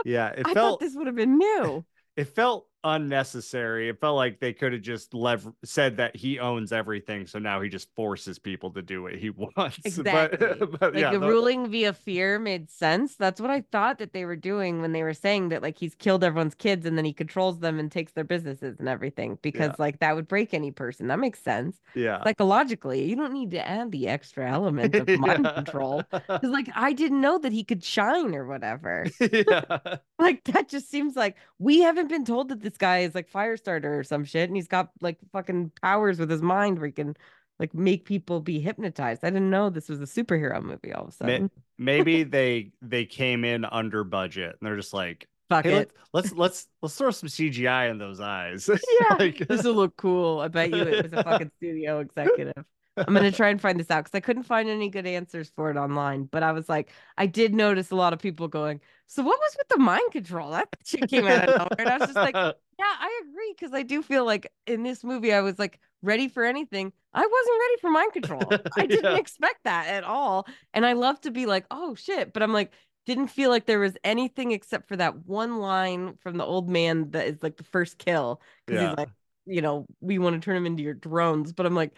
[0.05, 0.29] yeah.
[0.29, 1.85] It i thought this would have been new
[2.19, 3.89] it felt unnecessary.
[3.89, 7.61] It felt like they could have just lev- said that he owns everything, so now
[7.61, 9.79] he just forces people to do what he wants.
[9.85, 10.39] Exactly.
[10.59, 13.17] But, but like yeah, the ruling via fear made sense.
[13.17, 15.95] That's what I thought that they were doing when they were saying that like he's
[15.95, 19.69] killed everyone's kids and then he controls them and takes their businesses and everything because
[19.71, 19.75] Yeah.
[19.79, 21.09] like that would break any person.
[21.09, 21.77] That makes sense.
[21.95, 22.23] yeah.
[22.25, 25.53] Psychologically, you don't need to add the extra element of mind Yeah.
[25.53, 26.03] control.
[26.13, 29.07] Cause like I didn't know that he could shine or whatever.
[29.21, 29.97] yeah.
[30.19, 33.99] Like that just seems like we haven't been told that this guy is like Firestarter
[33.99, 37.17] or some shit and he's got like fucking powers with his mind where he can
[37.59, 39.25] like make people be hypnotized.
[39.25, 41.51] I didn't know this was a superhero movie all of a sudden.
[41.77, 45.93] Maybe they they came in under budget and they're just like, Fuck hey, it.
[46.13, 48.69] let's, let's let's let's throw some CGI in those eyes.
[49.01, 50.41] Yeah, Like- this will look cool.
[50.41, 52.65] I bet you it was a fucking studio executive.
[52.97, 55.71] I'm gonna try and find this out because I couldn't find any good answers for
[55.71, 56.25] it online.
[56.25, 59.55] But I was like, I did notice a lot of people going, "So what was
[59.57, 62.35] with the mind control?" That shit came out of nowhere, and I was just like,
[62.79, 66.29] "Yeah, I agree." Because I do feel like in this movie, I was like ready
[66.29, 66.93] for anything.
[67.13, 68.61] I wasn't ready for mind control.
[68.77, 69.19] I didn't Yeah.
[69.19, 72.73] expect that at all, and I love to be like, "Oh shit," but I'm like.
[73.07, 77.11] Didn't feel like there was anything except for that one line from the old man
[77.13, 78.81] that is like the first kill because Yeah.
[78.81, 79.09] he's like,
[79.47, 81.55] you know, we want to turn him into your drones.
[81.55, 81.95] But I'm like,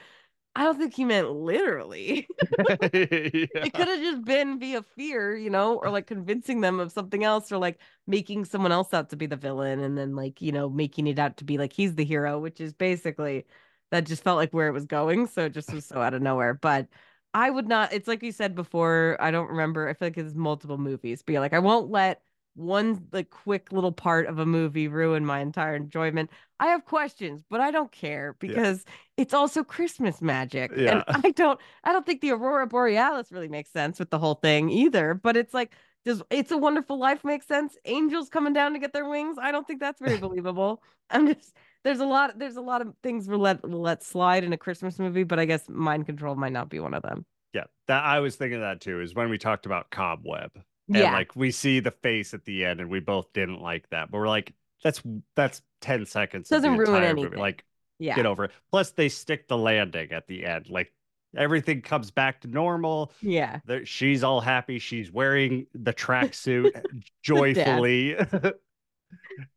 [0.54, 2.28] I don't think he meant literally.
[3.62, 7.24] It could have just been via fear, you know, or like convincing them of something
[7.24, 10.50] else, or like making someone else out to be the villain, and then like, you
[10.52, 13.46] know, making it out to be like he's the hero, which is basically
[13.90, 15.26] that just felt like where it was going.
[15.26, 16.54] So it just was so out of nowhere.
[16.54, 16.88] But
[17.34, 19.88] I would not, it's like you said before, I don't remember.
[19.88, 22.22] I feel like it's multiple movies, but you're like, I won't let
[22.54, 26.30] one like quick little part of a movie ruin my entire enjoyment.
[26.58, 28.84] I have questions, but I don't care because
[29.16, 30.72] it's also Christmas magic.
[30.76, 31.02] Yeah.
[31.08, 34.34] And I don't I don't think the Aurora Borealis really makes sense with the whole
[34.34, 35.14] thing either.
[35.14, 35.74] But it's like,
[36.04, 37.76] does It's a Wonderful Life make sense?
[37.84, 39.38] Angels coming down to get their wings?
[39.40, 40.82] I don't think that's very believable.
[41.10, 41.54] I'm just
[41.84, 44.58] there's a lot there's a lot of things we'll let we'll let slide in a
[44.58, 47.24] Christmas movie, but I guess mind control might not be one of them.
[47.52, 49.00] Yeah, that I was thinking of that too.
[49.00, 50.50] Is when we talked about Cobweb,
[50.92, 51.12] and Yeah.
[51.12, 54.18] like we see the face at the end, and we both didn't like that, but
[54.18, 54.52] we're like,
[54.84, 55.02] that's
[55.36, 56.50] that's ten seconds.
[56.50, 57.36] of the Doesn't ruin entire movie.
[57.36, 57.64] Like,
[57.98, 58.16] yeah.
[58.16, 58.50] get over it.
[58.70, 60.68] Plus, they stick the landing at the end.
[60.70, 60.92] Like
[61.36, 63.12] everything comes back to normal.
[63.22, 63.60] yeah.
[63.84, 64.78] She's all happy.
[64.78, 66.82] She's wearing the tracksuit
[67.22, 68.16] joyfully.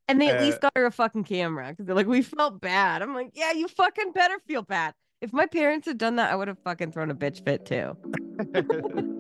[0.08, 2.60] And they at Uh, least got her a fucking camera because they're like, we felt
[2.60, 3.02] bad.
[3.02, 4.94] I'm like, yeah, you fucking better feel bad.
[5.22, 7.96] If my parents had done that, I would have fucking thrown a bitch fit too.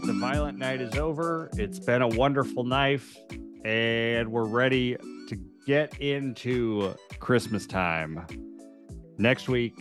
[0.10, 1.52] the violent night is over.
[1.54, 3.16] It's been a wonderful knife,
[3.64, 4.96] and we're ready
[5.28, 5.36] to
[5.68, 8.26] get into Christmas time.
[9.20, 9.76] Next week,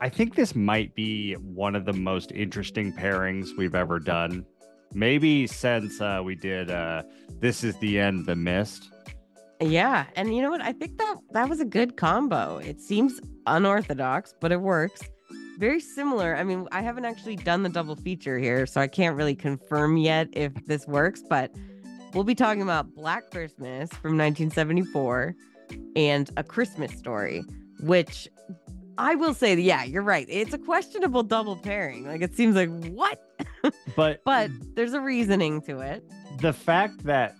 [0.00, 4.44] I think this might be one of the most interesting pairings we've ever done.
[4.92, 7.04] Maybe since uh, we did uh,
[7.38, 8.90] This Is the End, The Mist.
[9.60, 10.60] Yeah, and you know what?
[10.60, 12.58] I think that that was a good combo.
[12.58, 15.02] It seems unorthodox, but it works.
[15.58, 16.36] Very similar.
[16.36, 19.96] I mean, I haven't actually done the double feature here, so I can't really confirm
[19.96, 21.52] yet if this works, but
[22.14, 25.34] we'll be talking about Black Christmas from 1974
[25.96, 27.42] and A Christmas Story,
[27.80, 28.28] which
[28.98, 30.26] I will say, yeah, you're right.
[30.28, 32.06] It's a questionable double pairing.
[32.06, 33.20] Like it seems like what?
[33.96, 36.04] But But there's a reasoning to it.
[36.40, 37.34] the fact that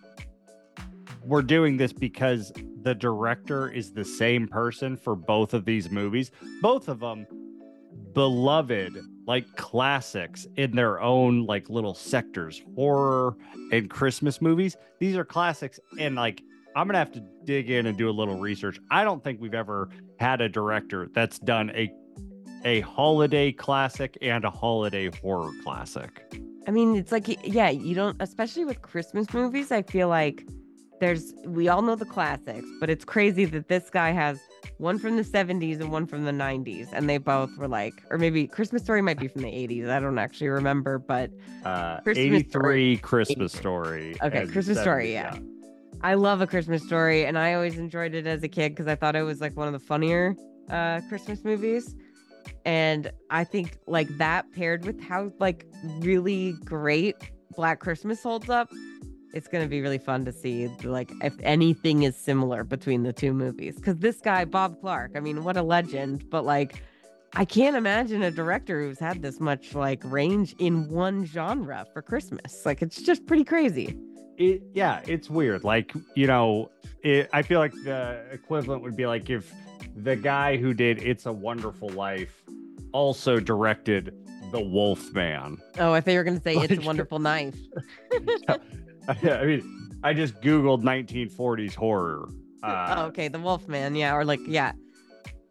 [1.24, 6.32] we're doing this because the director is the same person for both of these movies,
[6.60, 7.26] both of them
[8.18, 13.36] beloved like classics in their own like little sectors, horror
[13.70, 14.76] and Christmas movies.
[14.98, 16.42] These are classics and like
[16.74, 18.80] I'm to have to dig in and do a little research.
[18.90, 21.92] I don't think we've ever had a director that's done a
[22.64, 26.24] a holiday classic and a holiday horror classic.
[26.66, 30.44] I mean, it's like, yeah, you don't, especially with Christmas movies, I feel like
[30.98, 34.40] there's, we all know the classics, but it's crazy that this guy has
[34.78, 36.88] one from the 70s and one from the 90s.
[36.92, 39.88] And they both were like, or maybe Christmas Story might be from the 80s.
[39.90, 41.30] I don't actually remember, but
[41.64, 42.96] Uh, Christmas 83 Story.
[42.98, 44.16] Christmas Story.
[44.22, 45.98] Okay, Christmas Story, 70, yeah.
[46.02, 47.26] I love A Christmas Story.
[47.26, 49.66] And I always enjoyed it as a kid because I thought it was like one
[49.66, 50.36] of the funnier
[50.70, 51.94] uh, Christmas movies.
[52.64, 55.66] And I think like that paired with how like
[55.98, 57.16] really great
[57.56, 58.70] Black Christmas holds up,
[59.32, 63.32] it's gonna be really fun to see like if anything is similar between the two
[63.32, 63.76] movies.
[63.76, 66.28] Because this guy Bob Clark, I mean, what a legend!
[66.30, 66.82] But like,
[67.34, 72.02] I can't imagine a director who's had this much like range in one genre for
[72.02, 72.64] Christmas.
[72.64, 73.98] Like, it's just pretty crazy.
[74.38, 75.64] It, yeah, it's weird.
[75.64, 76.70] Like, you know,
[77.02, 79.52] it, I feel like the equivalent would be like if
[79.96, 82.42] the guy who did It's a Wonderful Life
[82.92, 84.14] also directed
[84.52, 85.58] The Wolf Man.
[85.78, 87.56] Oh, I thought you were gonna say it's a wonderful knife.
[89.22, 92.28] I mean, I just Googled 1940s horror.
[92.62, 94.72] Uh, oh, okay, the Wolfman, yeah, or like, yeah,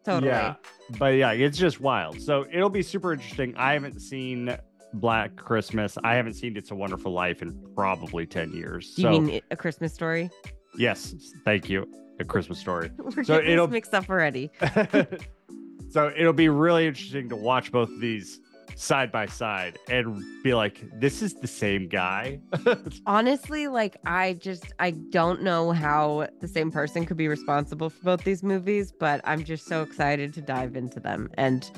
[0.04, 0.30] totally.
[0.30, 0.54] Yeah,
[0.98, 2.20] but yeah, it's just wild.
[2.20, 3.54] So it'll be super interesting.
[3.56, 4.56] I haven't seen
[4.94, 5.96] Black Christmas.
[6.04, 8.94] I haven't seen It's a Wonderful Life in probably 10 years.
[8.94, 10.30] Do so you mean a Christmas story?
[10.78, 11.14] yes,
[11.44, 11.86] thank you.
[12.20, 12.90] A Christmas story.
[12.98, 14.50] We're So getting it'll- mixed up already.
[15.90, 18.40] so it'll be really interesting to watch both of these
[18.78, 22.38] side by side and be like, this is the same guy.
[23.06, 28.02] Honestly, like I just I don't know how the same person could be responsible for
[28.04, 31.28] both these movies, but I'm just so excited to dive into them.
[31.34, 31.70] And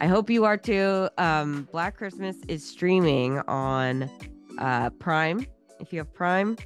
[0.00, 1.08] I hope you are too.
[1.18, 4.10] Um Black Christmas is streaming on
[4.58, 5.46] uh Prime
[5.80, 6.56] if you have Prime.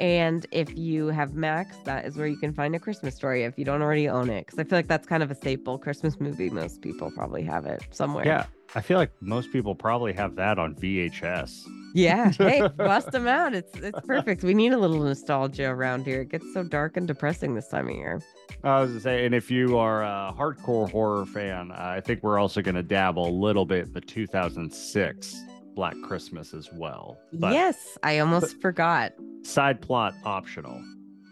[0.00, 3.56] And if you have Max, that is where you can find a Christmas story if
[3.56, 4.46] you don't already own it.
[4.46, 6.50] Because I feel like that's kind of a staple Christmas movie.
[6.50, 8.26] Most people probably have it somewhere.
[8.26, 11.62] yeah, I feel like most people probably have that on VHS.
[11.94, 12.30] Yeah.
[12.38, 13.54] Hey, bust them out.
[13.54, 14.42] It's it's perfect.
[14.44, 16.20] We need a little nostalgia around here.
[16.20, 18.20] It gets so dark and depressing this time of year.
[18.62, 22.22] I was gonna say, and if you are a hardcore horror fan, uh, I think
[22.22, 25.42] we're also going to dabble a little bit the 2006
[25.74, 27.18] Black Christmas as well.
[27.32, 29.12] But yes, I almost forgot.
[29.42, 30.82] side plot optional.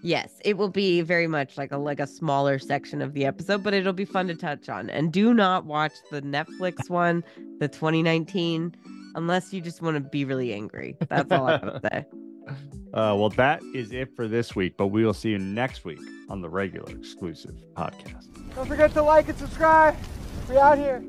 [0.07, 3.65] Yes, it will be very much like a like a smaller section of the episode,
[3.65, 4.89] but it'll be fun to touch on.
[4.89, 7.25] And do not watch the Netflix one,
[7.59, 8.77] the 2019,
[9.17, 10.97] unless you just want to be really angry.
[11.09, 12.07] That's all I gotta say.
[12.95, 15.99] Uh, well, that is it for this week, but we will see you next week
[16.29, 18.29] on the regular exclusive podcast.
[18.55, 19.97] Don't forget to like and subscribe.
[20.49, 21.03] We out here.